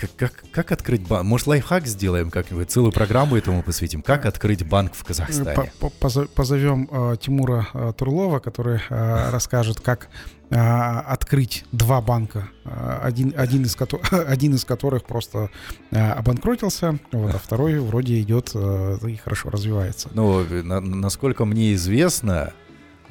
Как, 0.00 0.10
как, 0.16 0.44
как 0.50 0.72
открыть 0.72 1.06
банк? 1.06 1.24
Может, 1.24 1.46
лайфхак 1.46 1.86
сделаем 1.86 2.30
как-нибудь? 2.30 2.70
Целую 2.70 2.90
программу 2.92 3.36
этому 3.36 3.62
посвятим. 3.62 4.00
Как 4.02 4.24
открыть 4.26 4.66
банк 4.66 4.94
в 4.94 5.04
Казахстане? 5.04 5.70
Позо- 6.00 6.28
Позовем 6.34 6.88
э, 6.90 7.16
Тимура 7.20 7.66
э, 7.74 7.92
Турлова, 7.96 8.38
который 8.38 8.80
э, 8.88 9.30
расскажет, 9.30 9.80
как 9.80 10.08
э, 10.50 10.56
открыть 10.56 11.64
два 11.72 12.00
банка, 12.00 12.48
э, 12.64 12.98
один, 13.02 13.34
один, 13.36 13.64
из 13.64 13.76
кото- 13.76 14.00
один 14.26 14.54
из 14.54 14.64
которых 14.64 15.04
просто 15.04 15.50
э, 15.90 16.10
обанкротился, 16.12 16.98
вот, 17.12 17.34
а 17.34 17.38
второй 17.42 17.78
вроде 17.80 18.20
идет 18.20 18.52
э, 18.54 18.98
и 19.06 19.16
хорошо 19.16 19.50
развивается. 19.50 20.08
Ну, 20.14 20.44
на- 20.62 20.80
насколько 20.80 21.44
мне 21.44 21.74
известно, 21.74 22.52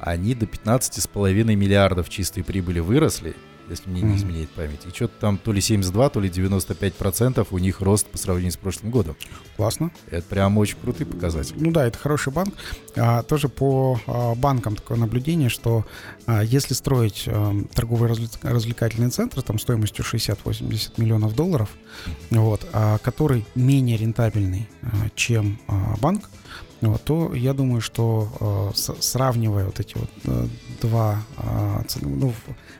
они 0.00 0.34
до 0.34 0.46
15,5 0.46 1.44
миллиардов 1.54 2.08
чистой 2.08 2.42
прибыли 2.42 2.80
выросли, 2.80 3.36
если 3.70 3.88
мне 3.88 4.02
не 4.02 4.16
изменяет 4.16 4.50
память. 4.50 4.80
И 4.86 4.94
что-то 4.94 5.14
там 5.20 5.38
то 5.38 5.52
ли 5.52 5.60
72, 5.60 6.08
то 6.10 6.20
ли 6.20 6.28
95 6.28 6.94
процентов 6.94 7.48
у 7.52 7.58
них 7.58 7.80
рост 7.80 8.06
по 8.06 8.18
сравнению 8.18 8.52
с 8.52 8.56
прошлым 8.56 8.90
годом. 8.90 9.16
Классно. 9.56 9.90
Это 10.10 10.26
прям 10.28 10.58
очень 10.58 10.76
крутый 10.78 11.06
показатель. 11.06 11.54
Ну 11.58 11.70
да, 11.70 11.86
это 11.86 11.98
хороший 11.98 12.32
банк. 12.32 12.54
А, 12.96 13.22
тоже 13.22 13.48
по 13.48 14.00
а, 14.06 14.34
банкам 14.34 14.76
такое 14.76 14.98
наблюдение, 14.98 15.48
что 15.48 15.86
а, 16.26 16.42
если 16.42 16.74
строить 16.74 17.24
а, 17.26 17.54
торговый 17.74 18.10
развлек- 18.10 18.38
развлекательный 18.42 19.10
центр 19.10 19.42
там 19.42 19.58
стоимостью 19.58 20.04
60-80 20.04 20.92
миллионов 20.96 21.34
долларов, 21.34 21.70
вот, 22.30 22.66
а, 22.72 22.98
который 22.98 23.46
менее 23.54 23.96
рентабельный, 23.96 24.68
а, 24.82 25.08
чем 25.14 25.58
а, 25.68 25.96
банк, 26.00 26.28
вот, 26.80 27.02
то 27.04 27.34
я 27.34 27.52
думаю, 27.52 27.80
что 27.80 28.72
с- 28.74 28.94
сравнивая 29.00 29.66
вот 29.66 29.80
эти 29.80 29.96
вот 29.98 30.10
а, 30.26 30.48
два 30.80 31.22
ц- 31.88 32.00
ну, 32.02 32.32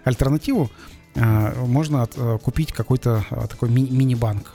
альтернативу, 0.04 0.70
можно 1.14 2.02
от- 2.04 2.40
купить 2.42 2.72
какой-то 2.72 3.24
такой 3.50 3.68
ми- 3.68 3.90
мини-банк 3.90 4.52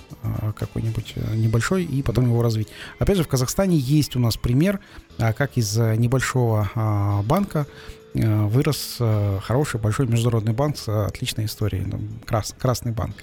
какой-нибудь 0.58 1.14
небольшой 1.36 1.84
и 1.84 2.02
потом 2.02 2.26
его 2.26 2.42
развить. 2.42 2.70
Опять 2.98 3.18
же, 3.18 3.24
в 3.24 3.28
Казахстане 3.28 3.78
есть 3.78 4.16
у 4.16 4.20
нас 4.20 4.38
пример, 4.38 4.80
как 5.18 5.58
из 5.58 5.76
небольшого 5.78 7.22
банка 7.26 7.68
вырос 8.14 8.98
хороший 9.44 9.80
большой 9.82 10.08
международный 10.08 10.54
банк 10.54 10.78
с 10.78 10.88
отличной 11.08 11.46
историей, 11.46 11.84
ну, 11.86 12.00
крас- 12.26 12.56
Красный 12.58 12.94
банк. 12.94 13.16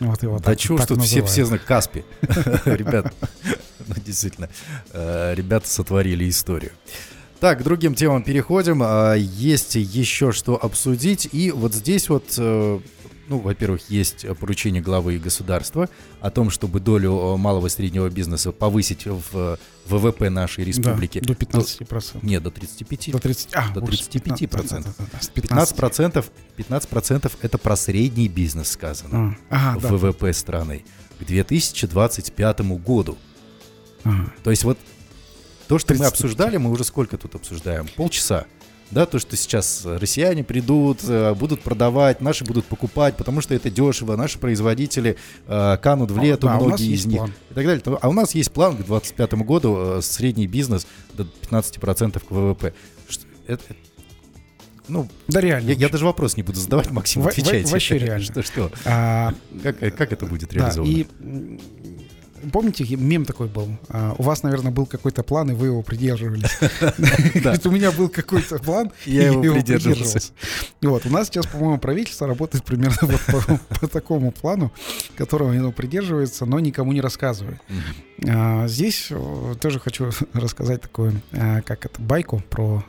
Вот 0.00 0.22
его 0.22 0.38
Да 0.38 0.44
так- 0.44 0.60
ж 0.60 0.68
так 0.76 0.86
тут 0.88 1.02
все, 1.02 1.20
называют. 1.20 1.30
все 1.30 1.44
знают 1.44 1.64
Каспи. 1.64 2.04
Ребят, 2.64 3.14
ну 3.88 3.94
действительно, 4.04 4.48
э, 4.92 5.34
ребята 5.34 5.68
сотворили 5.68 6.28
историю. 6.28 6.72
Так, 7.40 7.60
к 7.60 7.62
другим 7.62 7.94
темам 7.94 8.22
переходим. 8.22 8.80
А, 8.82 9.14
Есть 9.14 9.74
еще 9.76 10.32
что 10.32 10.56
обсудить. 10.62 11.28
И 11.32 11.50
вот 11.50 11.74
здесь 11.74 12.08
вот, 12.08 12.34
э, 12.38 12.80
ну, 13.28 13.38
во-первых, 13.38 13.90
есть 13.90 14.26
поручение 14.40 14.80
главы 14.80 15.18
государства 15.18 15.90
о 16.20 16.30
том, 16.30 16.48
чтобы 16.48 16.80
долю 16.80 17.12
э, 17.12 17.36
малого 17.36 17.66
и 17.66 17.70
среднего 17.70 18.08
бизнеса 18.08 18.52
повысить 18.52 19.04
в 19.06 19.58
ВВП 19.86 20.30
нашей 20.30 20.64
Да, 20.64 20.68
республики. 20.68 21.20
до 21.20 21.34
15%. 21.34 22.20
Нет, 22.22 22.42
до 22.42 22.50
35. 22.50 23.12
До 23.12 23.18
30, 23.18 23.48
а, 23.52 23.68
До 23.74 23.80
ужас, 23.80 24.08
35%. 24.08 24.38
15, 24.38 24.70
да, 24.84 24.92
да, 24.98 25.04
да, 25.12 25.20
с 25.20 25.28
15 25.28 25.76
процентов, 25.76 26.30
15 26.56 26.88
процентов 26.88 27.36
это 27.42 27.58
про 27.58 27.76
средний 27.76 28.28
бизнес 28.28 28.70
сказано. 28.70 29.36
А, 29.50 29.72
ага, 29.74 29.80
да. 29.80 29.88
ВВП 29.94 30.32
страны 30.32 30.84
к 31.20 31.24
2025 31.24 32.60
году. 32.82 33.18
Ага. 34.08 34.32
То 34.44 34.50
есть 34.50 34.64
вот 34.64 34.78
то, 35.68 35.78
что 35.78 35.94
мы 35.94 35.98
35. 35.98 36.12
обсуждали, 36.12 36.56
мы 36.58 36.70
уже 36.70 36.84
сколько 36.84 37.16
тут 37.18 37.34
обсуждаем? 37.34 37.86
Полчаса. 37.96 38.46
Да, 38.92 39.04
то, 39.04 39.18
что 39.18 39.36
сейчас 39.36 39.82
россияне 39.84 40.44
придут, 40.44 41.00
э, 41.08 41.34
будут 41.34 41.60
продавать, 41.62 42.20
наши 42.20 42.44
будут 42.44 42.66
покупать, 42.66 43.16
потому 43.16 43.40
что 43.40 43.52
это 43.52 43.68
дешево, 43.68 44.14
наши 44.14 44.38
производители 44.38 45.16
э, 45.48 45.76
канут 45.82 46.12
в 46.12 46.20
лету, 46.22 46.46
Да, 46.46 46.58
у 46.58 46.68
нас 46.68 46.78
многие 46.78 46.94
из 46.94 47.04
них 47.04 47.18
план. 47.18 47.32
и 47.50 47.54
так 47.54 47.66
далее. 47.66 47.82
А 48.00 48.08
у 48.08 48.12
нас 48.12 48.36
есть 48.36 48.52
план 48.52 48.74
к 48.74 48.86
2025 48.86 49.32
году, 49.44 49.76
э, 49.98 50.02
средний 50.02 50.46
бизнес 50.46 50.86
до 51.14 51.24
15% 51.24 52.24
к 52.24 52.30
ВВП. 52.30 52.74
Это- 53.48 53.74
ну, 54.86 55.08
Да, 55.26 55.40
реально. 55.40 55.70
я, 55.70 55.74
я 55.74 55.88
даже 55.88 56.04
вопрос 56.04 56.36
не 56.36 56.44
буду 56.44 56.60
задавать, 56.60 56.88
Максим, 56.92 57.22
Во- 57.22 57.26
во- 57.26 57.30
отвечайте. 57.32 57.72
вообще 57.72 57.98
реально. 57.98 58.24
Что, 58.32 58.42
что? 58.44 58.70
А, 58.84 59.34
Как, 59.64 59.78
как 59.96 60.12
это 60.12 60.26
будет 60.26 60.50
Да, 60.50 60.54
реализовано? 60.60 60.90
и 60.92 61.06
м, 61.20 61.60
помните, 62.52 62.84
мем 62.96 63.24
такой 63.24 63.48
был? 63.48 63.68
А, 63.88 64.14
у 64.18 64.22
вас, 64.22 64.42
наверное, 64.42 64.72
был 64.72 64.86
какой-то 64.86 65.22
план, 65.22 65.50
и 65.50 65.54
вы 65.54 65.66
его 65.66 65.82
придерживались. 65.82 66.58
У 67.66 67.70
меня 67.70 67.90
был 67.90 68.08
какой-то 68.08 68.58
план, 68.58 68.92
и 69.06 69.12
Я 69.12 69.28
его 69.28 69.42
придерживался. 69.42 70.32
Вот, 70.82 71.06
у 71.06 71.10
нас 71.10 71.28
сейчас, 71.28 71.46
по-моему, 71.46 71.78
правительство 71.78 72.26
работает 72.26 72.64
примерно 72.64 72.96
вот 73.02 73.20
по, 73.80 73.88
такому 73.88 74.32
плану, 74.32 74.72
которого 75.16 75.52
оно 75.52 75.72
придерживается, 75.72 76.46
но 76.46 76.60
никому 76.60 76.92
не 76.92 77.00
рассказывает. 77.00 77.60
А, 78.28 78.66
Здесь 78.66 79.08
э, 79.10 79.54
тоже 79.60 79.78
хочу 79.80 80.10
рассказать 80.32 80.82
такую, 80.82 81.20
а, 81.32 81.60
как 81.62 81.84
это, 81.86 82.00
байку 82.00 82.42
про 82.50 82.84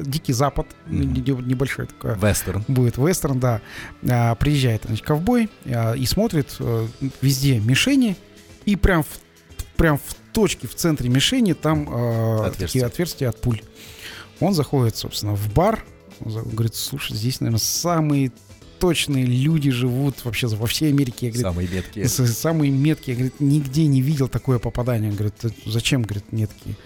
Дикий 0.00 0.32
Запад, 0.32 0.66
небольшой 0.86 1.86
такой 1.86 2.16
Вестерн. 2.16 2.64
будет 2.68 2.98
вестерн, 2.98 3.40
да. 3.40 3.60
Приезжает 4.36 4.84
значит, 4.84 5.04
ковбой 5.04 5.48
и 5.64 6.06
смотрит 6.06 6.56
э, 6.60 6.86
везде 7.20 7.60
мишени, 7.78 8.16
и 8.64 8.76
прям 8.76 9.02
в, 9.02 9.06
прям 9.76 9.98
в 9.98 10.14
точке, 10.32 10.66
в 10.66 10.74
центре 10.74 11.08
мишени 11.08 11.52
там 11.52 11.88
э, 11.88 12.36
Отверстия. 12.46 12.66
такие 12.66 12.84
отверстия 12.86 13.28
от 13.30 13.40
пуль. 13.40 13.60
Он 14.40 14.52
заходит, 14.54 14.96
собственно, 14.96 15.34
в 15.34 15.52
бар, 15.52 15.84
он 16.20 16.32
говорит, 16.50 16.74
слушай, 16.74 17.16
здесь, 17.16 17.40
наверное, 17.40 17.60
самые 17.60 18.32
точные 18.78 19.24
люди 19.24 19.70
живут 19.70 20.24
вообще 20.24 20.46
во 20.48 20.66
всей 20.66 20.90
Америке. 20.90 21.26
Я, 21.26 21.32
говорит, 21.32 21.46
Самые 21.46 21.68
меткие. 21.68 22.08
самые 22.08 22.70
меткие. 22.72 23.14
Я, 23.14 23.18
говорит, 23.22 23.40
нигде 23.40 23.86
не 23.86 24.00
видел 24.02 24.28
такое 24.28 24.58
попадание. 24.60 25.10
Он 25.10 25.16
говорит, 25.16 25.34
«Э, 25.44 25.48
зачем, 25.66 26.02
говорит, 26.02 26.32
меткие? 26.32 26.76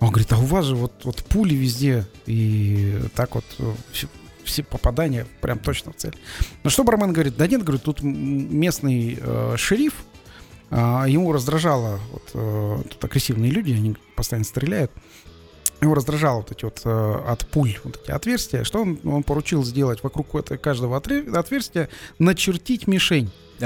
Он 0.00 0.10
говорит, 0.10 0.32
а 0.32 0.38
у 0.38 0.44
вас 0.44 0.66
же 0.66 0.74
вот, 0.76 0.92
вот 1.04 1.16
пули 1.24 1.54
везде. 1.54 2.06
И 2.26 2.98
так 3.14 3.34
вот 3.34 3.44
э, 3.58 3.72
все, 3.92 4.06
все 4.44 4.62
попадания 4.62 5.26
прям 5.40 5.58
точно 5.58 5.92
в 5.92 5.96
цель. 5.96 6.14
Но 6.62 6.70
что 6.70 6.84
Бармен 6.84 7.12
говорит? 7.12 7.36
Да 7.36 7.46
нет, 7.48 7.62
говорит, 7.64 7.82
тут 7.82 8.02
местный 8.02 9.18
э, 9.20 9.54
шериф, 9.56 9.94
а, 9.94 10.11
ему 11.06 11.32
раздражало, 11.32 12.00
вот 12.10 12.30
э, 12.34 12.82
тут 12.90 13.04
агрессивные 13.04 13.50
люди, 13.50 13.72
они 13.72 13.96
постоянно 14.16 14.44
стреляют. 14.44 14.90
Его 15.80 15.94
раздражало 15.94 16.38
вот 16.38 16.52
эти 16.52 16.64
вот 16.64 16.80
э, 16.84 17.22
от 17.26 17.46
пуль 17.46 17.76
вот 17.84 18.00
эти 18.02 18.10
отверстия, 18.10 18.64
что 18.64 18.80
он, 18.80 18.98
он 19.04 19.22
поручил 19.22 19.64
сделать 19.64 20.02
вокруг 20.02 20.28
каждого 20.60 20.96
отверстия 20.96 21.88
начертить 22.18 22.86
мишень. 22.86 23.30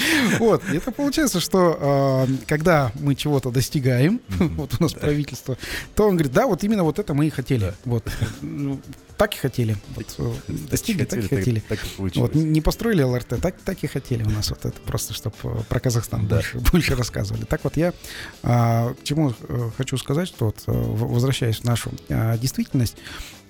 А, 0.00 0.38
Вот, 0.38 0.62
это 0.72 0.90
получается, 0.92 1.40
что 1.40 2.26
э, 2.28 2.34
когда 2.46 2.92
мы 3.00 3.14
чего-то 3.14 3.50
достигаем, 3.50 4.20
вот 4.28 4.74
у 4.78 4.82
нас 4.82 4.92
правительство, 4.92 5.56
то 5.94 6.08
он 6.08 6.16
говорит, 6.16 6.32
да, 6.32 6.46
вот 6.46 6.64
именно 6.64 6.84
вот 6.84 6.98
это 6.98 7.14
мы 7.14 7.26
и 7.26 7.30
хотели. 7.30 7.74
Вот, 7.84 8.10
ну, 8.40 8.80
так 9.16 9.34
и 9.34 9.38
хотели. 9.38 9.76
Вот, 9.96 10.14
э, 10.18 10.52
достигли, 10.70 11.04
так 11.04 11.18
и 11.18 11.28
хотели. 11.28 11.60
Так 11.68 11.78
и 11.84 12.18
Вот, 12.18 12.34
не 12.34 12.60
построили 12.60 13.02
ЛРТ, 13.02 13.40
так, 13.40 13.54
так 13.64 13.84
и 13.84 13.86
хотели 13.86 14.22
у 14.22 14.30
нас 14.30 14.50
вот 14.50 14.64
это 14.64 14.80
просто, 14.80 15.12
чтобы 15.12 15.36
про 15.68 15.80
Казахстан 15.80 16.26
Да. 16.26 16.36
больше, 16.36 16.58
больше 16.72 16.94
рассказывали. 16.94 17.44
Так 17.44 17.62
вот 17.64 17.76
я 17.76 17.92
а, 18.42 18.94
к 18.94 19.04
чему 19.04 19.34
э, 19.48 19.70
хочу 19.76 19.98
сказать, 19.98 20.28
что 20.28 20.46
вот, 20.46 20.62
э, 20.66 20.72
возвращаясь 20.72 21.58
в 21.58 21.64
нашу 21.64 21.90
а, 22.08 22.38
действительность, 22.38 22.96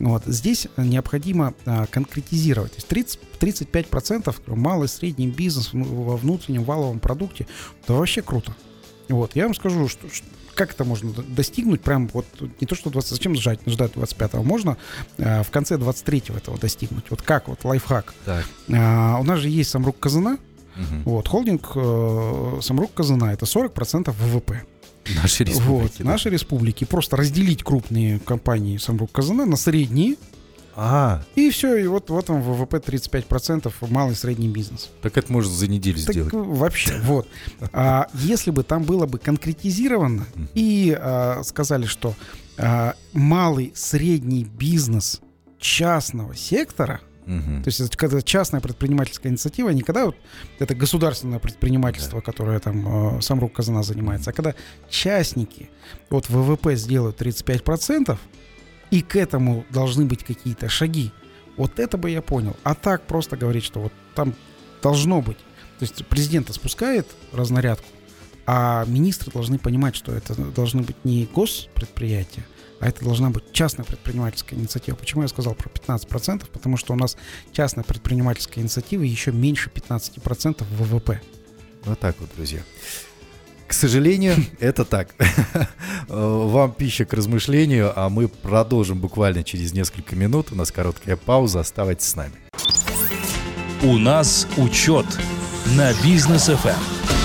вот, 0.00 0.24
здесь 0.26 0.66
необходимо 0.76 1.54
а, 1.66 1.86
конкретизировать. 1.86 2.72
То 2.72 2.76
есть 2.78 2.88
30, 2.88 3.20
35% 3.38 4.34
малый 4.56 4.86
и 4.86 4.88
средний 4.88 5.28
бизнес 5.28 5.70
во 5.72 6.16
внутреннем 6.16 6.64
валовом 6.64 6.98
продукте, 6.98 7.46
это 7.82 7.92
вообще 7.92 8.22
круто. 8.22 8.56
Вот, 9.08 9.36
я 9.36 9.44
вам 9.44 9.54
скажу, 9.54 9.88
что, 9.88 10.08
что- 10.12 10.26
как 10.54 10.72
это 10.72 10.84
можно 10.84 11.10
достигнуть, 11.12 11.80
прям 11.80 12.08
вот 12.08 12.26
не 12.60 12.66
то, 12.66 12.74
что 12.74 12.90
20, 12.90 13.10
зачем 13.10 13.34
ждать, 13.34 13.60
ждать 13.66 13.92
25-го, 13.92 14.42
можно 14.42 14.76
а, 15.18 15.42
в 15.42 15.50
конце 15.50 15.76
23-го 15.76 16.36
этого 16.36 16.58
достигнуть. 16.58 17.04
Вот 17.10 17.22
как, 17.22 17.48
вот 17.48 17.62
лайфхак. 17.64 18.12
Так. 18.24 18.44
А, 18.72 19.18
у 19.20 19.22
нас 19.24 19.38
же 19.38 19.48
есть 19.48 19.70
Самрук 19.70 19.98
Казана, 19.98 20.38
мгм. 20.76 21.02
вот, 21.04 21.28
холдинг 21.28 21.72
э, 21.74 22.58
Самрук 22.62 22.94
Казана, 22.94 23.32
это 23.32 23.44
40% 23.46 24.10
ВВП. 24.12 24.64
Вот, 25.22 25.40
республики. 25.40 26.02
да. 26.02 26.04
наши 26.04 26.30
республики. 26.30 26.84
Просто 26.84 27.16
разделить 27.16 27.62
крупные 27.62 28.18
компании 28.20 28.76
Самрук 28.76 29.12
Казана 29.12 29.46
на 29.46 29.56
средние, 29.56 30.16
А, 30.76 31.22
и 31.34 31.50
все, 31.50 31.76
и 31.76 31.86
вот, 31.86 32.08
вот 32.10 32.28
вам 32.28 32.42
ВВП 32.42 32.78
35% 32.78 33.72
в 33.80 33.90
малый 33.90 34.12
и 34.12 34.14
средний 34.16 34.48
бизнес. 34.48 34.90
так 35.02 35.16
это 35.18 35.30
можно 35.32 35.52
за 35.52 35.66
неделю 35.66 35.98
Так, 36.04 36.14
сделать. 36.14 36.32
вообще, 36.32 36.98
вот. 37.02 37.28
А, 37.72 38.06
если 38.14 38.50
бы 38.50 38.62
там 38.62 38.84
было 38.84 39.06
бы 39.06 39.18
конкретизировано 39.18 40.26
и 40.54 40.96
а, 40.98 41.42
сказали, 41.44 41.86
что 41.86 42.14
а, 42.56 42.94
малый, 43.12 43.72
средний 43.74 44.44
бизнес 44.44 45.20
частного 45.58 46.34
сектора, 46.34 47.00
Мгм. 47.26 47.62
то 47.62 47.68
есть 47.68 47.80
это 47.80 47.96
когда 47.96 48.22
частная 48.22 48.60
предпринимательская 48.60 49.30
инициатива, 49.30 49.68
не 49.70 49.82
когда 49.82 50.06
вот 50.06 50.16
это 50.58 50.74
государственное 50.74 51.38
предпринимательство, 51.38 52.20
которое 52.20 52.58
там 52.58 53.18
э, 53.18 53.20
сам 53.20 53.40
рук 53.40 53.52
казана 53.52 53.82
занимается, 53.82 54.30
а 54.30 54.32
когда 54.32 54.54
частники 54.88 55.70
вот 56.08 56.28
ВВП 56.28 56.76
сделают 56.76 57.20
35%, 57.20 58.18
и 58.90 59.02
к 59.02 59.16
этому 59.16 59.64
должны 59.70 60.04
быть 60.04 60.24
какие-то 60.24 60.68
шаги, 60.68 61.12
вот 61.56 61.78
это 61.78 61.96
бы 61.96 62.10
я 62.10 62.22
понял. 62.22 62.56
А 62.64 62.74
так 62.74 63.06
просто 63.06 63.36
говорить, 63.36 63.64
что 63.64 63.80
вот 63.80 63.92
там 64.14 64.34
должно 64.82 65.20
быть. 65.20 65.38
То 65.78 65.84
есть 65.84 66.04
президента 66.06 66.52
спускает 66.52 67.06
разнарядку, 67.32 67.86
а 68.46 68.84
министры 68.86 69.32
должны 69.32 69.58
понимать, 69.58 69.94
что 69.94 70.12
это 70.12 70.34
должны 70.34 70.82
быть 70.82 70.96
не 71.04 71.28
госпредприятия, 71.32 72.46
а 72.80 72.88
это 72.88 73.04
должна 73.04 73.30
быть 73.30 73.44
частная 73.52 73.84
предпринимательская 73.84 74.58
инициатива. 74.58 74.96
Почему 74.96 75.22
я 75.22 75.28
сказал 75.28 75.54
про 75.54 75.68
15%? 75.68 76.46
Потому 76.50 76.76
что 76.76 76.94
у 76.94 76.96
нас 76.96 77.16
частная 77.52 77.84
предпринимательская 77.84 78.64
инициатива 78.64 79.02
еще 79.02 79.32
меньше 79.32 79.70
15% 79.72 80.64
ВВП. 80.78 81.20
Вот 81.84 81.98
так 82.00 82.16
вот, 82.20 82.30
друзья. 82.34 82.60
К 83.68 83.72
сожалению, 83.72 84.34
это 84.60 84.84
так. 84.84 85.14
Вам 86.08 86.72
пища 86.72 87.04
к 87.04 87.12
размышлению, 87.12 87.92
а 87.94 88.08
мы 88.08 88.28
продолжим 88.28 88.98
буквально 88.98 89.44
через 89.44 89.72
несколько 89.72 90.16
минут. 90.16 90.50
У 90.50 90.56
нас 90.56 90.72
короткая 90.72 91.16
пауза. 91.16 91.60
Оставайтесь 91.60 92.08
с 92.08 92.16
нами. 92.16 92.32
У 93.82 93.98
нас 93.98 94.46
учет 94.56 95.06
на 95.76 95.92
бизнес 96.02 96.48
Эм. 96.48 97.19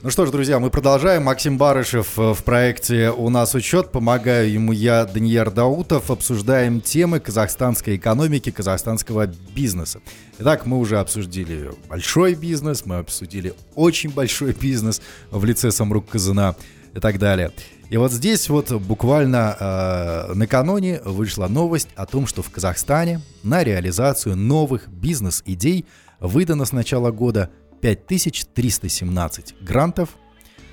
Ну 0.00 0.10
что 0.10 0.26
ж, 0.26 0.30
друзья, 0.30 0.60
мы 0.60 0.70
продолжаем. 0.70 1.24
Максим 1.24 1.58
Барышев 1.58 2.20
э, 2.20 2.32
в 2.32 2.44
проекте 2.44 3.10
«У 3.10 3.30
нас 3.30 3.56
учет». 3.56 3.90
Помогаю 3.90 4.48
ему 4.48 4.70
я, 4.70 5.04
Данияр 5.04 5.50
Даутов. 5.50 6.12
Обсуждаем 6.12 6.80
темы 6.80 7.18
казахстанской 7.18 7.96
экономики, 7.96 8.52
казахстанского 8.52 9.26
бизнеса. 9.26 10.00
Итак, 10.38 10.66
мы 10.66 10.78
уже 10.78 11.00
обсудили 11.00 11.72
большой 11.88 12.36
бизнес, 12.36 12.86
мы 12.86 12.98
обсудили 12.98 13.54
очень 13.74 14.10
большой 14.10 14.52
бизнес 14.52 15.02
в 15.32 15.44
лице 15.44 15.72
Самрук 15.72 16.08
Казана 16.08 16.54
и 16.94 17.00
так 17.00 17.18
далее. 17.18 17.50
И 17.90 17.96
вот 17.96 18.12
здесь 18.12 18.48
вот 18.48 18.70
буквально 18.70 19.56
э, 19.58 20.34
накануне 20.34 21.00
вышла 21.04 21.48
новость 21.48 21.88
о 21.96 22.06
том, 22.06 22.28
что 22.28 22.44
в 22.44 22.50
Казахстане 22.50 23.20
на 23.42 23.64
реализацию 23.64 24.36
новых 24.36 24.86
бизнес-идей 24.88 25.86
выдано 26.20 26.66
с 26.66 26.70
начала 26.70 27.10
года 27.10 27.50
5317 27.80 29.54
грантов, 29.60 30.10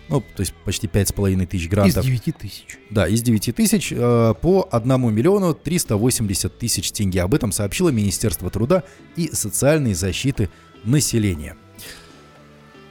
ну, 0.08 0.22
то 0.22 0.41
есть 0.41 0.54
почти 0.65 0.88
5,5 0.88 1.46
тысяч 1.48 1.65
Из 1.65 1.70
грантов. 1.70 2.06
9 2.06 2.38
тысяч. 2.38 2.78
Да, 2.91 3.08
из 3.08 3.22
9 3.24 3.56
тысяч 3.56 3.91
э, 3.91 4.34
по 4.39 4.68
1 4.72 5.13
миллиону 5.13 5.54
380 5.56 6.58
тысяч 6.60 6.91
тенге. 6.91 7.24
Об 7.24 7.34
этом 7.34 7.52
сообщило 7.52 7.89
Министерство 7.89 8.50
труда 8.52 8.84
и 9.15 9.30
социальной 9.34 9.96
защиты 9.96 10.50
населения. 10.84 11.58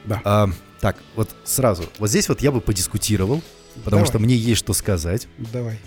Да. 0.03 0.21
А, 0.25 0.49
так, 0.81 0.97
вот 1.15 1.35
сразу, 1.45 1.85
вот 1.99 2.09
здесь 2.09 2.27
вот 2.27 2.41
я 2.41 2.51
бы 2.51 2.59
подискутировал, 2.59 3.41
потому 3.75 4.01
Давай. 4.01 4.05
что 4.05 4.19
мне 4.19 4.35
есть 4.35 4.59
что 4.59 4.73
сказать. 4.73 5.27
Давай. 5.37 5.79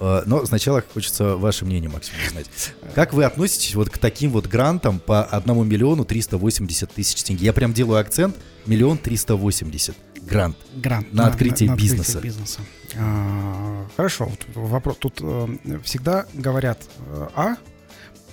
Э, 0.00 0.22
Но 0.26 0.44
сначала 0.46 0.82
хочется 0.92 1.36
ваше 1.36 1.64
мнение, 1.64 1.90
Максим, 1.90 2.14
узнать. 2.26 2.46
Как 2.94 3.12
вы 3.12 3.24
относитесь 3.24 3.74
вот 3.74 3.90
к 3.90 3.98
таким 3.98 4.32
вот 4.32 4.46
грантам 4.46 4.98
по 4.98 5.22
1 5.22 5.68
миллиону 5.68 6.04
380 6.04 6.90
тысяч 6.90 7.22
тенге? 7.22 7.44
Я 7.46 7.52
прям 7.52 7.72
делаю 7.72 8.00
акцент, 8.00 8.36
миллион 8.66 8.98
380 8.98 9.94
грант. 10.22 10.56
Грант 10.76 11.12
На 11.12 11.26
открытие 11.26 11.68
на 11.68 11.74
открытие 11.74 11.96
бизнеса. 11.96 12.20
бизнеса. 12.20 12.60
А, 12.96 13.86
хорошо, 13.96 14.26
вот 14.26 14.46
вопрос. 14.54 14.96
Тут 14.98 15.18
э, 15.20 15.48
всегда 15.84 16.26
говорят 16.34 16.78
э, 17.06 17.28
А, 17.34 17.56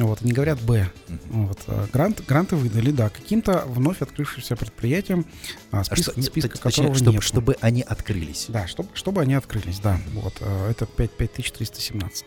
вот, 0.05 0.21
не 0.21 0.31
говорят 0.31 0.61
Б. 0.61 0.89
Вот, 1.29 1.59
э, 1.67 1.87
грант, 1.91 2.21
гранты 2.27 2.55
выдали, 2.55 2.91
да, 2.91 3.09
каким-то 3.09 3.63
вновь 3.67 4.01
открывшимся 4.01 4.55
предприятиям, 4.55 5.25
а, 5.71 5.79
А 5.79 5.83
список, 5.83 6.13
что- 6.13 6.21
нет, 6.21 6.29
списка 6.29 6.49
точнее, 6.57 6.71
которого 6.71 6.95
чтобы, 6.95 7.11
нет. 7.13 7.23
чтобы 7.23 7.55
они 7.61 7.81
открылись. 7.81 8.45
Да, 8.49 8.67
чтобы, 8.67 8.89
чтобы 8.93 9.21
они 9.21 9.33
открылись, 9.33 9.79
да. 9.79 9.99
Вот, 10.13 10.35
э, 10.39 10.69
это 10.69 10.85
5, 10.85 11.11
5317. 11.17 12.25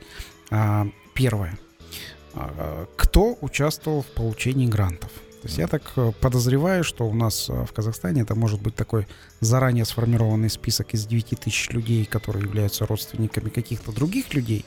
А, 0.51 0.87
первое. 1.15 1.59
А, 2.35 2.87
Кто 2.97 3.37
участвовал 3.41 4.03
в 4.03 4.07
получении 4.07 4.67
грантов? 4.67 5.11
То 5.43 5.49
есть 5.49 5.57
я 5.59 5.69
так 5.69 5.93
э, 5.97 6.13
подозреваю, 6.21 6.85
что 6.85 7.09
у 7.09 7.15
нас 7.15 7.49
э, 7.49 7.65
в 7.65 7.73
Казахстане 7.73 8.23
это 8.23 8.35
может 8.35 8.61
быть 8.61 8.75
такой 8.75 9.07
заранее 9.41 9.87
сформированный 9.87 10.51
список 10.51 10.93
из 10.93 11.07
9 11.07 11.41
тысяч 11.41 11.71
людей, 11.71 12.05
которые 12.05 12.45
являются 12.45 12.85
родственниками 12.87 13.49
каких-то 13.49 13.91
других 13.91 14.35
людей, 14.35 14.67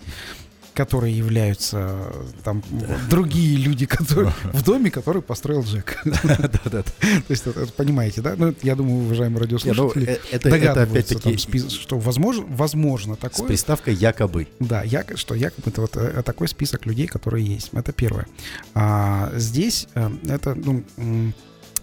которые 0.73 1.15
являются 1.17 1.97
там 2.43 2.63
другие 3.09 3.57
люди, 3.57 3.85
которые 3.85 4.33
в 4.53 4.63
доме, 4.63 4.89
который 4.91 5.21
построил 5.21 5.63
Джек. 5.63 6.01
Да-да-да. 6.05 6.83
То 6.83 6.91
есть, 7.29 7.45
это- 7.47 7.61
это 7.61 7.71
понимаете, 7.73 8.21
да? 8.21 8.35
Ну, 8.37 8.47
это, 8.47 8.59
я 8.65 8.75
думаю, 8.75 9.05
уважаемые 9.05 9.39
ну, 9.39 9.43
радиослушатели, 9.43 10.05
э, 10.07 10.11
это, 10.13 10.25
это 10.31 10.49
догадываются, 10.49 10.83
опять-таки 11.15 11.21
там, 11.23 11.33
спис- 11.33 11.69
что 11.69 11.99
возможно, 11.99 12.45
возможно 12.49 13.15
с 13.15 13.19
такое. 13.19 13.47
приставкой 13.47 13.93
якобы. 13.95 14.47
Да, 14.59 14.83
яко- 14.83 15.17
что 15.17 15.35
якобы 15.35 15.69
это 15.69 15.81
вот 15.81 15.95
э, 15.95 16.21
такой 16.23 16.47
список 16.47 16.85
людей, 16.85 17.07
которые 17.07 17.45
есть. 17.45 17.69
Это 17.73 17.91
первое. 17.93 18.25
А, 18.73 19.31
здесь 19.35 19.87
э, 19.95 20.09
это 20.27 20.55
ну, 20.55 20.83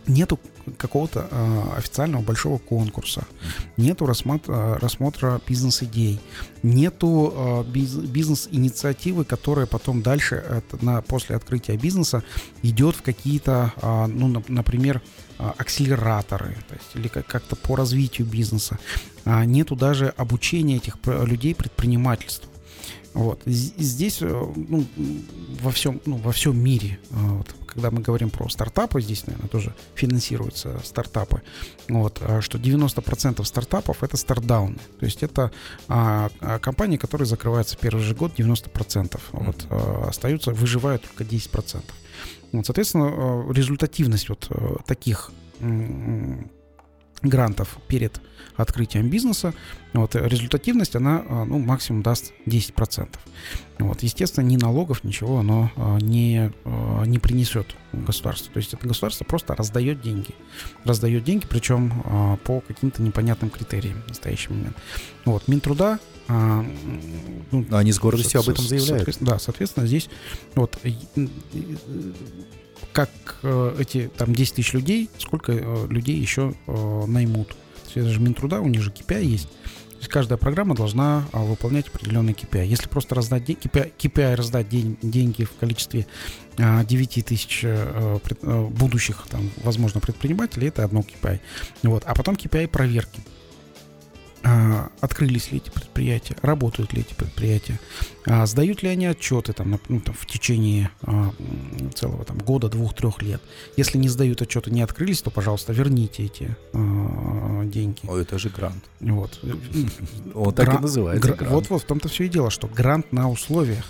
нету 0.07 0.41
какого-то 0.79 1.29
э, 1.31 1.63
официального 1.79 2.23
большого 2.23 2.59
конкурса, 2.59 3.25
нету 3.77 4.07
рассмотра, 4.07 4.79
рассмотра 4.79 5.41
бизнес-идей, 5.47 6.21
нету 6.63 7.33
э, 7.35 7.63
биз- 7.73 8.07
бизнес-инициативы, 8.07 9.25
которая 9.25 9.67
потом 9.67 10.03
дальше 10.03 10.37
это 10.37 10.85
на, 10.85 11.03
после 11.03 11.37
открытия 11.37 11.77
бизнеса 11.77 12.23
идет 12.63 12.97
в 12.97 13.03
какие-то, 13.03 13.73
а, 13.83 14.07
ну, 14.07 14.29
нап- 14.29 14.45
например, 14.49 15.01
акселераторы, 15.39 16.57
то 16.69 16.75
есть, 16.75 16.89
или 16.95 17.09
как- 17.09 17.27
как-то 17.27 17.57
по 17.57 17.75
развитию 17.77 18.27
бизнеса. 18.27 18.79
Нету 19.25 19.75
даже 19.75 20.09
обучения 20.19 20.77
этих 20.77 20.99
пр- 20.99 21.25
людей 21.27 21.55
предпринимательству. 21.55 22.50
Вот. 23.15 23.43
Здесь 23.45 24.21
ну, 24.21 24.87
во, 25.61 25.71
всем, 25.71 26.01
ну, 26.07 26.17
во 26.17 26.33
всем 26.33 26.57
мире, 26.59 26.99
вот, 27.11 27.55
когда 27.67 27.91
мы 27.91 28.03
говорим 28.03 28.31
про 28.31 28.49
стартапы, 28.49 29.01
здесь, 29.01 29.27
наверное, 29.27 29.49
тоже 29.49 29.75
финансируются 29.95 30.81
стартапы, 30.85 31.43
вот, 31.89 32.23
что 32.41 32.59
90% 32.59 33.45
стартапов 33.45 34.03
это 34.03 34.17
стартдаун. 34.17 34.79
То 34.99 35.07
есть 35.07 35.23
это 35.23 35.51
а, 35.89 36.31
компании, 36.61 36.97
которые 36.97 37.27
закрываются 37.27 37.77
первый 37.77 38.03
же 38.03 38.15
год 38.15 38.39
90%. 38.39 39.21
Вот, 39.33 39.67
а, 39.71 40.07
остаются, 40.09 40.53
выживают 40.53 41.03
только 41.03 41.25
10%. 41.25 41.83
Вот, 42.53 42.67
соответственно, 42.67 43.53
результативность 43.53 44.29
вот 44.29 44.49
таких 44.87 45.31
грантов 47.23 47.79
перед 47.87 48.21
открытием 48.63 49.09
бизнеса, 49.09 49.55
вот, 49.93 50.15
результативность, 50.15 50.97
она 50.97 51.25
а, 51.29 51.45
ну, 51.45 51.59
максимум 51.59 52.03
даст 52.03 52.33
10%. 52.47 53.09
Вот, 53.79 54.03
естественно, 54.03 54.45
ни 54.45 54.57
налогов, 54.57 55.05
ничего 55.05 55.39
оно 55.39 55.71
а, 55.77 55.99
не, 55.99 56.53
а, 56.65 57.05
не 57.05 57.19
принесет 57.19 57.75
государству. 57.93 58.53
То 58.53 58.59
есть 58.59 58.75
это 58.75 58.87
государство 58.87 59.25
просто 59.25 59.55
раздает 59.55 60.01
деньги. 60.01 60.35
Раздает 60.85 61.25
деньги, 61.25 61.47
причем 61.49 62.39
по 62.45 62.61
каким-то 62.61 63.03
непонятным 63.03 63.51
критериям 63.51 64.03
в 64.03 64.09
настоящий 64.09 64.53
момент. 64.53 64.77
Вот, 65.25 65.49
Минтруда 65.49 65.99
а, 66.29 66.65
ну, 67.51 67.67
Они 67.73 67.93
с 67.93 67.99
гордостью 67.99 68.41
об 68.41 68.49
этом 68.49 68.65
заявляют. 68.65 69.17
Да, 69.21 69.39
соответственно, 69.39 69.87
здесь 69.87 70.09
вот 70.55 70.79
как 72.93 73.11
э, 73.43 73.77
эти 73.79 74.11
там 74.17 74.35
10 74.35 74.55
тысяч 74.55 74.73
людей, 74.73 75.11
сколько 75.19 75.53
э, 75.53 75.87
людей 75.89 76.17
еще 76.17 76.55
э, 76.67 77.05
наймут. 77.07 77.57
Это 77.97 78.09
же 78.09 78.21
Минтруда, 78.21 78.61
у 78.61 78.69
них 78.69 78.83
же 78.83 78.91
KPI 78.91 79.25
есть. 79.25 79.49
То 79.49 80.05
есть 80.05 80.09
каждая 80.09 80.39
программа 80.39 80.75
должна 80.75 81.27
а, 81.33 81.41
выполнять 81.41 81.89
определенный 81.89 82.33
KPI. 82.33 82.67
Если 82.67 82.89
просто 82.89 83.15
раздать 83.15 83.45
деньги, 83.45 83.61
KPI, 83.67 83.93
KPI 83.99 84.35
раздать 84.35 84.69
день, 84.69 84.97
деньги 85.03 85.45
в 85.45 85.53
количестве 85.57 86.07
а, 86.59 86.85
9 86.85 87.25
тысяч 87.27 87.63
а, 87.65 88.19
пред, 88.19 88.39
а, 88.43 88.67
будущих, 88.67 89.27
там, 89.31 89.51
возможно, 89.63 90.01
предпринимателей, 90.01 90.69
это 90.69 90.85
одно 90.85 91.01
KPI. 91.01 91.41
Вот. 91.83 92.05
А 92.07 92.15
потом 92.15 92.37
KPI 92.37 92.69
проверки. 92.69 93.21
А, 94.43 94.89
открылись 95.01 95.53
ли 95.53 95.59
эти 95.59 95.69
предприятия, 95.69 96.35
работают 96.41 96.95
ли 96.95 97.03
эти 97.03 97.13
предприятия, 97.13 97.79
а, 98.27 98.47
сдают 98.47 98.83
ли 98.83 98.89
они 98.89 99.05
отчеты 99.07 99.53
там, 99.53 99.79
ну, 99.89 100.01
там, 100.01 100.15
в 100.15 100.25
течение 100.25 100.91
а, 101.03 101.33
целого 101.95 102.25
там, 102.25 102.39
года, 102.39 102.69
двух, 102.69 102.95
трех 102.95 103.21
лет. 103.21 103.43
Если 103.77 103.99
не 103.99 104.09
сдают 104.09 104.41
отчеты, 104.41 104.71
не 104.71 104.81
открылись, 104.81 105.21
то, 105.21 105.31
пожалуйста, 105.31 105.73
верните 105.75 106.25
эти 106.25 106.57
деньги. 106.73 108.01
О, 108.09 108.17
это 108.17 108.39
же 108.39 108.49
грант. 108.49 108.85
Вот. 109.01 109.39
Он 110.35 110.55
так 110.55 110.75
и 110.75 110.79
называется. 110.79 111.37
Вот, 111.49 111.69
вот, 111.69 111.83
в 111.83 111.85
том-то 111.85 112.09
все 112.09 112.25
и 112.25 112.29
дело, 112.29 112.51
что 112.51 112.67
грант 112.67 113.13
на 113.13 113.31
условиях. 113.31 113.85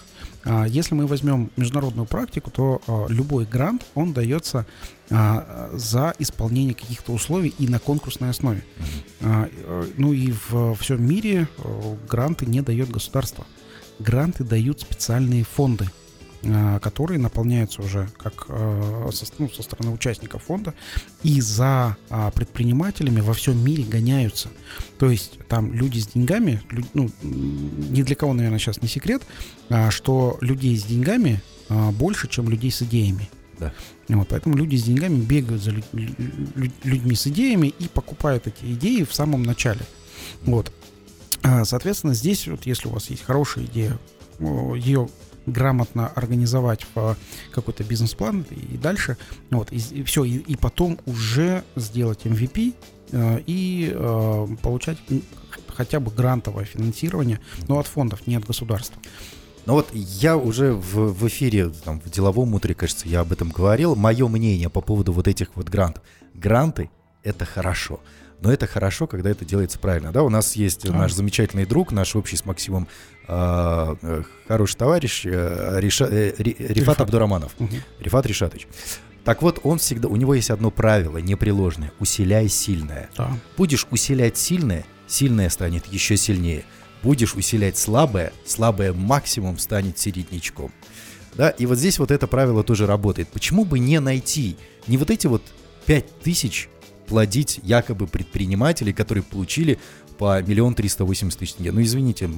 Если 0.68 0.94
мы 0.94 1.06
возьмем 1.06 1.50
международную 1.56 2.06
практику, 2.06 2.50
то 2.50 2.80
любой 3.08 3.44
грант, 3.44 3.84
он 3.94 4.14
дается 4.14 4.64
за 5.10 6.14
исполнение 6.18 6.74
каких-то 6.74 7.12
условий 7.12 7.54
и 7.58 7.68
на 7.68 7.78
конкурсной 7.78 8.30
основе. 8.30 8.64
Э, 9.20 9.46
ну 9.96 10.12
и 10.12 10.32
в 10.32 10.74
всем 10.76 11.06
мире 11.06 11.48
э, 11.58 11.96
гранты 12.08 12.46
не 12.46 12.60
дает 12.60 12.90
государство. 12.90 13.46
Гранты 13.98 14.44
дают 14.44 14.80
специальные 14.80 15.44
фонды, 15.44 15.90
которые 16.80 17.18
наполняются 17.18 17.82
уже 17.82 18.08
как 18.16 18.46
со, 18.46 19.26
ну, 19.38 19.50
со 19.50 19.62
стороны 19.62 19.92
участников 19.92 20.44
фонда 20.44 20.74
и 21.22 21.40
за 21.40 21.96
предпринимателями 22.34 23.20
во 23.20 23.34
всем 23.34 23.62
мире 23.62 23.84
гоняются. 23.84 24.48
То 24.98 25.10
есть 25.10 25.38
там 25.48 25.72
люди 25.72 25.98
с 25.98 26.08
деньгами, 26.08 26.62
ну, 26.94 27.10
ни 27.22 28.02
для 28.02 28.16
кого, 28.16 28.32
наверное, 28.32 28.58
сейчас 28.58 28.80
не 28.80 28.88
секрет, 28.88 29.22
что 29.90 30.38
людей 30.40 30.76
с 30.76 30.84
деньгами 30.84 31.42
больше, 31.68 32.28
чем 32.28 32.48
людей 32.48 32.70
с 32.70 32.82
идеями. 32.82 33.28
Да. 33.58 33.74
Вот, 34.08 34.28
поэтому 34.28 34.56
люди 34.56 34.76
с 34.76 34.84
деньгами 34.84 35.20
бегают 35.20 35.62
за 35.62 35.72
людьми 35.92 37.14
с 37.14 37.26
идеями 37.26 37.74
и 37.78 37.88
покупают 37.88 38.46
эти 38.46 38.72
идеи 38.72 39.04
в 39.04 39.14
самом 39.14 39.42
начале. 39.42 39.82
Вот. 40.42 40.72
А, 41.42 41.66
соответственно, 41.66 42.14
здесь 42.14 42.48
вот 42.48 42.64
если 42.64 42.88
у 42.88 42.92
вас 42.92 43.10
есть 43.10 43.22
хорошая 43.22 43.66
идея, 43.66 43.98
ее 44.38 45.10
грамотно 45.46 46.08
организовать 46.08 46.86
в 46.94 47.16
какой-то 47.52 47.84
бизнес-план 47.84 48.44
и 48.50 48.76
дальше, 48.76 49.16
вот, 49.50 49.72
и, 49.72 49.76
и 49.76 50.02
все, 50.02 50.24
и, 50.24 50.36
и 50.36 50.56
потом 50.56 50.98
уже 51.06 51.64
сделать 51.76 52.24
MVP 52.24 52.74
э, 53.12 53.40
и 53.46 53.92
э, 53.94 54.46
получать 54.62 54.98
хотя 55.68 56.00
бы 56.00 56.10
грантовое 56.10 56.64
финансирование, 56.64 57.40
но 57.68 57.78
от 57.78 57.86
фондов, 57.86 58.26
не 58.26 58.36
от 58.36 58.44
государства. 58.44 59.00
Ну 59.66 59.74
вот 59.74 59.88
я 59.94 60.36
уже 60.36 60.72
в, 60.72 61.12
в 61.12 61.28
эфире, 61.28 61.68
там, 61.68 62.00
в 62.00 62.10
деловом 62.10 62.54
утре, 62.54 62.74
кажется, 62.74 63.08
я 63.08 63.20
об 63.20 63.32
этом 63.32 63.50
говорил. 63.50 63.94
Мое 63.94 64.26
мнение 64.26 64.68
по 64.68 64.80
поводу 64.80 65.12
вот 65.12 65.28
этих 65.28 65.54
вот 65.54 65.68
грантов. 65.68 66.02
Гранты— 66.34 66.90
это 67.22 67.44
хорошо. 67.44 68.00
Но 68.40 68.50
это 68.52 68.66
хорошо, 68.66 69.06
когда 69.06 69.30
это 69.30 69.44
делается 69.44 69.78
правильно. 69.78 70.12
Да, 70.12 70.22
у 70.22 70.30
нас 70.30 70.56
есть 70.56 70.88
а. 70.88 70.92
наш 70.92 71.12
замечательный 71.12 71.66
друг, 71.66 71.92
наш 71.92 72.16
общий 72.16 72.36
с 72.36 72.44
Максимом 72.44 72.88
э, 73.28 74.22
хороший 74.48 74.76
товарищ 74.76 75.26
э, 75.26 75.76
Риша, 75.78 76.06
э, 76.10 76.34
Рифат, 76.38 76.70
Рифат 76.70 77.00
Абдураманов. 77.00 77.52
Угу. 77.58 77.76
Рифат 78.00 78.26
Ришатович. 78.26 78.66
Так 79.24 79.42
вот, 79.42 79.60
он 79.62 79.78
всегда, 79.78 80.08
у 80.08 80.16
него 80.16 80.34
есть 80.34 80.50
одно 80.50 80.70
правило 80.70 81.18
непреложное: 81.18 81.92
усиляй 81.98 82.48
сильное. 82.48 83.10
Да. 83.16 83.30
Будешь 83.56 83.86
усилять 83.90 84.38
сильное, 84.38 84.86
сильное 85.06 85.50
станет 85.50 85.86
еще 85.86 86.16
сильнее. 86.16 86.64
Будешь 87.02 87.34
усилять 87.34 87.76
слабое, 87.76 88.32
слабое 88.46 88.92
максимум 88.92 89.58
станет 89.58 89.98
середнячком. 89.98 90.72
Да, 91.34 91.50
и 91.50 91.66
вот 91.66 91.78
здесь 91.78 91.98
вот 91.98 92.10
это 92.10 92.26
правило 92.26 92.64
тоже 92.64 92.86
работает. 92.86 93.28
Почему 93.28 93.64
бы 93.64 93.78
не 93.78 94.00
найти 94.00 94.56
не 94.86 94.96
вот 94.96 95.10
эти 95.10 95.26
вот 95.26 95.42
5000 95.86 96.68
плодить 97.10 97.58
якобы 97.64 98.06
предпринимателей, 98.06 98.92
которые 98.92 99.24
получили 99.24 99.80
по 100.16 100.40
миллион 100.42 100.74
триста 100.74 101.04
восемьдесят 101.04 101.40
тысяч 101.40 101.54
тенге. 101.54 101.72
Ну, 101.72 101.82
извините, 101.82 102.30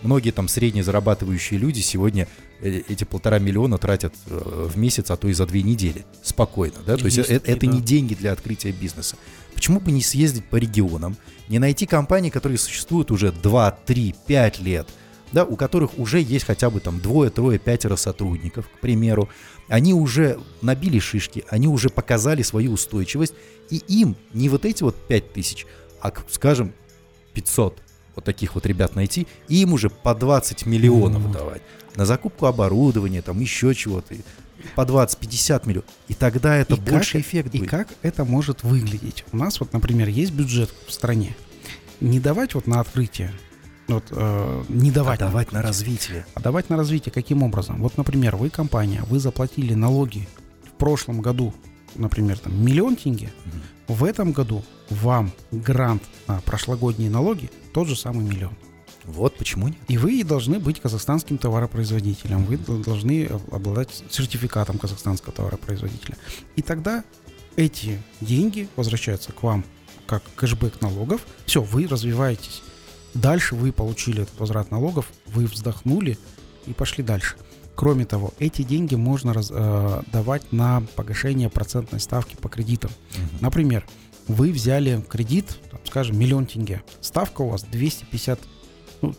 многие 0.00 0.30
там 0.30 0.48
средне 0.48 0.82
зарабатывающие 0.82 1.60
люди 1.60 1.80
сегодня 1.80 2.26
э, 2.62 2.82
эти 2.88 3.04
полтора 3.04 3.38
миллиона 3.38 3.76
тратят 3.76 4.14
э, 4.26 4.68
в 4.72 4.78
месяц, 4.78 5.10
а 5.10 5.18
то 5.18 5.28
и 5.28 5.34
за 5.34 5.44
две 5.44 5.62
недели. 5.62 6.06
Спокойно, 6.22 6.76
да? 6.86 6.96
То 6.96 7.04
есть, 7.04 7.18
есть 7.18 7.28
это, 7.28 7.52
это 7.52 7.66
не 7.66 7.82
деньги 7.82 8.14
для 8.14 8.32
открытия 8.32 8.72
бизнеса. 8.72 9.16
Почему 9.54 9.80
бы 9.80 9.92
не 9.92 10.00
съездить 10.00 10.46
по 10.46 10.56
регионам, 10.56 11.18
не 11.48 11.58
найти 11.58 11.84
компании, 11.84 12.30
которые 12.30 12.56
существуют 12.56 13.10
уже 13.10 13.32
2, 13.32 13.70
3, 13.84 14.14
5 14.26 14.60
лет, 14.60 14.88
да, 15.32 15.44
у 15.44 15.56
которых 15.56 15.98
уже 15.98 16.20
есть 16.22 16.46
хотя 16.46 16.70
бы 16.70 16.80
там 16.80 17.00
двое, 17.00 17.28
трое, 17.28 17.58
пятеро 17.58 17.96
сотрудников, 17.96 18.66
к 18.66 18.80
примеру, 18.80 19.28
они 19.68 19.94
уже 19.94 20.38
набили 20.62 20.98
шишки, 20.98 21.44
они 21.48 21.68
уже 21.68 21.88
показали 21.88 22.42
свою 22.42 22.72
устойчивость, 22.72 23.34
и 23.70 23.76
им 23.88 24.16
не 24.32 24.48
вот 24.48 24.64
эти 24.64 24.82
вот 24.82 24.96
5 25.08 25.32
тысяч, 25.32 25.66
а, 26.00 26.12
скажем, 26.28 26.72
500 27.34 27.78
вот 28.14 28.24
таких 28.24 28.54
вот 28.54 28.66
ребят 28.66 28.94
найти, 28.94 29.26
и 29.48 29.62
им 29.62 29.72
уже 29.72 29.90
по 29.90 30.14
20 30.14 30.66
миллионов 30.66 31.22
mm-hmm. 31.22 31.32
давать 31.32 31.62
на 31.96 32.06
закупку 32.06 32.46
оборудования, 32.46 33.22
там 33.22 33.40
еще 33.40 33.74
чего-то 33.74 34.14
по 34.74 34.82
20-50 34.82 35.68
миллионов. 35.68 35.90
И 36.08 36.14
тогда 36.14 36.56
это 36.56 36.74
и 36.74 36.80
больше 36.80 37.12
как, 37.12 37.20
эффект 37.22 37.50
будет. 37.52 37.62
И 37.62 37.66
как 37.66 37.88
это 38.02 38.24
может 38.24 38.62
выглядеть? 38.62 39.24
У 39.32 39.36
нас 39.36 39.60
вот, 39.60 39.72
например, 39.72 40.08
есть 40.08 40.32
бюджет 40.32 40.72
в 40.86 40.92
стране. 40.92 41.36
Не 42.00 42.20
давать 42.20 42.54
вот 42.54 42.66
на 42.66 42.80
открытие, 42.80 43.32
вот, 43.88 44.04
э, 44.10 44.64
не 44.68 44.90
давать. 44.90 45.20
А 45.20 45.26
давать 45.26 45.52
на, 45.52 45.62
развитие. 45.62 46.26
А 46.34 46.40
давать 46.40 46.70
на 46.70 46.76
развитие 46.76 47.12
каким 47.12 47.42
образом? 47.42 47.80
Вот, 47.80 47.96
например, 47.96 48.36
вы 48.36 48.50
компания, 48.50 49.02
вы 49.08 49.18
заплатили 49.18 49.74
налоги 49.74 50.28
в 50.64 50.72
прошлом 50.72 51.20
году, 51.20 51.54
например, 51.94 52.38
там 52.38 52.64
миллион 52.64 52.96
тенге. 52.96 53.30
Угу. 53.86 53.94
В 53.94 54.04
этом 54.04 54.32
году 54.32 54.64
вам 54.90 55.30
грант 55.52 56.02
на 56.26 56.40
прошлогодние 56.40 57.10
налоги 57.10 57.50
тот 57.72 57.86
же 57.86 57.96
самый 57.96 58.24
миллион. 58.24 58.54
Вот 59.04 59.36
почему 59.36 59.68
нет. 59.68 59.78
И 59.86 59.98
вы 59.98 60.22
должны 60.24 60.58
быть 60.58 60.80
казахстанским 60.80 61.38
товаропроизводителем. 61.38 62.44
Вы 62.44 62.56
должны 62.56 63.30
обладать 63.52 64.02
сертификатом 64.10 64.78
казахстанского 64.78 65.32
товаропроизводителя. 65.32 66.16
И 66.56 66.62
тогда 66.62 67.04
эти 67.54 68.02
деньги 68.20 68.68
возвращаются 68.74 69.30
к 69.30 69.44
вам 69.44 69.64
как 70.06 70.24
кэшбэк 70.34 70.80
налогов. 70.80 71.20
Все, 71.46 71.62
вы 71.62 71.86
развиваетесь. 71.86 72.62
Дальше 73.16 73.54
вы 73.54 73.72
получили 73.72 74.22
этот 74.22 74.38
возврат 74.38 74.70
налогов, 74.70 75.06
вы 75.26 75.46
вздохнули 75.46 76.18
и 76.66 76.72
пошли 76.72 77.02
дальше. 77.02 77.36
Кроме 77.74 78.04
того, 78.04 78.32
эти 78.38 78.62
деньги 78.62 78.94
можно 78.94 79.32
раз, 79.32 79.50
э, 79.52 80.02
давать 80.12 80.52
на 80.52 80.82
погашение 80.96 81.50
процентной 81.50 82.00
ставки 82.00 82.36
по 82.36 82.48
кредитам. 82.48 82.90
Угу. 82.90 83.38
Например, 83.40 83.86
вы 84.28 84.52
взяли 84.52 85.02
кредит, 85.08 85.58
там, 85.70 85.80
скажем, 85.84 86.18
миллион 86.18 86.46
тенге. 86.46 86.82
Ставка 87.00 87.42
у 87.42 87.48
вас 87.48 87.62
250 87.64 88.40
ну, 89.02 89.14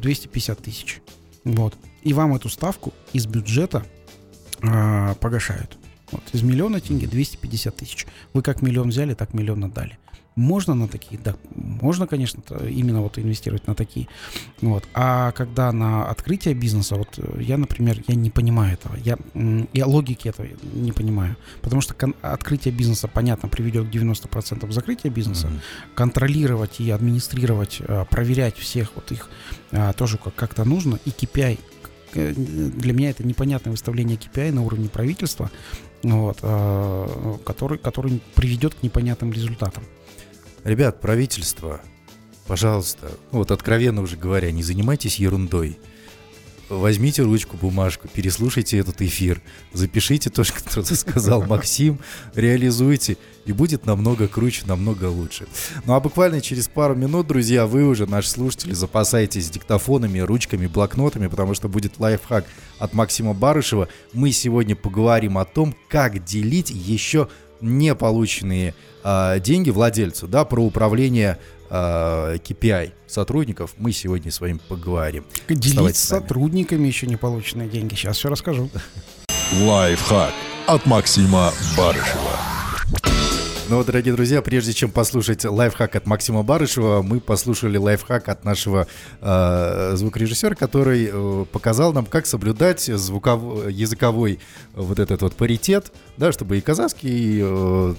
250 0.00 0.58
тысяч. 0.58 1.00
Вот. 1.44 1.74
И 2.02 2.12
вам 2.12 2.34
эту 2.34 2.48
ставку 2.48 2.92
из 3.12 3.26
бюджета 3.26 3.84
э, 4.62 5.14
погашают. 5.20 5.78
Вот, 6.12 6.22
из 6.32 6.42
миллиона 6.42 6.80
тенге 6.80 7.06
250 7.06 7.76
тысяч. 7.76 8.06
Вы 8.32 8.42
как 8.42 8.62
миллион 8.62 8.90
взяли, 8.90 9.14
так 9.14 9.34
миллион 9.34 9.64
отдали. 9.64 9.98
Можно 10.36 10.74
на 10.74 10.86
такие, 10.86 11.18
да, 11.18 11.34
можно, 11.54 12.06
конечно, 12.06 12.42
именно 12.68 13.00
вот 13.00 13.18
инвестировать 13.18 13.66
на 13.66 13.74
такие. 13.74 14.06
Вот. 14.60 14.84
А 14.92 15.32
когда 15.32 15.72
на 15.72 16.10
открытие 16.10 16.52
бизнеса, 16.52 16.96
вот 16.96 17.18
я, 17.40 17.56
например, 17.56 18.02
я 18.06 18.14
не 18.14 18.28
понимаю 18.28 18.74
этого. 18.74 18.96
Я, 18.96 19.16
я 19.72 19.86
логики 19.86 20.28
этого 20.28 20.46
не 20.74 20.92
понимаю. 20.92 21.36
Потому 21.62 21.80
что 21.80 21.94
открытие 22.20 22.74
бизнеса, 22.74 23.08
понятно, 23.08 23.48
приведет 23.48 23.88
к 23.88 23.90
90% 23.90 24.70
закрытия 24.72 25.10
бизнеса. 25.10 25.46
Mm-hmm. 25.46 25.94
Контролировать 25.94 26.80
и 26.80 26.90
администрировать, 26.90 27.80
а, 27.80 28.04
проверять 28.04 28.58
всех 28.58 28.90
вот 28.94 29.10
их 29.12 29.30
а, 29.72 29.94
тоже 29.94 30.18
как-то 30.18 30.66
нужно. 30.66 30.98
И 31.06 31.10
KPI 31.10 31.58
э, 32.12 32.34
для 32.34 32.92
меня 32.92 33.08
это 33.08 33.26
непонятное 33.26 33.70
выставление 33.70 34.18
KPI 34.18 34.52
на 34.52 34.62
уровне 34.62 34.90
правительства, 34.90 35.50
вот, 36.02 36.36
который, 37.44 37.78
который 37.78 38.20
приведет 38.34 38.74
к 38.74 38.82
непонятным 38.82 39.32
результатам. 39.32 39.82
Ребят, 40.66 41.00
правительство, 41.00 41.80
пожалуйста, 42.48 43.12
вот 43.30 43.52
откровенно 43.52 44.02
уже 44.02 44.16
говоря, 44.16 44.50
не 44.50 44.64
занимайтесь 44.64 45.20
ерундой. 45.20 45.78
Возьмите 46.68 47.22
ручку, 47.22 47.56
бумажку, 47.56 48.08
переслушайте 48.08 48.76
этот 48.78 49.00
эфир, 49.00 49.40
запишите 49.72 50.28
то, 50.28 50.42
что 50.42 50.82
сказал 50.82 51.42
Максим, 51.46 52.00
реализуйте, 52.34 53.16
и 53.44 53.52
будет 53.52 53.86
намного 53.86 54.26
круче, 54.26 54.64
намного 54.66 55.04
лучше. 55.04 55.46
Ну 55.84 55.94
а 55.94 56.00
буквально 56.00 56.40
через 56.40 56.66
пару 56.66 56.96
минут, 56.96 57.28
друзья, 57.28 57.68
вы 57.68 57.84
уже, 57.84 58.06
наши 58.06 58.28
слушатели, 58.28 58.72
запасайтесь 58.72 59.48
диктофонами, 59.48 60.18
ручками, 60.18 60.66
блокнотами, 60.66 61.28
потому 61.28 61.54
что 61.54 61.68
будет 61.68 62.00
лайфхак 62.00 62.44
от 62.80 62.92
Максима 62.92 63.34
Барышева. 63.34 63.86
Мы 64.12 64.32
сегодня 64.32 64.74
поговорим 64.74 65.38
о 65.38 65.44
том, 65.44 65.76
как 65.88 66.24
делить 66.24 66.70
еще 66.70 67.28
не 67.60 67.94
полученные 67.94 68.74
э, 69.04 69.40
деньги 69.40 69.70
владельцу, 69.70 70.28
да, 70.28 70.44
про 70.44 70.62
управление 70.62 71.38
э, 71.70 72.36
KPI 72.36 72.92
сотрудников 73.06 73.74
мы 73.76 73.92
сегодня 73.92 74.30
с 74.30 74.40
вами 74.40 74.58
поговорим. 74.68 75.24
Делить 75.48 75.96
с 75.96 76.04
сотрудниками 76.04 76.86
еще 76.86 77.06
не 77.06 77.16
полученные 77.16 77.68
деньги. 77.68 77.94
Сейчас 77.94 78.18
все 78.18 78.28
расскажу. 78.28 78.70
Лайфхак 79.60 80.32
от 80.66 80.86
Максима 80.86 81.52
Барышева. 81.76 82.40
Ну, 83.68 83.82
дорогие 83.82 84.14
друзья, 84.14 84.42
прежде 84.42 84.72
чем 84.72 84.92
послушать 84.92 85.44
лайфхак 85.44 85.96
от 85.96 86.06
Максима 86.06 86.44
Барышева, 86.44 87.02
мы 87.02 87.18
послушали 87.18 87.78
лайфхак 87.78 88.28
от 88.28 88.44
нашего 88.44 88.86
э, 89.20 89.92
звукорежиссера, 89.96 90.54
который 90.54 91.10
э, 91.12 91.44
показал 91.50 91.92
нам, 91.92 92.06
как 92.06 92.26
соблюдать 92.26 92.82
звуков... 92.82 93.68
языковой 93.68 94.34
э, 94.34 94.38
вот 94.76 95.00
этот 95.00 95.22
вот 95.22 95.34
паритет, 95.34 95.90
да, 96.16 96.30
чтобы 96.30 96.58
и 96.58 96.60
казахский, 96.60 97.10
и 97.10 97.40
э, 97.42 97.94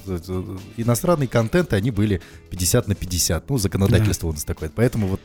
иностранный 0.78 1.28
контент, 1.28 1.74
они 1.74 1.92
были 1.92 2.22
50 2.50 2.88
на 2.88 2.96
50. 2.96 3.50
Ну, 3.50 3.58
законодательство 3.58 4.28
да. 4.28 4.30
у 4.30 4.34
нас 4.36 4.46
такое. 4.46 4.72
Поэтому 4.74 5.08
вот 5.08 5.22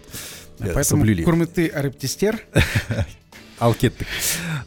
э, 0.58 0.72
Поэтому 0.74 1.02
соблюли. 1.02 1.22
Курмыты 1.22 1.68
Арептистер 1.68 2.40
Алкеттик. 3.62 4.08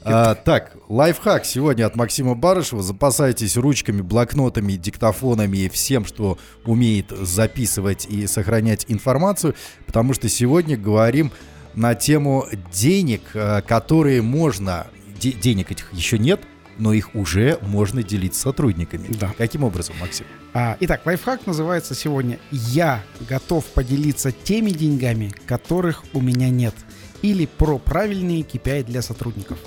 А, 0.03 0.35
так, 0.35 0.77
лайфхак 0.87 1.43
сегодня 1.45 1.85
от 1.85 1.97
Максима 1.97 2.33
Барышева. 2.33 2.81
Запасайтесь 2.81 3.57
ручками, 3.57 4.01
блокнотами, 4.01 4.73
диктофонами 4.73 5.57
и 5.57 5.69
всем, 5.69 6.05
что 6.05 6.37
умеет 6.63 7.09
записывать 7.09 8.05
и 8.05 8.25
сохранять 8.25 8.85
информацию, 8.87 9.53
потому 9.85 10.13
что 10.13 10.29
сегодня 10.29 10.77
говорим 10.77 11.33
на 11.73 11.93
тему 11.93 12.45
денег, 12.71 13.21
э, 13.33 13.61
которые 13.63 14.21
можно... 14.21 14.87
Де- 15.19 15.33
денег 15.33 15.71
этих 15.71 15.91
еще 15.91 16.17
нет, 16.17 16.39
но 16.77 16.93
их 16.93 17.15
уже 17.15 17.57
можно 17.61 18.01
делить 18.01 18.35
с 18.35 18.39
сотрудниками. 18.39 19.07
Да. 19.09 19.33
Каким 19.37 19.65
образом, 19.65 19.95
Максим? 19.99 20.25
А, 20.53 20.77
итак, 20.79 21.01
лайфхак 21.05 21.45
называется 21.47 21.95
сегодня 21.95 22.39
«Я 22.51 23.03
готов 23.29 23.65
поделиться 23.65 24.31
теми 24.31 24.69
деньгами, 24.69 25.33
которых 25.47 26.05
у 26.13 26.21
меня 26.21 26.49
нет» 26.49 26.75
или 27.21 27.45
про 27.45 27.77
правильные 27.77 28.41
KPI 28.41 28.83
для 28.83 29.01
сотрудников. 29.01 29.57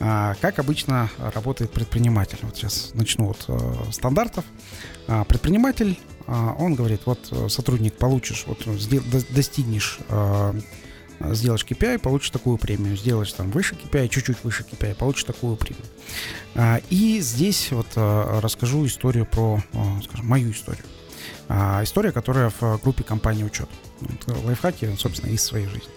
А, 0.00 0.34
как 0.40 0.58
обычно 0.58 1.10
работает 1.34 1.70
предприниматель? 1.70 2.38
Вот 2.42 2.56
сейчас 2.56 2.90
начну 2.94 3.30
от 3.30 3.44
э, 3.48 3.92
стандартов. 3.92 4.44
А, 5.06 5.24
предприниматель, 5.24 5.98
а, 6.26 6.54
он 6.58 6.74
говорит, 6.74 7.02
вот 7.04 7.28
э, 7.30 7.48
сотрудник 7.48 7.94
получишь, 7.94 8.44
вот 8.46 8.66
достигнешь 9.30 9.98
э, 10.08 10.54
сделаешь 11.30 11.64
KPI, 11.64 11.98
получишь 12.00 12.30
такую 12.30 12.58
премию. 12.58 12.96
Сделаешь 12.96 13.32
там 13.32 13.50
выше 13.50 13.76
KPI, 13.76 14.08
чуть-чуть 14.08 14.42
выше 14.42 14.64
KPI, 14.64 14.94
получишь 14.94 15.24
такую 15.24 15.56
премию. 15.56 15.84
А, 16.54 16.80
и 16.90 17.20
здесь 17.20 17.70
вот 17.70 17.86
расскажу 17.96 18.84
историю 18.86 19.26
про, 19.26 19.62
скажем, 20.04 20.26
мою 20.26 20.50
историю. 20.50 20.84
А, 21.48 21.82
история, 21.82 22.12
которая 22.12 22.50
в 22.50 22.80
группе 22.82 23.04
компании 23.04 23.44
учет. 23.44 23.68
Лайфхаки, 24.26 24.94
собственно, 24.96 25.30
из 25.30 25.42
своей 25.42 25.66
жизни. 25.66 25.90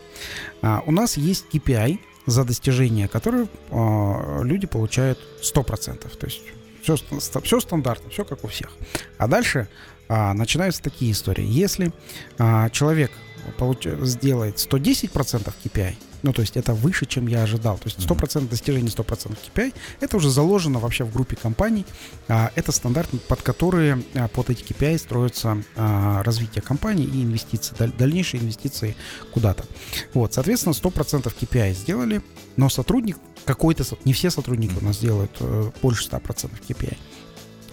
А, 0.61 0.83
у 0.85 0.91
нас 0.91 1.17
есть 1.17 1.45
KPI, 1.51 1.99
за 2.27 2.43
достижение 2.43 3.07
которые 3.07 3.47
а, 3.71 4.41
люди 4.43 4.67
получают 4.67 5.19
100%. 5.41 6.17
То 6.17 6.25
есть 6.25 6.41
все, 6.83 6.95
все 7.41 7.59
стандартно, 7.59 8.09
все 8.09 8.23
как 8.23 8.43
у 8.43 8.47
всех. 8.47 8.69
А 9.17 9.27
дальше 9.27 9.67
а, 10.09 10.33
начинаются 10.33 10.81
такие 10.81 11.11
истории. 11.11 11.45
Если 11.45 11.91
а, 12.37 12.69
человек 12.69 13.11
получ... 13.57 13.85
сделает 14.01 14.57
110% 14.57 15.53
KPI, 15.63 15.95
ну, 16.23 16.33
то 16.33 16.41
есть 16.41 16.57
это 16.57 16.73
выше, 16.73 17.05
чем 17.05 17.27
я 17.27 17.43
ожидал. 17.43 17.77
То 17.77 17.85
есть 17.85 17.99
100% 17.99 18.49
достижение 18.49 18.89
100% 18.91 19.37
KPI, 19.53 19.73
это 20.01 20.17
уже 20.17 20.29
заложено 20.29 20.79
вообще 20.79 21.03
в 21.03 21.13
группе 21.13 21.35
компаний. 21.35 21.85
А, 22.27 22.51
это 22.55 22.71
стандарт, 22.71 23.09
под 23.27 23.41
которые 23.41 24.03
а, 24.15 24.27
под 24.27 24.49
эти 24.49 24.63
KPI 24.63 24.97
строится 24.97 25.63
а, 25.75 26.23
развитие 26.23 26.61
компании 26.61 27.05
и 27.05 27.23
инвестиции, 27.23 27.75
дальнейшие 27.75 28.41
инвестиции 28.41 28.95
куда-то. 29.33 29.65
Вот, 30.13 30.33
соответственно, 30.33 30.73
100% 30.73 31.31
KPI 31.39 31.73
сделали, 31.73 32.21
но 32.55 32.69
сотрудник 32.69 33.17
какой-то, 33.45 33.85
не 34.03 34.13
все 34.13 34.29
сотрудники 34.29 34.73
у 34.79 34.83
нас 34.83 34.97
делают 34.97 35.31
э, 35.39 35.71
больше 35.81 36.09
100% 36.09 36.51
KPI. 36.67 36.97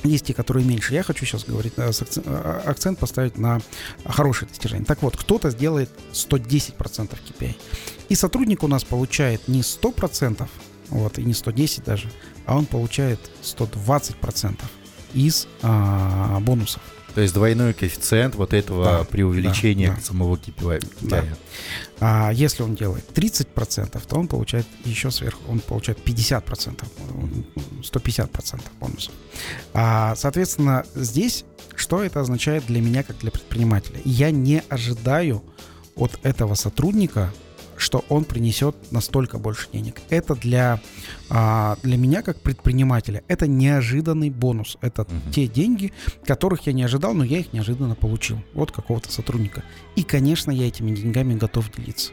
Есть 0.05 0.27
те, 0.27 0.35
которые 0.35 0.67
меньше. 0.67 0.95
Я 0.95 1.03
хочу 1.03 1.25
сейчас 1.25 1.45
говорить, 1.45 1.73
э, 1.77 1.91
э, 1.91 2.63
акцент 2.67 2.99
поставить 2.99 3.39
на 3.39 3.61
хорошие 4.05 4.49
достижения. 4.49 4.85
Так 4.85 5.03
вот, 5.03 5.17
кто-то 5.17 5.51
сделает 5.51 5.91
110% 6.13 7.19
KPI. 7.27 7.57
И 8.11 8.15
сотрудник 8.15 8.63
у 8.63 8.69
нас 8.69 8.85
получает 8.85 9.49
не 9.49 9.63
100%, 9.63 10.47
вот, 10.91 11.19
и 11.19 11.25
не 11.25 11.33
110 11.33 11.85
даже, 11.85 12.11
а 12.45 12.57
он 12.57 12.67
получает 12.67 13.19
120% 13.43 14.61
из 15.15 15.49
а, 15.63 16.39
бонусов. 16.41 16.83
То 17.15 17.21
есть 17.21 17.33
двойной 17.33 17.75
коэффициент 17.75 18.35
вот 18.35 18.53
этого 18.53 18.85
да, 18.85 19.05
преувеличения 19.05 19.91
да, 19.91 19.97
да. 19.97 20.03
самого 20.03 20.37
KPI. 20.37 20.87
Да. 21.03 21.25
А 22.01 22.31
если 22.33 22.62
он 22.62 22.75
делает 22.75 23.05
30%, 23.15 24.03
то 24.07 24.17
он 24.17 24.29
получает 24.29 24.67
еще 24.85 25.11
сверху, 25.11 25.43
он 25.49 25.61
получает 25.61 25.99
50%, 26.05 26.85
150% 27.83 28.61
бонусов. 28.81 29.15
А, 29.73 30.15
соответственно, 30.17 30.85
здесь 30.95 31.45
что 31.77 32.03
это 32.03 32.21
означает 32.21 32.67
для 32.67 32.81
меня 32.81 33.03
как 33.03 33.19
для 33.19 33.31
предпринимателя? 33.31 34.01
Я 34.05 34.31
не 34.31 34.62
ожидаю 34.69 35.43
от 35.97 36.19
этого 36.23 36.55
сотрудника 36.55 37.33
что 37.85 38.05
он 38.09 38.24
принесет 38.24 38.74
настолько 38.91 39.39
больше 39.39 39.68
денег. 39.70 40.01
Это 40.09 40.35
для, 40.35 40.80
а, 41.28 41.76
для 41.82 41.99
меня, 41.99 42.22
как 42.22 42.41
предпринимателя, 42.41 43.22
это 43.28 43.47
неожиданный 43.47 44.30
бонус. 44.30 44.78
Это 44.80 45.03
угу. 45.03 45.12
те 45.32 45.47
деньги, 45.47 45.93
которых 46.24 46.66
я 46.66 46.72
не 46.72 46.82
ожидал, 46.82 47.12
но 47.12 47.24
я 47.24 47.39
их 47.39 47.53
неожиданно 47.53 47.95
получил 47.95 48.39
от 48.55 48.72
какого-то 48.72 49.12
сотрудника. 49.12 49.62
И, 49.97 50.03
конечно, 50.03 50.51
я 50.51 50.66
этими 50.66 50.95
деньгами 50.95 51.35
готов 51.35 51.70
делиться. 51.70 52.12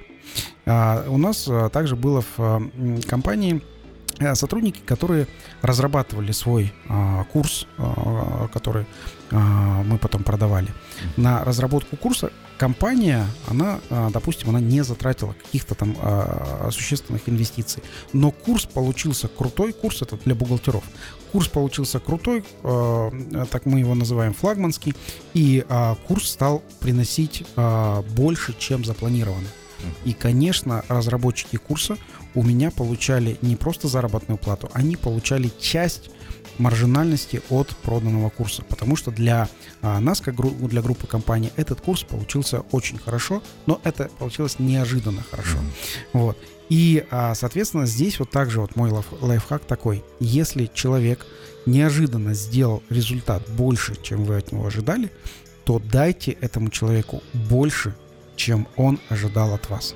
А, 0.65 1.05
у 1.07 1.17
нас 1.17 1.47
а, 1.47 1.69
также 1.69 1.95
было 1.95 2.23
в 2.35 2.69
компании 3.07 3.61
сотрудники, 4.35 4.81
которые 4.85 5.27
разрабатывали 5.61 6.31
свой 6.31 6.73
а, 6.87 7.23
курс, 7.25 7.65
а, 7.77 8.47
который 8.53 8.85
мы 9.31 9.97
потом 9.97 10.23
продавали. 10.23 10.67
На 11.17 11.43
разработку 11.43 11.95
курса 11.95 12.31
компания, 12.61 13.25
она, 13.47 13.79
а, 13.89 14.11
допустим, 14.11 14.49
она 14.49 14.59
не 14.59 14.83
затратила 14.83 15.33
каких-то 15.33 15.73
там 15.73 15.97
а, 15.99 16.69
существенных 16.71 17.27
инвестиций, 17.27 17.81
но 18.13 18.29
курс 18.29 18.65
получился 18.65 19.27
крутой, 19.27 19.73
курс 19.73 20.03
это 20.03 20.15
для 20.17 20.35
бухгалтеров. 20.35 20.83
Курс 21.31 21.47
получился 21.47 21.99
крутой, 21.99 22.43
а, 22.61 23.09
так 23.49 23.65
мы 23.65 23.79
его 23.79 23.95
называем 23.95 24.35
флагманский, 24.35 24.93
и 25.33 25.65
а, 25.69 25.95
курс 26.07 26.29
стал 26.29 26.61
приносить 26.79 27.45
а, 27.55 28.03
больше, 28.15 28.53
чем 28.59 28.85
запланировано. 28.85 29.47
И, 30.05 30.13
конечно, 30.13 30.85
разработчики 30.87 31.57
курса 31.57 31.97
у 32.35 32.43
меня 32.43 32.69
получали 32.69 33.39
не 33.41 33.55
просто 33.55 33.87
заработную 33.87 34.37
плату, 34.37 34.69
они 34.73 34.97
получали 34.97 35.51
часть 35.59 36.11
маржинальности 36.57 37.41
от 37.49 37.69
проданного 37.77 38.29
курса. 38.29 38.63
Потому 38.67 38.95
что 38.95 39.11
для 39.11 39.49
а, 39.81 39.99
нас, 39.99 40.21
как 40.21 40.35
для 40.67 40.81
группы 40.81 41.07
компаний, 41.07 41.51
этот 41.55 41.81
курс 41.81 42.03
получился 42.03 42.61
очень 42.71 42.97
хорошо, 42.97 43.41
но 43.65 43.79
это 43.83 44.09
получилось 44.19 44.57
неожиданно 44.59 45.23
хорошо. 45.29 45.57
Вот. 46.13 46.37
И, 46.69 47.05
а, 47.11 47.35
соответственно, 47.35 47.85
здесь 47.85 48.19
вот 48.19 48.31
также 48.31 48.61
вот 48.61 48.75
мой 48.75 48.89
лайф- 48.91 49.17
лайфхак 49.19 49.65
такой. 49.65 50.03
Если 50.19 50.69
человек 50.73 51.25
неожиданно 51.65 52.33
сделал 52.33 52.81
результат 52.89 53.47
больше, 53.49 53.95
чем 54.01 54.23
вы 54.23 54.37
от 54.37 54.51
него 54.51 54.65
ожидали, 54.65 55.11
то 55.65 55.79
дайте 55.79 56.31
этому 56.31 56.69
человеку 56.69 57.21
больше, 57.33 57.93
чем 58.35 58.67
он 58.77 58.99
ожидал 59.09 59.53
от 59.53 59.69
вас. 59.69 59.95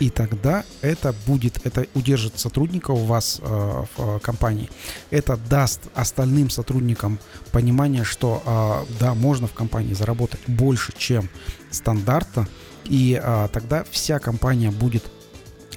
И 0.00 0.10
тогда 0.10 0.64
это 0.80 1.14
будет, 1.26 1.64
это 1.64 1.86
удержит 1.94 2.38
сотрудника 2.38 2.90
у 2.92 3.04
вас 3.04 3.40
э, 3.40 3.44
в 3.44 4.16
э, 4.16 4.18
компании. 4.20 4.70
Это 5.10 5.36
даст 5.36 5.80
остальным 5.94 6.50
сотрудникам 6.50 7.18
понимание, 7.52 8.04
что 8.04 8.42
э, 8.44 8.94
да, 8.98 9.14
можно 9.14 9.46
в 9.46 9.52
компании 9.52 9.94
заработать 9.94 10.40
больше, 10.46 10.92
чем 10.96 11.28
стандартно, 11.70 12.48
и 12.84 13.20
э, 13.22 13.48
тогда 13.52 13.84
вся 13.90 14.18
компания 14.18 14.70
будет 14.70 15.04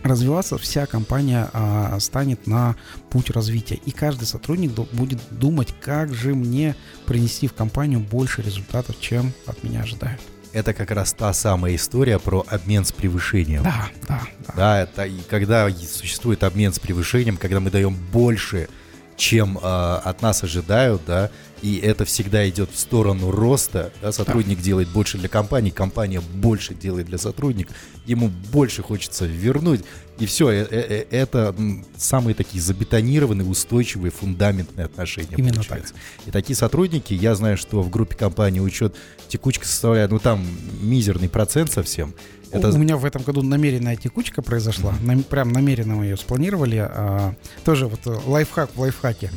развиваться, 0.05 0.57
вся 0.57 0.85
компания 0.85 1.49
а, 1.53 1.99
станет 1.99 2.47
на 2.47 2.75
путь 3.09 3.31
развития. 3.31 3.79
И 3.85 3.91
каждый 3.91 4.25
сотрудник 4.25 4.71
будет 4.71 5.19
думать, 5.31 5.73
как 5.81 6.13
же 6.13 6.35
мне 6.35 6.75
принести 7.05 7.47
в 7.47 7.53
компанию 7.53 7.99
больше 7.99 8.41
результатов, 8.41 8.97
чем 8.99 9.33
от 9.47 9.63
меня 9.63 9.81
ожидают. 9.81 10.21
Это 10.55 10.73
как 10.73 10.91
раз 10.91 11.11
та 11.11 11.33
самая 11.33 11.75
история 11.75 12.17
про 12.17 12.45
обмен 12.47 12.85
с 12.85 12.93
превышением. 12.93 13.63
Да, 13.63 13.89
да, 14.07 14.21
да. 14.47 14.53
Да, 14.55 14.81
это 14.83 15.03
и 15.03 15.19
когда 15.29 15.69
существует 15.69 16.45
обмен 16.45 16.71
с 16.71 16.79
превышением, 16.79 17.35
когда 17.35 17.59
мы 17.59 17.71
даем 17.71 17.93
больше, 18.13 18.69
чем 19.17 19.57
э, 19.57 19.61
от 19.61 20.21
нас 20.21 20.45
ожидают, 20.45 21.01
да, 21.05 21.29
и 21.61 21.77
это 21.77 22.05
всегда 22.05 22.47
идет 22.47 22.69
в 22.71 22.79
сторону 22.79 23.31
роста, 23.31 23.91
да, 24.01 24.13
сотрудник 24.13 24.61
делает 24.61 24.87
больше 24.87 25.17
для 25.17 25.27
компании, 25.27 25.71
компания 25.71 26.21
больше 26.21 26.73
делает 26.73 27.07
для 27.07 27.17
сотрудника, 27.17 27.73
ему 28.05 28.29
больше 28.29 28.81
хочется 28.81 29.25
вернуть, 29.25 29.83
и 30.19 30.25
все, 30.25 30.49
это 30.49 31.53
м, 31.57 31.85
самые 31.97 32.35
такие 32.35 32.61
забетонированные, 32.61 33.45
устойчивые, 33.45 34.11
фундаментные 34.11 34.85
отношения 34.85 35.35
Именно 35.35 35.55
получаются. 35.55 35.93
И 36.25 36.31
такие 36.31 36.55
сотрудники, 36.55 37.13
я 37.13 37.35
знаю, 37.35 37.57
что 37.57 37.81
в 37.81 37.89
группе 37.89 38.15
компании 38.15 38.61
учет 38.61 38.95
текучка 39.27 39.65
составляет, 39.65 40.11
ну 40.11 40.19
там 40.19 40.45
мизерный 40.81 41.29
процент 41.29 41.71
совсем. 41.71 42.13
Это 42.51 42.69
У 42.69 42.77
меня 42.77 42.95
в 42.95 43.03
этом 43.03 43.21
году 43.23 43.41
намеренная 43.41 43.97
текучка 43.97 44.41
произошла. 44.41 44.93
Нам- 45.01 45.23
прям 45.23 45.49
намеренно 45.51 45.95
мы 45.95 46.05
ее 46.05 46.15
спланировали. 46.15 46.77
А, 46.77 47.33
тоже 47.65 47.87
вот 47.87 47.99
э, 48.05 48.15
лайфхак 48.25 48.69
в 48.75 48.79
лайфхаке. 48.79 49.29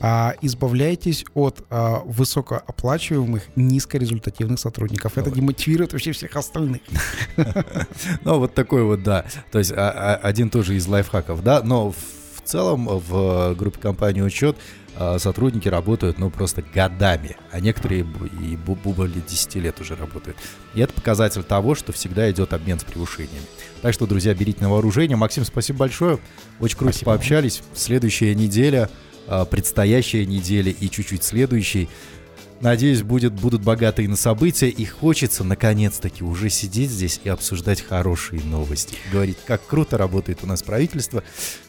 А, 0.00 0.34
избавляйтесь 0.42 1.24
от 1.34 1.64
а, 1.70 2.00
высокооплачиваемых, 2.04 3.42
низкорезультативных 3.54 4.58
сотрудников. 4.58 5.16
Это 5.16 5.30
Вот. 5.30 5.36
демотивирует 5.38 5.92
вообще 5.92 6.12
всех 6.12 6.34
остальных. 6.36 6.80
Ну, 8.24 8.38
вот 8.38 8.54
такой 8.54 8.82
вот, 8.84 9.02
да. 9.02 9.24
То 9.52 9.58
есть 9.58 9.72
а- 9.72 9.90
а- 9.90 10.16
один 10.16 10.50
тоже 10.50 10.74
из 10.76 10.86
лайфхаков, 10.86 11.42
да. 11.44 11.62
Но 11.62 11.92
в 11.92 12.40
целом 12.44 12.86
в 12.88 13.54
группе 13.54 13.78
компании 13.80 14.22
«Учет» 14.22 14.56
сотрудники 15.18 15.68
работают, 15.68 16.18
ну, 16.18 16.30
просто 16.30 16.62
годами. 16.62 17.36
А 17.50 17.60
некоторые 17.60 18.06
и 18.40 18.56
более 18.56 19.20
10 19.20 19.54
лет 19.56 19.80
уже 19.80 19.96
работают. 19.96 20.36
И 20.74 20.80
это 20.80 20.92
показатель 20.92 21.42
того, 21.42 21.74
что 21.74 21.92
всегда 21.92 22.30
идет 22.30 22.52
обмен 22.52 22.78
с 22.78 22.84
превышениями. 22.84 23.46
Так 23.82 23.92
что, 23.94 24.06
друзья, 24.06 24.34
берите 24.34 24.62
на 24.62 24.70
вооружение. 24.70 25.16
Максим, 25.16 25.44
спасибо 25.44 25.80
большое. 25.80 26.18
Очень 26.60 26.78
круто 26.78 26.92
Спасибо 26.92 27.12
пообщались. 27.12 27.62
Следующая 27.74 28.34
неделя, 28.34 28.88
а, 29.26 29.44
предстоящая 29.44 30.26
неделя 30.26 30.70
и 30.70 30.88
чуть-чуть 30.88 31.24
следующий. 31.24 31.88
Надеюсь, 32.60 33.02
будет, 33.02 33.32
будут 33.34 33.62
богатые 33.62 34.08
на 34.08 34.16
события, 34.16 34.68
и 34.68 34.84
хочется 34.84 35.44
наконец-таки 35.44 36.24
уже 36.24 36.48
сидеть 36.50 36.90
здесь 36.90 37.20
и 37.24 37.28
обсуждать 37.28 37.82
хорошие 37.82 38.42
новости. 38.42 38.96
Говорить, 39.12 39.38
как 39.44 39.66
круто 39.66 39.98
работает 39.98 40.38
у 40.42 40.46
нас 40.46 40.62
правительство, 40.62 41.22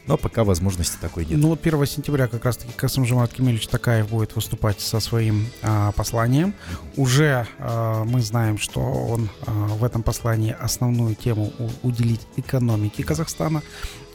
но 0.07 0.17
пока 0.17 0.43
возможности 0.43 0.97
такой 1.01 1.25
нет. 1.25 1.37
Ну 1.37 1.49
вот 1.49 1.65
1 1.65 1.85
сентября 1.85 2.27
как 2.27 2.45
раз-таки 2.45 2.71
Касымжамат 2.75 3.33
Кемельевич 3.33 3.67
Такаев 3.67 4.09
будет 4.09 4.35
выступать 4.35 4.79
со 4.79 4.99
своим 4.99 5.47
а, 5.61 5.91
посланием. 5.91 6.53
Уже 6.95 7.47
а, 7.59 8.03
мы 8.05 8.21
знаем, 8.21 8.57
что 8.57 8.79
он 8.81 9.29
а, 9.45 9.51
в 9.51 9.83
этом 9.83 10.03
послании 10.03 10.55
основную 10.57 11.15
тему 11.15 11.51
уделить 11.83 12.21
экономике 12.37 13.03
Казахстана. 13.03 13.63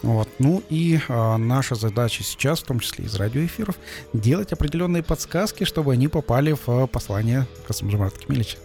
Вот. 0.02 0.28
Ну 0.38 0.62
и 0.70 1.00
а, 1.08 1.36
наша 1.36 1.74
задача 1.74 2.22
сейчас, 2.22 2.60
в 2.60 2.64
том 2.64 2.80
числе 2.80 3.04
из 3.04 3.14
радиоэфиров, 3.14 3.76
делать 4.12 4.52
определенные 4.52 5.02
подсказки, 5.02 5.64
чтобы 5.64 5.92
они 5.92 6.08
попали 6.08 6.52
в 6.52 6.68
а, 6.68 6.86
послание 6.86 7.46
Касымжамата 7.66 8.18
Кемельевича. 8.18 8.58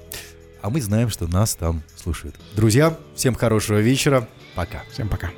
А 0.62 0.70
мы 0.70 0.82
знаем, 0.82 1.10
что 1.10 1.28
нас 1.28 1.56
там 1.56 1.84
слушают. 1.96 2.36
Друзья, 2.56 2.98
всем 3.16 3.36
хорошего 3.36 3.80
вечера. 3.80 4.28
Пока. 4.56 4.84
Всем 4.92 5.10
пока. 5.10 5.30